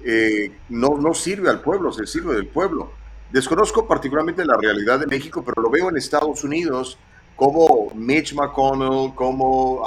[0.06, 2.94] eh, no, no sirve al pueblo, se sirve del pueblo.
[3.32, 6.98] Desconozco particularmente la realidad de México, pero lo veo en Estados Unidos
[7.36, 9.84] como Mitch McConnell, como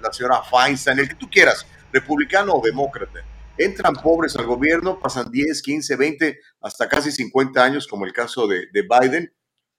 [0.00, 3.20] la señora Feinstein, el que tú quieras, republicano o demócrata.
[3.58, 8.46] Entran pobres al gobierno, pasan 10, 15, 20, hasta casi 50 años, como el caso
[8.46, 9.32] de, Biden,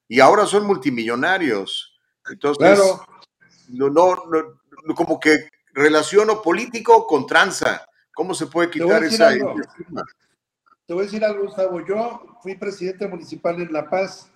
[0.08, 1.98] y ahora son multimillonarios.
[2.30, 2.80] Entonces,
[3.70, 7.86] no, no, como que relaciono político con tranza.
[8.16, 9.30] ¿Cómo se puede quitar esa
[10.88, 11.86] Te voy a decir algo, Gustavo.
[11.86, 14.32] Yo fui presidente municipal en La Paz,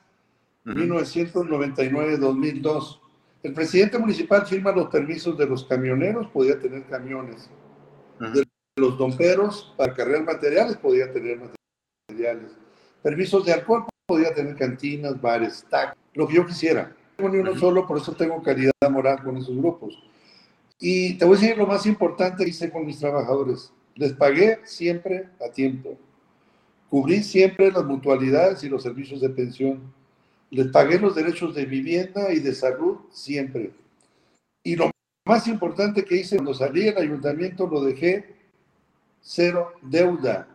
[0.66, 3.00] 1999-2002.
[3.42, 7.50] El presidente municipal firma los permisos de los camioneros, podía tener camiones.
[8.20, 8.44] De
[8.76, 11.40] los domperos para cargar materiales, podía tener
[12.10, 12.52] materiales.
[13.02, 16.94] Permisos de alcohol, podía tener cantinas, bares, tacos, lo que yo quisiera.
[17.18, 19.98] No ni uno solo, por eso tengo calidad moral con esos grupos.
[20.80, 23.74] Y te voy a decir lo más importante que hice con mis trabajadores.
[23.96, 25.98] Les pagué siempre a tiempo.
[26.90, 29.94] Cubrí siempre las mutualidades y los servicios de pensión.
[30.50, 33.72] Les pagué los derechos de vivienda y de salud siempre.
[34.64, 34.90] Y lo
[35.26, 38.36] más importante que hice cuando salí del ayuntamiento lo dejé
[39.22, 40.48] cero deuda.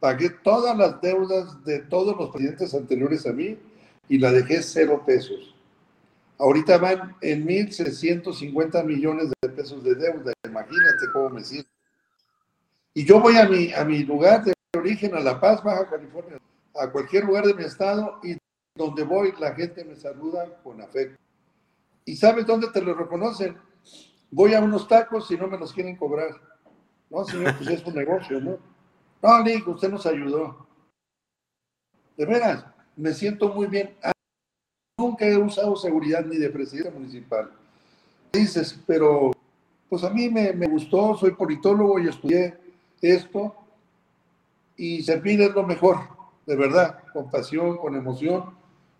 [0.00, 3.58] Pagué todas las deudas de todos los presidentes anteriores a mí
[4.08, 5.53] y la dejé cero pesos.
[6.38, 10.32] Ahorita van en 1.650 millones de pesos de deuda.
[10.44, 11.70] Imagínate cómo me siento.
[12.92, 16.38] Y yo voy a mi, a mi lugar de origen, a La Paz, Baja California,
[16.74, 18.36] a cualquier lugar de mi estado, y
[18.76, 21.16] donde voy la gente me saluda con afecto.
[22.04, 23.56] ¿Y sabes dónde te lo reconocen?
[24.30, 26.30] Voy a unos tacos y no me los quieren cobrar.
[27.08, 28.58] No, señor, pues es un negocio, ¿no?
[29.22, 30.66] No, Nick, usted nos ayudó.
[32.16, 32.66] De veras,
[32.96, 33.96] me siento muy bien
[35.14, 37.48] nunca he usado seguridad ni de presidente municipal.
[38.32, 39.30] Dices, pero
[39.88, 42.54] pues a mí me, me gustó, soy politólogo y estudié
[43.00, 43.54] esto
[44.76, 45.98] y servir es lo mejor,
[46.46, 48.44] de verdad, con pasión, con emoción.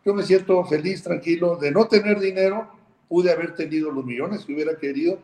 [0.04, 2.68] Yo me siento feliz, tranquilo de no tener dinero,
[3.08, 5.18] pude haber tenido los millones que hubiera querido,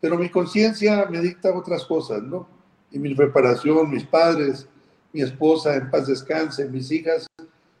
[0.00, 2.48] pero mi conciencia me dicta otras cosas, ¿no?
[2.90, 4.66] Y mi preparación, mis padres,
[5.12, 7.26] mi esposa, en paz descanse, mis hijas,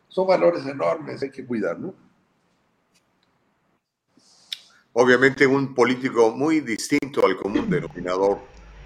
[0.08, 1.94] son valores enormes, hay que cuidar, ¿no?
[4.92, 8.38] Obviamente un político muy distinto al común denominador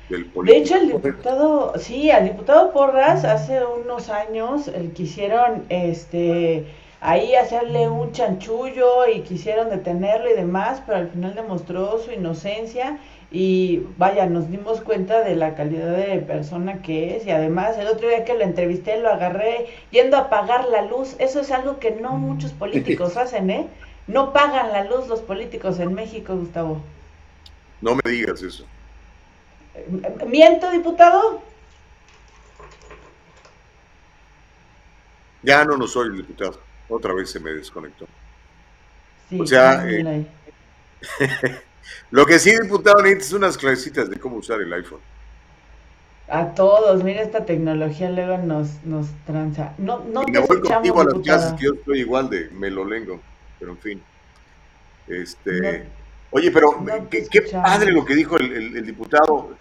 [0.09, 0.45] del político.
[0.45, 6.67] De hecho, el diputado, sí, al diputado Porras hace unos años el quisieron este
[7.01, 12.99] ahí hacerle un chanchullo y quisieron detenerlo y demás, pero al final demostró su inocencia
[13.31, 17.89] y vaya, nos dimos cuenta de la calidad de persona que es y además el
[17.89, 21.79] otro día que lo entrevisté lo agarré yendo a apagar la luz, eso es algo
[21.79, 23.67] que no muchos políticos hacen, ¿eh?
[24.07, 26.81] No pagan la luz los políticos en México, Gustavo.
[27.81, 28.65] No me digas eso.
[30.27, 31.43] ¿Miento, diputado?
[35.43, 36.61] Ya no, no soy diputado.
[36.89, 38.07] Otra vez se me desconectó.
[39.29, 40.25] Sí, o sea, eh,
[42.11, 45.01] lo que sí, diputado, necesitas unas clasecitas de cómo usar el iPhone.
[46.29, 49.75] A todos, mira esta tecnología luego nos, nos tranza.
[49.79, 52.71] No, no y me voy contigo a las clases que yo estoy igual de me
[52.71, 53.21] lo lengo
[53.59, 54.03] pero en fin.
[55.07, 55.89] Este,
[56.31, 59.57] oye, pero qué, padre lo que dijo el, diputado.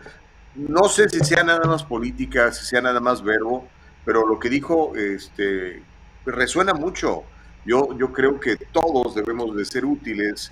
[0.55, 3.67] No sé si sea nada más política, si sea nada más verbo,
[4.05, 5.83] pero lo que dijo este,
[6.25, 7.23] resuena mucho.
[7.65, 10.51] Yo, yo creo que todos debemos de ser útiles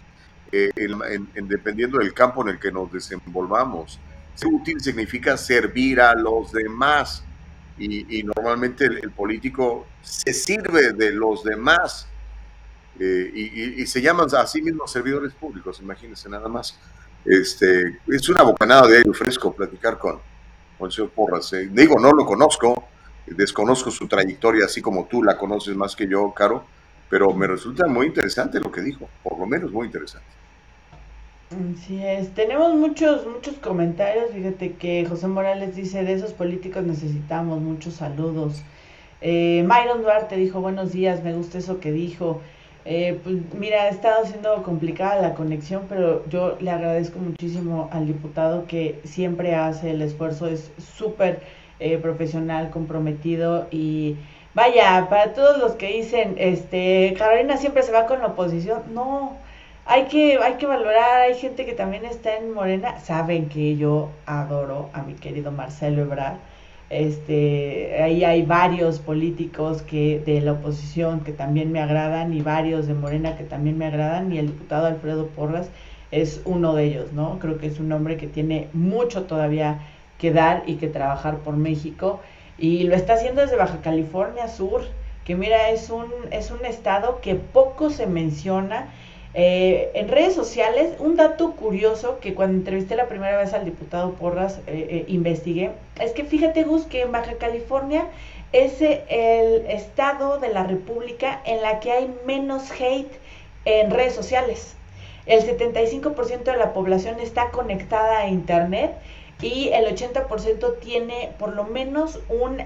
[0.56, 4.00] eh, en, dependiendo del campo en el que nos desenvolvamos.
[4.36, 7.24] Ser útil significa servir a los demás
[7.80, 12.08] y, normalmente el, político se sirve de los demás
[13.00, 13.32] eh,
[13.78, 16.78] y, se llaman a sí mismos servidores públicos, imagínense nada más.
[17.26, 20.20] Este, es una bocanada de aire fresco platicar con,
[20.78, 21.52] con el señor Porras.
[21.54, 21.70] Eh.
[21.72, 22.88] Digo, no lo conozco,
[23.26, 26.66] desconozco su trayectoria así como tú la conoces más que yo, Caro,
[27.10, 30.28] pero me resulta muy interesante lo que dijo, por lo menos muy interesante.
[31.52, 37.62] Así es, tenemos muchos, muchos comentarios, fíjate que José Morales dice, de esos políticos necesitamos
[37.62, 38.64] muchos saludos.
[39.22, 42.42] Eh, Myron Duarte dijo, buenos días, me gusta eso que dijo.
[42.86, 48.08] Eh, pues mira, ha estado siendo complicada la conexión, pero yo le agradezco muchísimo al
[48.08, 51.42] diputado que siempre hace el esfuerzo, es súper
[51.80, 54.18] eh, profesional, comprometido y
[54.54, 59.38] vaya, para todos los que dicen, este, Carolina siempre se va con la oposición, no,
[59.86, 64.10] hay que, hay que valorar, hay gente que también está en Morena, saben que yo
[64.26, 66.38] adoro a mi querido Marcelo Ebrard,
[66.94, 72.86] este, ahí hay varios políticos que de la oposición que también me agradan y varios
[72.86, 75.70] de Morena que también me agradan y el diputado Alfredo Porras
[76.12, 77.40] es uno de ellos, ¿no?
[77.40, 79.80] Creo que es un hombre que tiene mucho todavía
[80.20, 82.20] que dar y que trabajar por México
[82.58, 84.84] y lo está haciendo desde Baja California Sur,
[85.26, 88.90] que mira, es un, es un estado que poco se menciona
[89.36, 94.14] eh, en redes sociales, un dato curioso que cuando entrevisté la primera vez al diputado
[94.14, 98.06] Porras eh, eh, investigué, es que fíjate Gus que en Baja California
[98.52, 103.12] es el estado de la República en la que hay menos hate
[103.66, 104.76] en redes sociales.
[105.26, 108.92] El 75% de la población está conectada a Internet
[109.42, 112.58] y el 80% tiene por lo menos un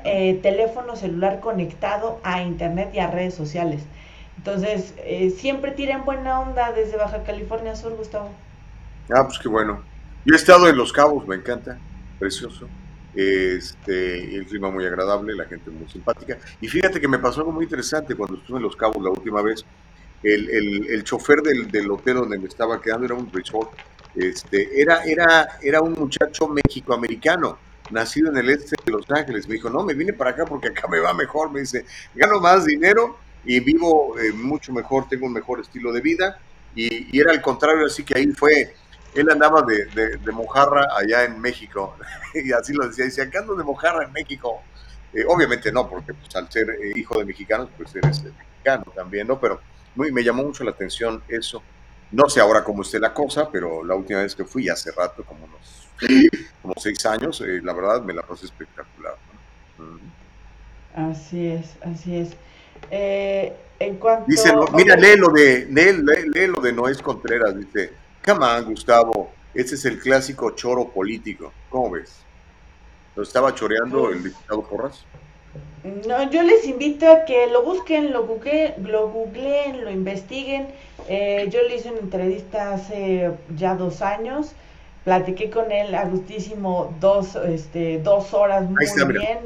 [0.41, 3.83] teléfono celular conectado a Internet y a redes sociales.
[4.37, 8.31] Entonces, eh, siempre tiran buena onda desde Baja California Sur, Gustavo.
[9.09, 9.83] Ah, pues qué bueno.
[10.25, 11.77] Yo he estado en Los Cabos, me encanta,
[12.19, 12.67] precioso.
[13.15, 16.37] Este, el clima muy agradable, la gente muy simpática.
[16.61, 19.41] Y fíjate que me pasó algo muy interesante cuando estuve en Los Cabos la última
[19.41, 19.65] vez.
[20.21, 23.71] El, el, el chofer del, del, hotel donde me estaba quedando era un resort.
[24.15, 27.57] Este, era, era, era un muchacho mexicoamericano,
[27.91, 29.47] nacido en el este de Los Ángeles.
[29.47, 31.51] Me dijo, no, me vine para acá porque acá me va mejor.
[31.51, 31.85] Me dice,
[32.15, 33.17] gano más dinero
[33.47, 36.37] y vivo eh, mucho mejor, tengo un mejor estilo de vida.
[36.75, 38.75] Y, era al contrario, así que ahí fue,
[39.15, 41.95] él andaba de, de, mojarra allá en México,
[42.35, 44.61] y así lo decía, dice, acá ando de mojarra en México.
[45.13, 49.25] Eh, obviamente no, porque pues, al ser eh, hijo de mexicanos, pues eres mexicano también,
[49.25, 49.39] ¿no?
[49.39, 49.61] Pero
[49.95, 51.63] muy, me llamó mucho la atención eso.
[52.11, 55.23] No sé ahora cómo esté la cosa, pero la última vez que fui, hace rato,
[55.23, 55.87] como unos
[56.61, 59.15] como seis años, la verdad me la pasé espectacular.
[60.93, 62.37] Así es, así es.
[62.91, 64.25] Eh, en cuanto...
[64.27, 67.93] Dice, mira, lee lo de, lee, lo de Noé Contreras, dice,
[68.25, 72.23] come on, Gustavo, ese es el clásico choro político, ¿cómo ves?
[73.15, 75.05] ¿Lo estaba choreando el diputado Porras?
[76.07, 80.67] No, yo les invito a que lo busquen, lo, google, lo googleen, lo investiguen.
[81.07, 84.51] Eh, yo le hice una entrevista hace ya dos años,
[85.05, 89.39] platiqué con él a gustísimo dos, este, dos horas muy bien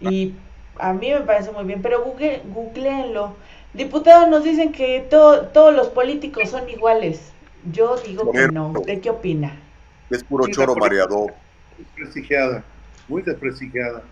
[0.00, 0.34] y
[0.78, 3.36] a mí me parece muy bien, pero google, googleenlo.
[3.74, 7.32] Diputados nos dicen que todos los políticos son iguales.
[7.70, 8.72] Yo digo que no.
[8.84, 9.60] ¿De qué opina?
[10.10, 11.34] Es puro choro mareador.
[11.76, 12.64] Desprestigiada,
[13.08, 14.02] muy desprestigiada.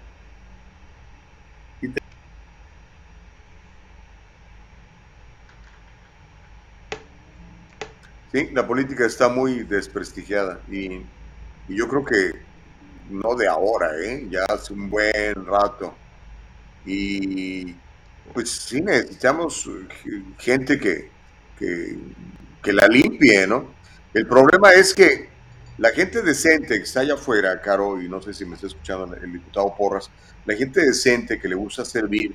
[8.33, 11.01] Sí, la política está muy desprestigiada y,
[11.69, 12.33] y yo creo que
[13.09, 14.27] no de ahora, ¿eh?
[14.29, 15.95] ya hace un buen rato
[16.87, 17.75] y
[18.33, 19.69] pues sí necesitamos
[20.39, 21.11] gente que,
[21.59, 23.75] que, la limpie, ¿no?
[24.13, 25.29] El problema es que
[25.79, 29.15] la gente decente que está allá afuera, Caro, y no sé si me está escuchando
[29.15, 30.11] el diputado Porras,
[30.45, 32.35] la gente decente que le gusta servir,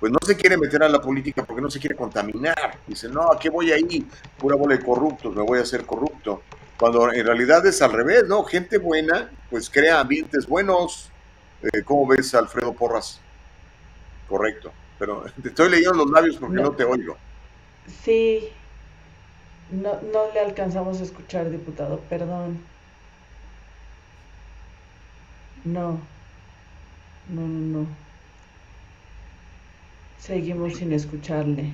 [0.00, 2.78] pues no se quiere meter a la política porque no se quiere contaminar.
[2.86, 4.06] Dice, no, ¿a qué voy ahí?
[4.36, 6.42] Pura bola de corruptos, me voy a hacer corrupto.
[6.78, 8.44] Cuando en realidad es al revés, ¿no?
[8.44, 11.10] Gente buena, pues crea ambientes buenos.
[11.62, 13.20] Eh, ¿Cómo ves, Alfredo Porras?
[14.28, 17.16] Correcto, pero te estoy leyendo los labios porque no, te oigo.
[18.04, 18.48] Sí,
[19.70, 22.58] no, no le alcanzamos a escuchar, diputado, perdón.
[25.64, 26.00] No,
[27.28, 27.86] no, no, no.
[30.18, 31.72] Seguimos sin escucharle.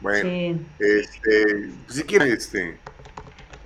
[0.00, 2.78] Bueno, este, si quiere, este,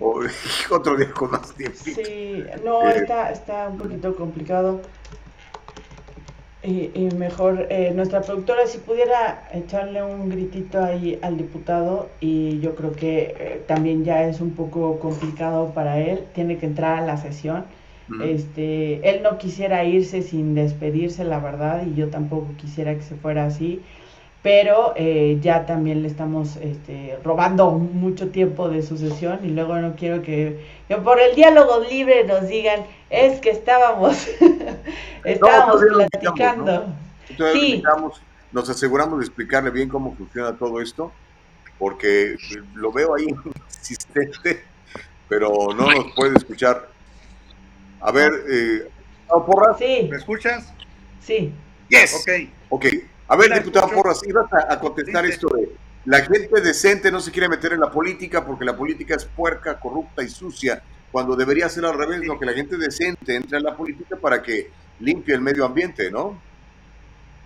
[0.70, 1.78] otro día con más tiempo.
[1.78, 4.80] Sí, no, eh, está, está un poquito complicado.
[6.64, 12.76] Y, mejor, eh, nuestra productora, si pudiera echarle un gritito ahí al diputado, y yo
[12.76, 17.06] creo que eh, también ya es un poco complicado para él, tiene que entrar a
[17.06, 17.64] la sesión.
[18.22, 23.14] Este, él no quisiera irse sin despedirse, la verdad, y yo tampoco quisiera que se
[23.14, 23.80] fuera así
[24.42, 29.76] pero eh, ya también le estamos este, robando mucho tiempo de su sesión y luego
[29.76, 30.60] no quiero que,
[31.04, 34.28] por el diálogo libre nos digan, es que estábamos,
[35.24, 36.86] estábamos platicando.
[37.52, 37.82] sí.
[38.50, 41.12] nos aseguramos de explicarle bien cómo funciona todo esto,
[41.78, 42.34] porque
[42.74, 43.26] lo veo ahí
[43.78, 44.64] insistente,
[45.28, 46.88] pero no nos puede escuchar.
[48.00, 48.88] A ver, eh.
[50.10, 50.72] ¿Me escuchas?
[51.20, 51.54] Sí.
[51.88, 52.14] Yes.
[52.14, 52.50] Ok.
[52.68, 52.86] Ok.
[53.32, 57.48] A ver, diputado Porras, ibas a, contestar esto de la gente decente no se quiere
[57.48, 61.86] meter en la política porque la política es puerca, corrupta y sucia, cuando debería ser
[61.86, 65.40] al revés, lo que la gente decente entre en la política para que limpie el
[65.40, 66.38] medio ambiente, ¿no?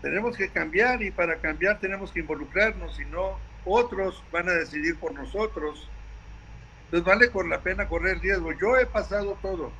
[0.02, 4.98] Tenemos que cambiar y para cambiar tenemos que involucrarnos, si no, otros van a decidir
[4.98, 5.88] por nosotros.
[6.86, 8.50] Entonces vale con la pena correr riesgo.
[8.60, 9.70] Yo he pasado todo.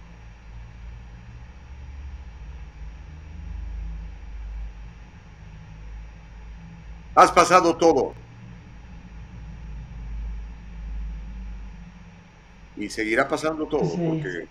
[7.17, 8.13] Has pasado todo.
[12.77, 14.47] Y seguirá pasando todo, porque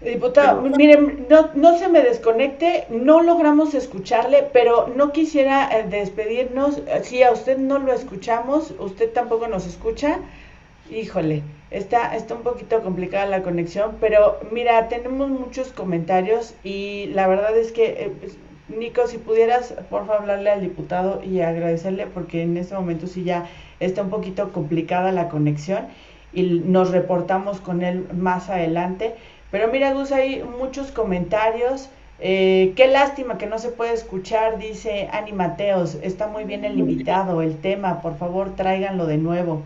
[0.00, 6.80] Diputado, miren, no, no se me desconecte, no logramos escucharle, pero no quisiera eh, despedirnos.
[7.02, 10.20] Si a usted no lo escuchamos, usted tampoco nos escucha.
[10.90, 17.26] Híjole, está, está un poquito complicada la conexión, pero mira, tenemos muchos comentarios y la
[17.26, 18.38] verdad es que, eh, pues,
[18.76, 23.24] Nico, si pudieras, por favor, hablarle al diputado y agradecerle, porque en este momento sí
[23.24, 23.48] ya
[23.80, 25.86] está un poquito complicada la conexión
[26.32, 29.14] y nos reportamos con él más adelante.
[29.50, 31.90] Pero mira, Gus, hay muchos comentarios.
[32.20, 35.96] Eh, qué lástima que no se puede escuchar, dice Ani Mateos.
[36.02, 39.62] Está muy bien el invitado, el tema, por favor tráiganlo de nuevo.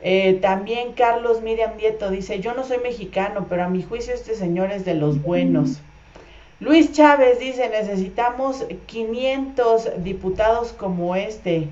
[0.00, 4.34] Eh, también Carlos Miriam Nieto dice, yo no soy mexicano, pero a mi juicio este
[4.34, 5.80] señor es de los buenos.
[6.60, 11.68] Luis Chávez dice, necesitamos 500 diputados como este.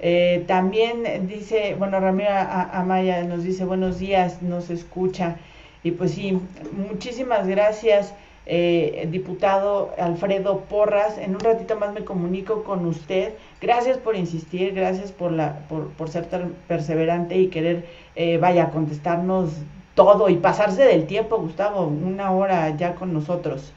[0.00, 5.36] Eh, también dice, bueno, Ramiro Amaya nos dice, buenos días, nos escucha.
[5.82, 6.38] Y pues sí,
[6.72, 8.12] muchísimas gracias,
[8.44, 11.16] eh, diputado Alfredo Porras.
[11.16, 13.32] En un ratito más me comunico con usted.
[13.62, 18.70] Gracias por insistir, gracias por, la, por, por ser tan perseverante y querer, eh, vaya,
[18.70, 19.54] contestarnos
[19.94, 23.72] todo y pasarse del tiempo, Gustavo, una hora ya con nosotros.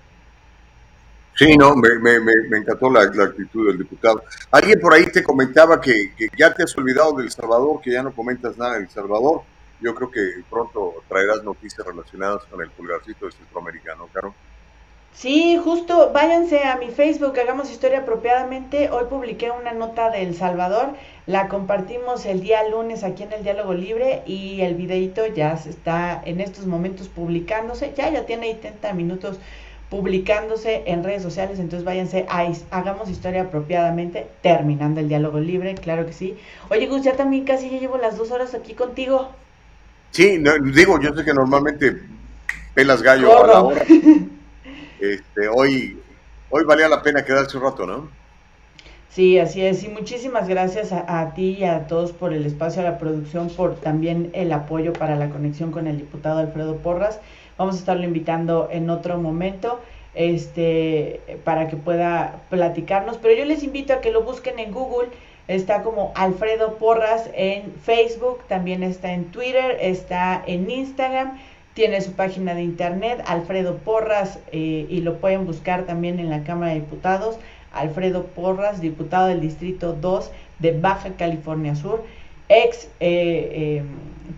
[1.40, 4.24] Sí, no, me, me, me encantó la, actitud del diputado.
[4.52, 8.04] Alguien por ahí te comentaba que, que ya te has olvidado del Salvador, que ya
[8.04, 9.44] no comentas nada del Salvador
[9.82, 14.34] yo creo que pronto traerás noticias relacionadas con el pulgarcito de centroamericano, Caro.
[15.14, 18.90] Sí, justo, váyanse a mi Facebook, hagamos historia apropiadamente.
[18.92, 20.94] Hoy publiqué una nota de El Salvador,
[21.26, 25.72] la compartimos el día lunes aquí en el Diálogo Libre y el videito ya se
[25.72, 29.40] está en estos momentos publicándose, ya ya tiene 30 minutos
[29.90, 36.06] publicándose en redes sociales, entonces váyanse a Hagamos Historia Apropiadamente, terminando el Diálogo Libre, claro
[36.06, 36.38] que sí.
[36.70, 39.30] Oye Gus, ya también casi ya llevo las dos horas aquí contigo.
[40.12, 40.44] Sí,
[40.74, 42.02] digo, yo sé que normalmente
[42.74, 43.86] pelas gallo a la hora.
[45.00, 45.98] Este, hoy,
[46.50, 48.10] hoy valía la pena quedarse un rato, ¿no?
[49.10, 49.84] Sí, así es.
[49.84, 53.76] Y muchísimas gracias a, ti y a todos por el espacio, a la producción, por
[53.76, 57.20] también el apoyo para la conexión con el diputado Alfredo Porras.
[57.60, 59.80] Vamos a estarlo invitando en otro momento
[60.16, 63.18] este, para que pueda platicarnos.
[63.18, 65.10] Pero yo les invito a que lo busquen en Google
[65.50, 71.40] Está como Alfredo Porras en Facebook, también está en Twitter, está en Instagram,
[71.74, 76.44] tiene su página de internet, Alfredo Porras, eh, y lo pueden buscar también en la
[76.44, 77.40] Cámara de Diputados.
[77.74, 80.30] Alfredo Porras, diputado del Distrito 2
[80.60, 82.04] de Baja California Sur,
[82.48, 83.84] ex eh, eh,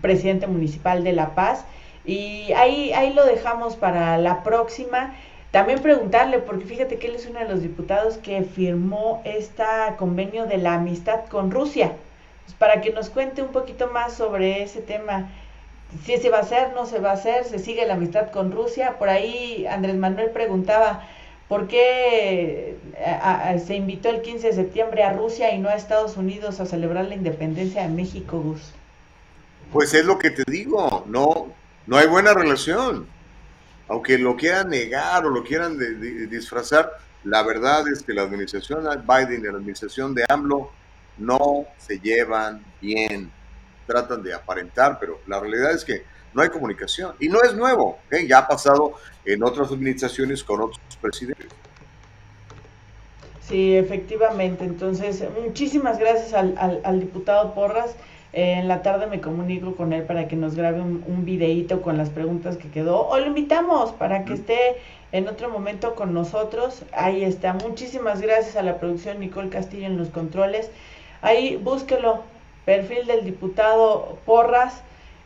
[0.00, 1.66] presidente municipal de La Paz.
[2.04, 5.14] Y ahí, ahí lo dejamos para la próxima.
[5.52, 9.62] También preguntarle, porque fíjate que él es uno de los diputados que firmó este
[9.98, 11.92] convenio de la amistad con Rusia,
[12.44, 15.30] pues para que nos cuente un poquito más sobre ese tema,
[16.04, 18.50] si se va a hacer, no se va a hacer, se sigue la amistad con
[18.50, 18.96] Rusia.
[18.98, 21.06] Por ahí Andrés Manuel preguntaba,
[21.48, 22.78] ¿por qué
[23.62, 27.04] se invitó el 15 de septiembre a Rusia y no a Estados Unidos a celebrar
[27.04, 28.72] la independencia de México, Gus?
[29.70, 31.48] Pues es lo que te digo, no,
[31.86, 33.06] no hay buena relación
[33.92, 35.78] aunque lo quieran negar o lo quieran
[36.30, 36.92] disfrazar,
[37.24, 40.70] la verdad es que la administración Biden y la administración de AMLO
[41.18, 43.30] no se llevan bien.
[43.86, 47.14] Tratan de aparentar, pero la realidad es que no hay comunicación.
[47.20, 48.94] Y no es nuevo, ya ha pasado
[49.26, 51.48] en otras administraciones con otros presidentes.
[53.46, 54.64] Sí, efectivamente.
[54.64, 57.94] Entonces, muchísimas gracias al, al diputado Porras
[58.32, 61.98] en la tarde me comunico con él para que nos grabe un, un, videíto con
[61.98, 63.06] las preguntas que quedó.
[63.08, 64.58] O lo invitamos para que esté
[65.12, 66.84] en otro momento con nosotros.
[66.92, 67.52] Ahí está.
[67.52, 70.70] Muchísimas gracias a la producción Nicole Castillo en los controles.
[71.20, 72.20] Ahí búsquelo.
[72.64, 74.82] Perfil del diputado Porras,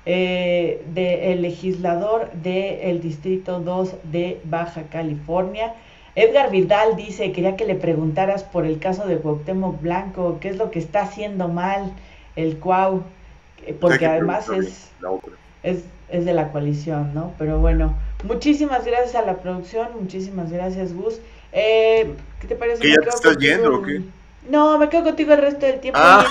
[0.07, 5.75] eh, del legislador del Distrito 2 de Baja California.
[6.15, 10.57] Edgar Vidal dice, quería que le preguntaras por el caso de Cuauhtémoc Blanco, qué es
[10.57, 11.93] lo que está haciendo mal
[12.37, 13.03] el Cuau,
[13.81, 14.91] porque además es,
[15.63, 17.35] es, es, de la coalición, ¿no?
[17.39, 21.19] Pero bueno, muchísimas gracias a la producción, muchísimas gracias Gus.
[21.53, 22.83] Eh, ¿Qué te parece?
[22.83, 24.03] ¿Que ya te estás yendo o qué?
[24.49, 25.99] No, me quedo contigo el resto del tiempo.
[26.01, 26.25] Ah.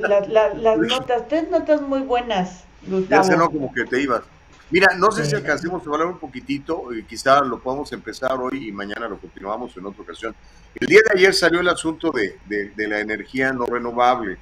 [0.00, 3.22] las notas, tres notas muy buenas, Gustavo.
[3.22, 4.22] Ya se no, como que te ibas.
[4.70, 8.68] Mira, no sé si alcancemos a hablar un poquitito, y quizá lo podamos empezar hoy
[8.68, 10.34] y mañana lo continuamos en otra ocasión.
[10.74, 14.38] El día de ayer salió el asunto de, de, de la energía no renovable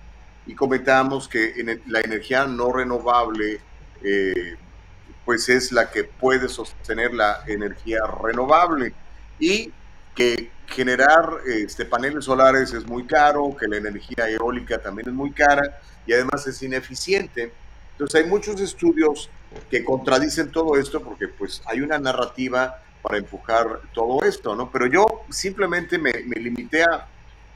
[0.47, 3.61] y comentábamos que la energía no renovable
[4.03, 4.57] eh,
[5.25, 8.93] pues es la que puede sostener la energía renovable
[9.39, 9.73] y
[10.15, 15.33] que generar este, paneles solares es muy caro, que la energía eólica también es muy
[15.33, 17.53] cara y además es ineficiente.
[17.93, 19.31] Entonces hay muchos estudios
[19.71, 24.71] que contradicen todo esto porque pues hay una narrativa para empujar todo esto, ¿no?
[24.71, 27.07] Pero yo simplemente me, limité a,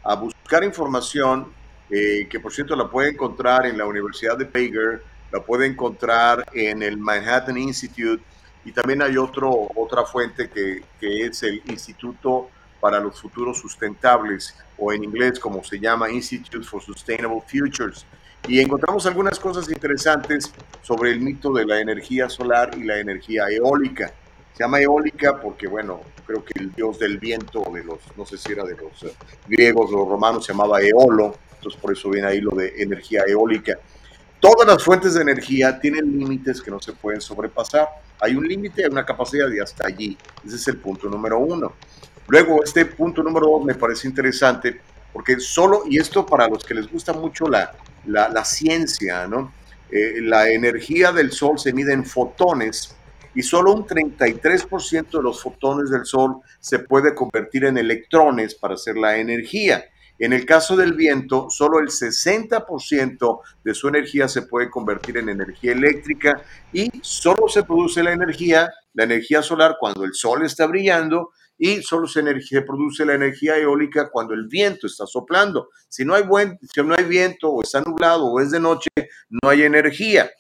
[0.03, 1.53] a, buscar información
[1.91, 5.03] eh, que por cierto la puede encontrar en la Universidad de Baker,
[5.33, 8.23] la puede encontrar en el Manhattan Institute
[8.65, 12.51] y también hay otro, otra fuente que, que es el Instituto
[12.81, 18.07] para los Futuros Sustentables o en inglés como se llama Institute for Sustainable Futures.
[18.49, 20.53] Y encontramos algunas cosas interesantes
[20.83, 24.13] sobre el mito de la energía solar y la energía eólica.
[24.53, 28.39] Se llama eólica porque, bueno, creo que el dios del viento, de los, no sé
[28.39, 29.15] si era de los eh,
[29.49, 31.37] griegos los romanos, se llamaba Eolo,
[31.75, 33.79] por eso viene ahí lo de energía eólica.
[34.39, 37.89] Todas las fuentes de energía tienen límites que no se pueden sobrepasar.
[38.21, 40.17] Hay un límite, hay una capacidad de hasta allí.
[40.45, 41.73] Ese es el punto número uno.
[42.29, 44.81] Luego, este punto número dos me parece interesante
[45.17, 47.75] porque solo, y esto para los que les gusta mucho la,
[48.05, 49.51] la, ciencia, ¿no?
[49.91, 52.95] Eh, la energía del Sol se mide en fotones
[53.35, 58.75] y solo un 33% de los fotones del Sol se puede convertir en electrones para
[58.75, 59.87] hacer la energía.
[60.19, 65.29] En el caso del viento, solo el 60% de su energía se puede convertir en
[65.29, 70.67] energía eléctrica y solo se produce la energía, la energía solar cuando el sol está
[70.67, 72.23] brillando y solo se,
[72.63, 75.71] produce la energía eólica cuando el viento está soplando.
[75.89, 78.89] Si no hay, buen, si no hay viento o está nublado o es de noche,
[79.29, 80.31] no hay energía.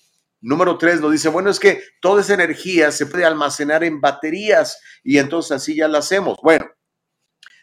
[0.40, 4.78] Número tres nos dice, bueno, es que toda esa energía se puede almacenar en baterías
[5.02, 6.38] y entonces así ya la hacemos.
[6.42, 6.66] Bueno,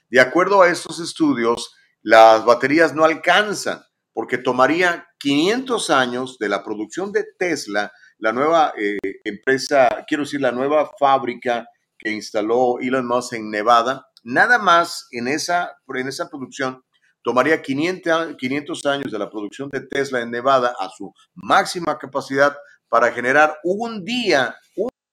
[0.10, 3.82] de acuerdo a estos estudios, las baterías no alcanzan,
[4.14, 10.42] porque tomaría 500 años de la producción de Tesla, la nueva eh, empresa, quiero decir,
[10.42, 11.66] la nueva fábrica
[11.98, 16.84] que instaló Elon Musk en Nevada, nada más en esa, en esa producción
[17.24, 22.56] tomaría 500, 500 años de la producción de Tesla en Nevada a su máxima capacidad
[22.90, 24.56] para generar un día,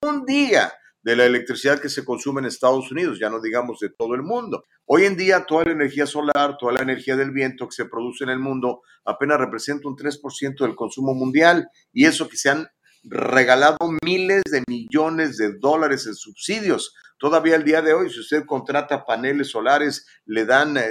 [0.03, 3.91] un día de la electricidad que se consume en Estados Unidos, ya no digamos de
[3.91, 4.65] todo el mundo.
[4.85, 8.25] Hoy en día toda la energía solar, toda la energía del viento que se produce
[8.25, 12.69] en el mundo apenas representa un 3% del consumo mundial y eso que se han
[13.03, 16.95] regalado miles de millones de dólares en subsidios.
[17.19, 20.91] Todavía el día de hoy, si usted contrata paneles solares, le dan eh,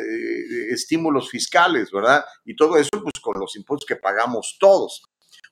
[0.69, 2.23] estímulos fiscales, ¿verdad?
[2.45, 5.03] Y todo eso pues con los impuestos que pagamos todos.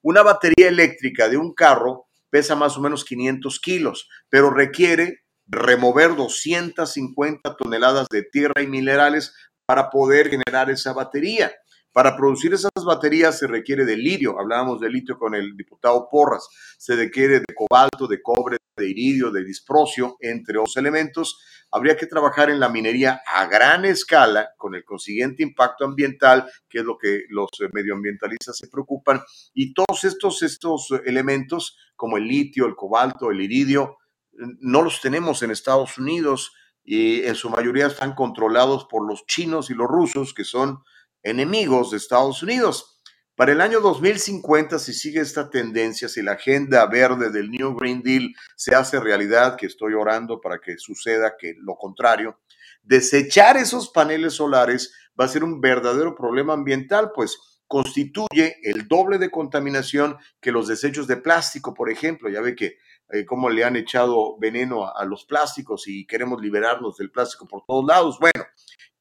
[0.01, 6.15] Una batería eléctrica de un carro pesa más o menos 500 kilos, pero requiere remover
[6.15, 9.33] 250 toneladas de tierra y minerales
[9.65, 11.53] para poder generar esa batería.
[11.97, 16.47] Para producir esas baterías se requiere de litio, hablábamos de litio con el diputado Porras,
[16.77, 21.39] se requiere de cobalto, de cobre, de iridio, de disprocio, entre otros elementos.
[21.71, 26.81] Habría que trabajar en la minería a gran escala, con el consiguiente impacto ambiental, que
[26.81, 29.19] es lo que los medioambientalistas se preocupan,
[29.55, 33.97] y todos estos, estos elementos, como el litio, el cobalto, el iridio,
[34.59, 36.51] no los tenemos en Estados Unidos
[36.83, 40.83] y en su mayoría están controlados por los chinos y los rusos, que son
[41.23, 42.99] enemigos de Estados Unidos.
[43.35, 48.01] Para el año 2050, si sigue esta tendencia, si la agenda verde del New Green
[48.01, 52.39] Deal se hace realidad, que estoy orando para que suceda que lo contrario,
[52.81, 57.37] desechar esos paneles solares va a ser un verdadero problema ambiental, pues
[57.67, 62.29] constituye el doble de contaminación que los desechos de plástico, por ejemplo.
[62.29, 62.77] Ya ve que
[63.09, 67.63] eh, cómo le han echado veneno a, los plásticos y queremos liberarnos del plástico por
[67.65, 68.17] todos lados.
[68.19, 68.45] Bueno,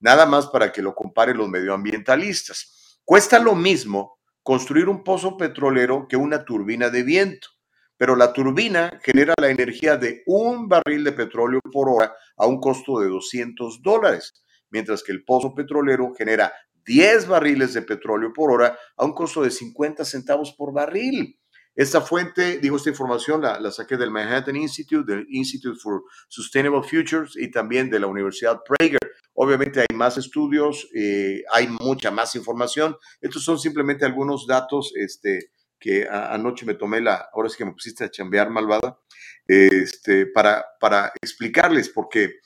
[0.06, 3.00] nada más para que lo comparen los medioambientalistas.
[3.04, 7.48] Cuesta lo mismo construir un pozo petrolero que una turbina de viento,
[7.96, 12.60] pero la turbina genera la energía de un barril de petróleo por hora a un
[12.60, 16.52] costo de 200 dólares, mientras que el pozo petrolero genera
[16.84, 21.36] 10 barriles de petróleo por hora a un costo de 50 centavos por barril.
[21.76, 26.82] Esta fuente, digo, esta información la, la, saqué del Manhattan Institute, del Institute for Sustainable
[26.82, 28.98] Futures y también de la Universidad Prager.
[29.34, 32.96] Obviamente hay más estudios, eh, hay mucha más información.
[33.20, 37.72] Estos son simplemente algunos datos este, que anoche me tomé la, ahora sí que me
[37.72, 38.98] pusiste a chambear, malvada,
[39.46, 42.40] este, para, para explicarles, porque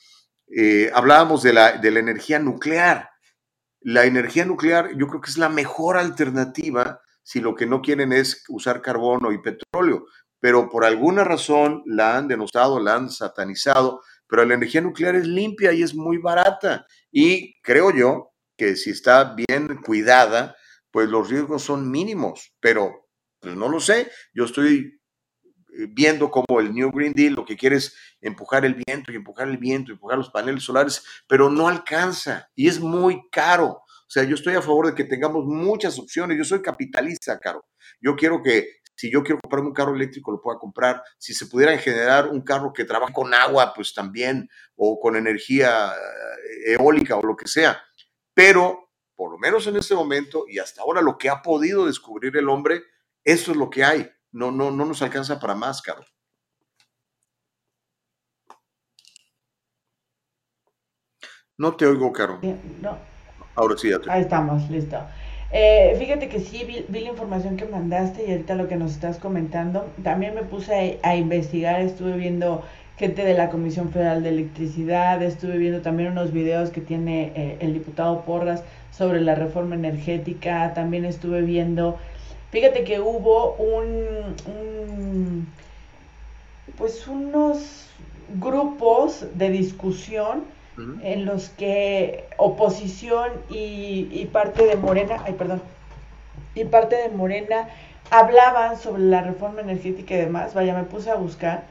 [0.49, 3.11] eh, hablábamos de la, de la energía nuclear.
[3.81, 7.01] La energía nuclear yo creo que es la mejor alternativa
[7.31, 10.05] si lo que no quieren es usar carbono y petróleo,
[10.41, 15.29] pero por alguna razón la han denostado, la han satanizado, pero la energía nuclear es
[15.29, 16.87] limpia y es muy barata.
[17.13, 20.57] Y creo yo que si está bien cuidada,
[20.91, 23.09] pues los riesgos son mínimos, pero
[23.39, 24.11] pues no lo sé.
[24.35, 25.01] Yo estoy
[25.79, 29.15] eh, viendo como el New Green Deal lo que quiere es empujar el viento y
[29.15, 33.85] empujar el viento empujar los paneles solares, pero no alcanza y es muy caro.
[34.11, 36.37] O sea, yo estoy a favor de que tengamos muchas opciones.
[36.37, 37.65] Yo soy capitalista, caro.
[38.01, 41.01] Yo quiero que si yo quiero comprarme un carro eléctrico, lo pueda comprar.
[41.17, 45.93] Si se pudiera generar un carro que trabaje con agua, pues también, o con energía
[45.93, 47.81] eh, eólica o lo que sea.
[48.35, 52.37] Pero, por lo menos en este momento y hasta ahora, lo que ha podido descubrir
[52.37, 52.83] el hombre,
[53.23, 54.11] eso es lo que hay.
[54.33, 56.05] No, no, no nos alcanza para más, caro.
[61.57, 62.41] No te oigo, Caro.
[62.81, 63.20] No.
[63.55, 64.99] Ahora sí, ya te Ahí estamos, listo.
[65.53, 68.93] Eh, fíjate que sí, vi, vi, la información que mandaste y ahorita lo que nos
[68.93, 69.89] estás comentando.
[70.03, 72.63] También me puse a, investigar, estuve viendo
[72.97, 77.57] gente de la Comisión Federal de Electricidad, estuve viendo también unos videos que tiene eh,
[77.61, 78.63] el diputado Porras
[78.93, 81.99] sobre la reforma energética, también estuve viendo,
[82.51, 85.49] fíjate que hubo un, un
[86.77, 87.87] pues unos
[88.39, 90.45] grupos de discusión
[91.03, 95.63] en los que oposición y, y, parte de Morena, ay perdón,
[96.55, 97.69] y parte de Morena
[98.11, 101.65] hablaban sobre la reforma energética y demás, vaya, me puse a buscar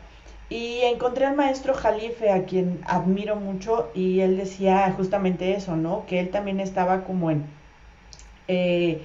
[0.50, 6.06] y encontré al maestro Jalife, a quien admiro mucho, y él decía justamente eso, ¿no?
[6.08, 7.46] Que él también estaba como en
[8.48, 9.00] eh,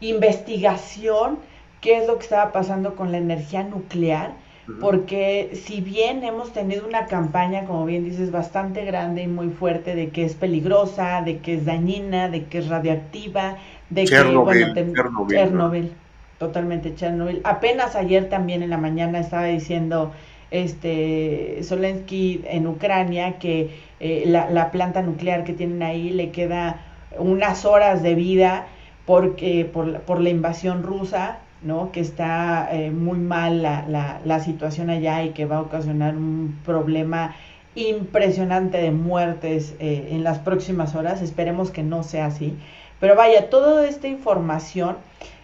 [0.00, 1.38] investigación,
[1.82, 4.32] qué es lo que estaba pasando con la energía nuclear
[4.80, 9.94] porque si bien hemos tenido una campaña, como bien dices, bastante grande y muy fuerte
[9.94, 13.56] de que es peligrosa, de que es dañina, de que es radioactiva,
[13.90, 15.92] de que, bueno, Chernobyl, Chernobyl
[16.38, 17.40] totalmente Chernobyl.
[17.44, 20.12] Apenas ayer también en la mañana estaba diciendo
[20.50, 23.70] este Zelensky en Ucrania que
[24.00, 26.82] eh, la, la planta nuclear que tienen ahí le queda
[27.18, 28.66] unas horas de vida
[29.06, 31.92] porque por, por la invasión rusa ¿no?
[31.92, 36.16] que está eh, muy mal la, la, la, situación allá y que va a ocasionar
[36.16, 37.34] un problema
[37.74, 41.22] impresionante de muertes eh, en las próximas horas.
[41.22, 42.56] Esperemos que no sea así.
[43.00, 44.96] Pero vaya, toda esta información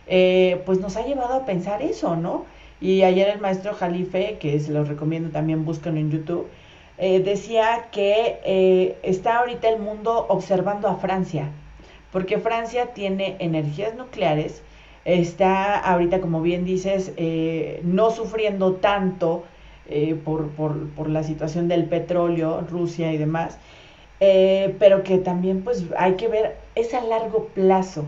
[0.06, 2.47] eh, pues nos ha llevado a pensar eso, ¿no?
[2.80, 6.48] Y ayer el maestro Jalife, que se los recomiendo también, busquen en YouTube,
[6.98, 11.48] decía que está ahorita el mundo observando a Francia,
[12.10, 14.62] porque Francia tiene energías nucleares,
[15.05, 19.45] está ahorita, como bien dices, eh, no sufriendo tanto
[19.89, 23.59] eh, por, por, por, la situación del petróleo, Rusia y demás,
[24.20, 28.07] eh, pero que también pues hay que ver, es a largo plazo.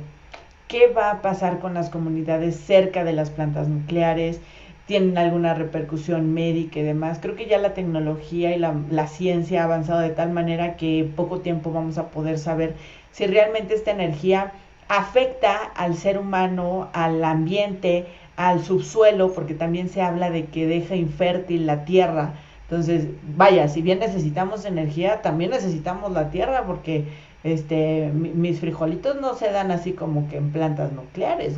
[0.69, 4.41] ¿Qué va a pasar con las comunidades cerca de las plantas nucleares?
[4.87, 7.19] ¿Tienen alguna repercusión médica y demás?
[7.21, 11.09] Creo que ya la tecnología y la, la ciencia ha avanzado de tal manera que
[11.17, 12.75] poco tiempo vamos a poder saber
[13.13, 14.53] si realmente esta energía
[14.89, 18.07] afecta al ser humano, al ambiente,
[18.37, 22.35] al subsuelo, porque también se habla de que deja infértil la tierra.
[22.69, 23.07] Entonces,
[23.37, 27.05] vaya, si bien necesitamos energía, también necesitamos la tierra, porque
[27.45, 31.55] este, mis frijolitos no se dan así como que en plantas nucleares.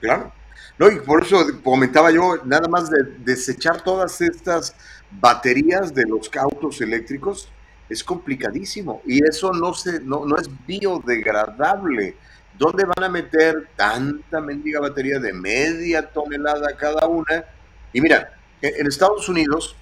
[0.00, 0.32] Claro.
[0.78, 4.74] No, y por eso comentaba yo, nada más de desechar todas estas
[5.10, 7.50] baterías de los autos eléctricos
[7.88, 12.16] es complicadísimo y eso no, se, no, no es biodegradable.
[12.58, 17.44] ¿Dónde van a meter tanta mendiga batería de media tonelada cada una?
[17.92, 19.76] Y mira, en Estados Unidos,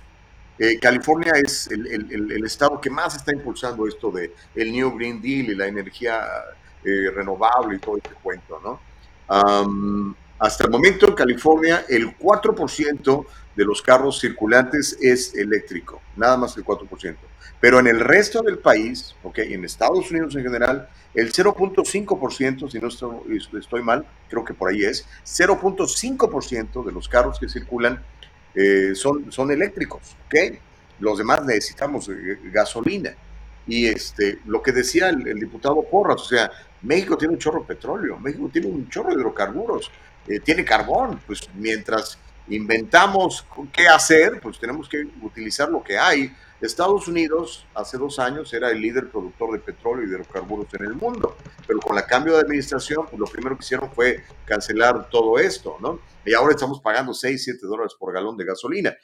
[0.58, 5.50] eh, California es el, estado que más está impulsando esto de el New Green Deal
[5.50, 6.22] y la energía
[6.84, 8.80] eh, renovable y todo este cuento, ¿no?
[10.38, 13.26] Hasta el momento en California el 4%
[13.56, 17.16] de los carros circulantes es eléctrico, nada más el 4%.
[17.58, 22.78] Pero en el resto del país, ok, en Estados Unidos en general, el 0.5%, si
[22.78, 28.04] no estoy, mal, creo que por ahí es, 0.5% de los carros que circulan
[28.54, 30.58] eh, son, son eléctricos, ¿ok?
[31.00, 33.14] Los demás necesitamos eh, gasolina.
[33.66, 36.50] Y este, lo que decía el, el, diputado Porras, o sea,
[36.82, 39.90] México tiene un chorro de petróleo, México tiene un chorro de hidrocarburos,
[40.28, 42.18] eh, tiene carbón, pues mientras
[42.48, 46.30] inventamos qué hacer, pues tenemos que utilizar lo que hay
[46.60, 50.84] Estados Unidos hace dos años era el líder productor de petróleo y de hidrocarburos en
[50.86, 55.10] el mundo, pero con el cambio de administración, pues lo primero que hicieron fue cancelar
[55.10, 56.00] todo esto, ¿no?
[56.24, 58.96] Y ahora estamos pagando 6, 7 dólares por galón de gasolina.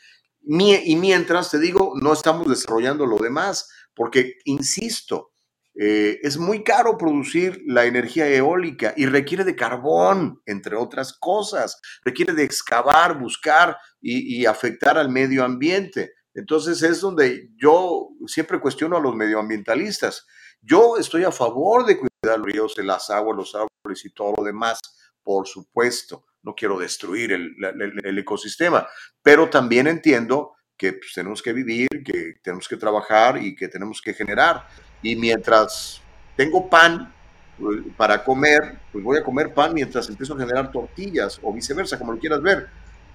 [0.45, 5.33] Y mientras, te digo, no estamos desarrollando lo demás, porque, insisto,
[5.75, 11.81] eh, es muy caro producir la energía eólica y requiere de carbón, entre otras cosas.
[12.03, 16.13] Requiere de excavar, buscar y afectar al medio ambiente.
[16.35, 20.27] Entonces es donde yo siempre cuestiono a los medioambientalistas.
[20.61, 24.45] Yo estoy a favor de cuidar los ríos, las aguas, los árboles y todo lo
[24.45, 24.81] demás.
[25.25, 28.89] por supuesto, no quiero destruir el, ecosistema,
[29.23, 34.01] pero también entiendo que pues, tenemos que vivir, que tenemos que trabajar y que tenemos
[34.03, 34.67] que generar.
[35.01, 36.03] Y mientras
[36.37, 37.15] tengo pan
[37.59, 41.99] pues, para comer, pues voy a comer pan mientras empiezo a generar tortillas o viceversa,
[41.99, 42.69] como lo quieras ver.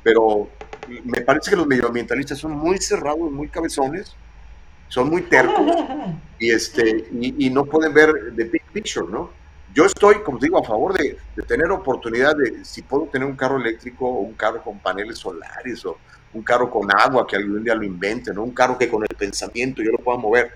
[0.08, 0.48] Pero
[1.04, 4.16] me parece que los medioambientalistas son muy cerrados, muy cabezones,
[4.88, 5.66] son muy tercos
[6.40, 9.30] y, este, y, no pueden ver the big picture, ¿no?
[9.74, 13.58] Yo estoy, como digo, a favor de, tener oportunidad de, si puedo tener un carro
[13.58, 15.98] eléctrico o un carro con paneles solares o
[16.32, 18.44] un carro con agua que algún día lo inventen, ¿no?
[18.44, 20.54] un carro que con el pensamiento yo lo pueda mover.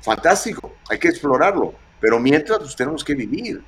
[0.00, 3.62] Fantástico, hay que explorarlo, pero mientras pues, tenemos que vivir.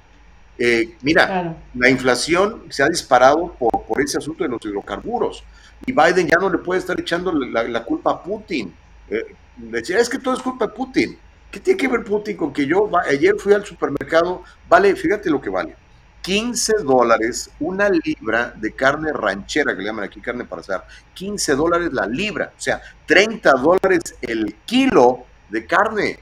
[0.56, 5.44] Eh, mira, la inflación se ha disparado por, ese asunto de los hidrocarburos
[5.86, 8.74] y Biden ya no le puede estar echando la, culpa a Putin.
[9.08, 11.18] Eh, decía, es que todo es culpa de Putin.
[11.50, 14.42] ¿Qué tiene que ver Putin con que yo ayer fui al supermercado?
[14.68, 15.76] Vale, fíjate lo que vale.
[16.22, 20.86] 15 dólares una libra de carne ranchera, que le llaman aquí carne para asar.
[21.14, 26.18] 15 dólares la libra, o sea, 30 dólares el kilo de carne.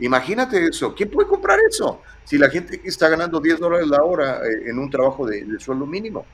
[0.00, 0.92] Imagínate eso.
[0.94, 2.02] ¿Quién puede comprar eso?
[2.24, 5.60] Si la gente está ganando 10 dólares la hora eh, en un trabajo de, de
[5.60, 6.26] sueldo mínimo.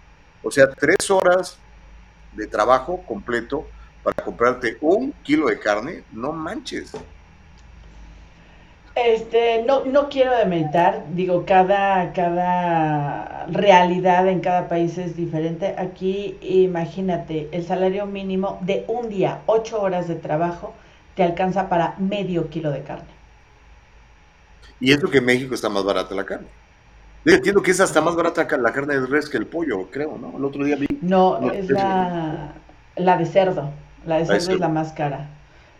[0.42, 1.58] O sea, tres horas
[2.32, 3.66] de trabajo completo
[4.02, 6.92] para comprarte un kilo de carne, no manches.
[8.94, 15.74] Este, no, no quiero demeritar, digo, cada, cada realidad en cada país es diferente.
[15.78, 20.74] Aquí, imagínate, el salario mínimo de un día, ocho horas de trabajo,
[21.14, 23.08] te alcanza para medio kilo de carne.
[24.80, 26.48] Y eso que en México está más barata la carne.
[27.24, 30.16] Yo entiendo que es hasta más barata la carne de res que el pollo, creo,
[30.18, 30.36] ¿no?
[30.36, 30.86] El otro día vi.
[31.02, 32.55] No, es la,
[32.97, 33.70] la de cerdo.
[34.06, 35.28] La de cerdo es la más cara.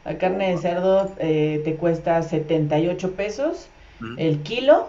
[0.05, 3.69] La carne de cerdo eh, te cuesta 78 pesos
[4.17, 4.89] el kilo,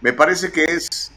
[0.00, 1.12] me parece que es,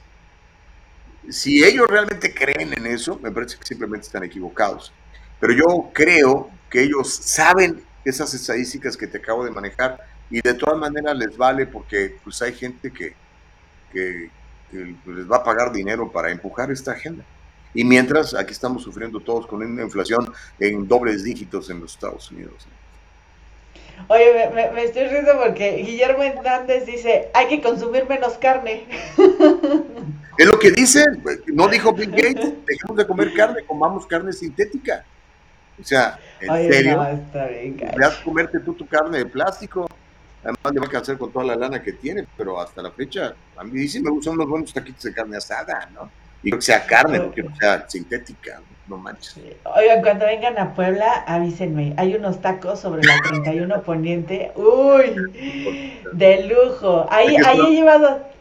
[1.30, 4.92] si ellos realmente creen en eso, me parece que simplemente están equivocados.
[5.40, 10.54] Pero yo creo que ellos saben esas estadísticas que te acabo de manejar y de
[10.54, 13.14] todas maneras les vale porque pues hay gente que,
[13.92, 14.30] que,
[14.72, 17.24] les va a pagar dinero para empujar esta agenda.
[17.76, 22.32] Y mientras aquí estamos sufriendo todos con una inflación en dobles dígitos en los Estados
[22.32, 22.68] Unidos.
[24.08, 28.86] Oye, me, estoy riendo porque Guillermo Hernández dice, hay que consumir menos carne.
[30.38, 31.06] Es lo que dice,
[31.48, 35.06] no dijo Bill Gates, dejemos de comer carne, comamos carne sintética.
[35.80, 37.80] O sea, en serio, no, está bien,
[38.24, 39.88] comerte tú tu carne de plástico.
[40.42, 43.34] Además le va a alcanzar con toda la lana que tiene, pero hasta la fecha,
[43.56, 46.10] a mí sí me gustan los buenos taquitos de carne asada, ¿no?
[46.44, 49.40] Y que sea carne, no que sea sintética, no manches.
[49.64, 51.94] Oigan, cuando vengan a Puebla, avísenme.
[51.96, 54.52] Hay unos tacos sobre la 31 Poniente.
[54.56, 56.02] ¡Uy!
[56.14, 57.08] De lujo.
[57.10, 58.33] Ahí, ahí he llevado.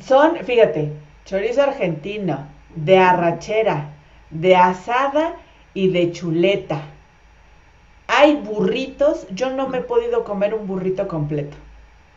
[0.00, 0.92] Son, fíjate,
[1.24, 3.90] chorizo argentino, de arrachera,
[4.30, 5.34] de asada
[5.74, 6.82] y de chuleta
[8.14, 11.56] hay burritos, yo no me he podido comer un burrito completo.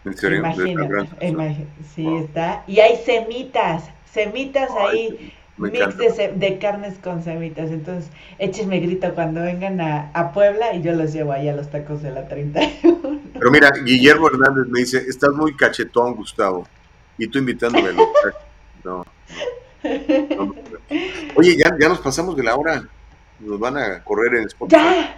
[0.04, 0.40] ¿En serio?
[0.40, 2.64] Imagínate, sí está.
[2.68, 7.72] Y hay semitas, semitas ahí, mix de, carnes con semitas.
[7.72, 12.04] Entonces, échenme grito cuando vengan a, Puebla y yo los llevo ahí a los tacos
[12.04, 13.22] de la 31.
[13.34, 16.68] Pero mira, Guillermo Hernández me dice, estás muy cachetón, Gustavo.
[17.18, 17.94] Y tú invitándome.
[17.94, 18.12] no,
[18.84, 19.06] no,
[21.36, 22.84] Oye, ya, ya nos pasamos de la hora.
[23.40, 24.82] Nos van a correr en Spotify.
[24.82, 25.16] ¡Ya!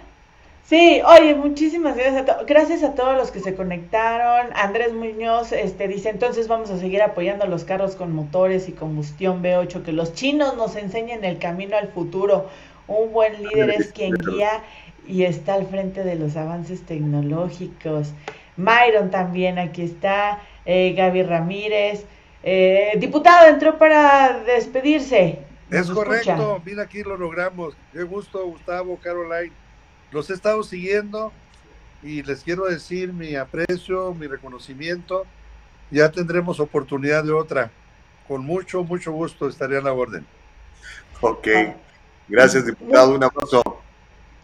[0.68, 4.48] Sí, oye, muchísimas gracias a, gracias a todos los que se conectaron.
[4.54, 9.42] Andrés Muñoz este, dice, entonces vamos a seguir apoyando los carros con motores y combustión
[9.42, 12.50] V8, que los chinos nos enseñen el camino al futuro.
[12.86, 14.62] Un buen líder es quien guía
[15.06, 18.12] y está al frente de los avances tecnológicos.
[18.58, 20.42] Myron también, aquí está.
[20.66, 22.04] Eh, Gaby Ramírez.
[22.42, 25.38] Eh, diputado, entró para despedirse.
[25.70, 27.74] Es correcto, mira aquí lo logramos.
[27.92, 29.52] Qué gusto, Gustavo, Caroline
[30.10, 31.32] los he estado siguiendo
[32.02, 35.26] y les quiero decir mi aprecio, mi reconocimiento.
[35.90, 37.70] Ya tendremos oportunidad de otra.
[38.26, 40.26] Con mucho, mucho gusto estaría a la orden.
[41.20, 41.48] Ok.
[42.28, 43.14] Gracias, diputado.
[43.14, 43.62] Un abrazo.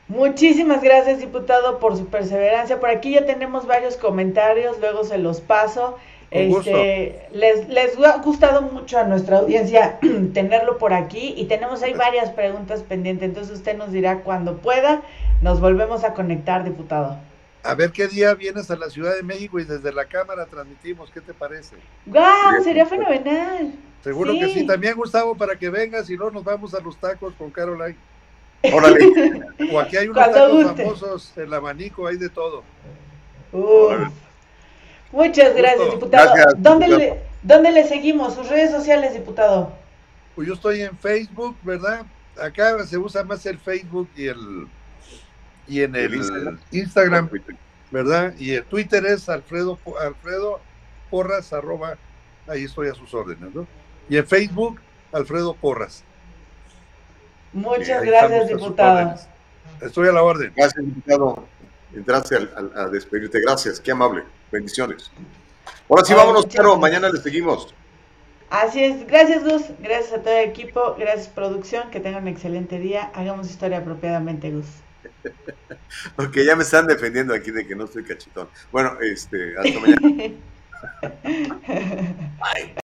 [0.09, 2.79] Muchísimas gracias, diputado, por su perseverancia.
[2.79, 5.97] Por aquí ya tenemos varios comentarios, luego se los paso.
[6.31, 10.01] Este, les, les ha gustado mucho a nuestra audiencia
[10.35, 15.03] tenerlo por aquí y tenemos ahí varias preguntas pendientes, entonces usted nos dirá cuando pueda,
[15.43, 17.19] nos volvemos a conectar, diputado.
[17.63, 21.09] A ver qué día vienes a la Ciudad de México y desde la cámara transmitimos,
[21.11, 21.77] ¿qué te parece?
[22.05, 22.63] ¡Guau!
[22.65, 23.73] sería fenomenal.
[24.03, 27.33] Seguro que sí, también Gustavo, para que vengas y luego nos vamos a los tacos
[27.35, 27.97] con Caroline.
[28.73, 29.45] Órale.
[29.73, 32.63] O aquí hay unos tacos famosos, el abanico, hay de todo.
[35.13, 36.35] Muchas gracias, diputado.
[36.57, 38.35] ¿Dónde, Le, ¿Dónde le seguimos?
[38.35, 39.73] Sus redes sociales, diputado.
[40.35, 42.05] Pues yo estoy en Facebook, ¿verdad?
[42.41, 44.67] Acá se usa más el Facebook y el
[45.67, 47.31] y en el, Instagram,
[47.91, 48.35] ¿verdad?
[48.39, 50.61] Y el Twitter es Alfredo Alfredo
[51.11, 51.97] Porras arroba,
[52.49, 53.67] ahí estoy a sus órdenes, ¿no?
[54.09, 54.81] Y en Facebook
[55.13, 56.03] Alfredo Porras.
[57.55, 59.15] Muchas gracias, diputado.
[59.81, 60.53] Estoy a la orden.
[60.55, 61.47] Gracias, diputado.
[61.95, 62.37] Entraste
[62.75, 63.41] a despedirte.
[63.41, 64.25] Gracias, qué amable.
[64.53, 65.11] Bendiciones.
[65.89, 67.75] Ahora sí, vámonos, pero mañana le seguimos.
[68.51, 72.79] Así es, gracias Gus, gracias a todo el equipo, gracias producción, que tengan un excelente
[72.79, 74.67] día, hagamos historia apropiadamente Gus.
[76.17, 78.49] Porque ya me están defendiendo aquí de que no estoy cachetón.
[78.71, 80.35] Bueno, este, hasta mañana.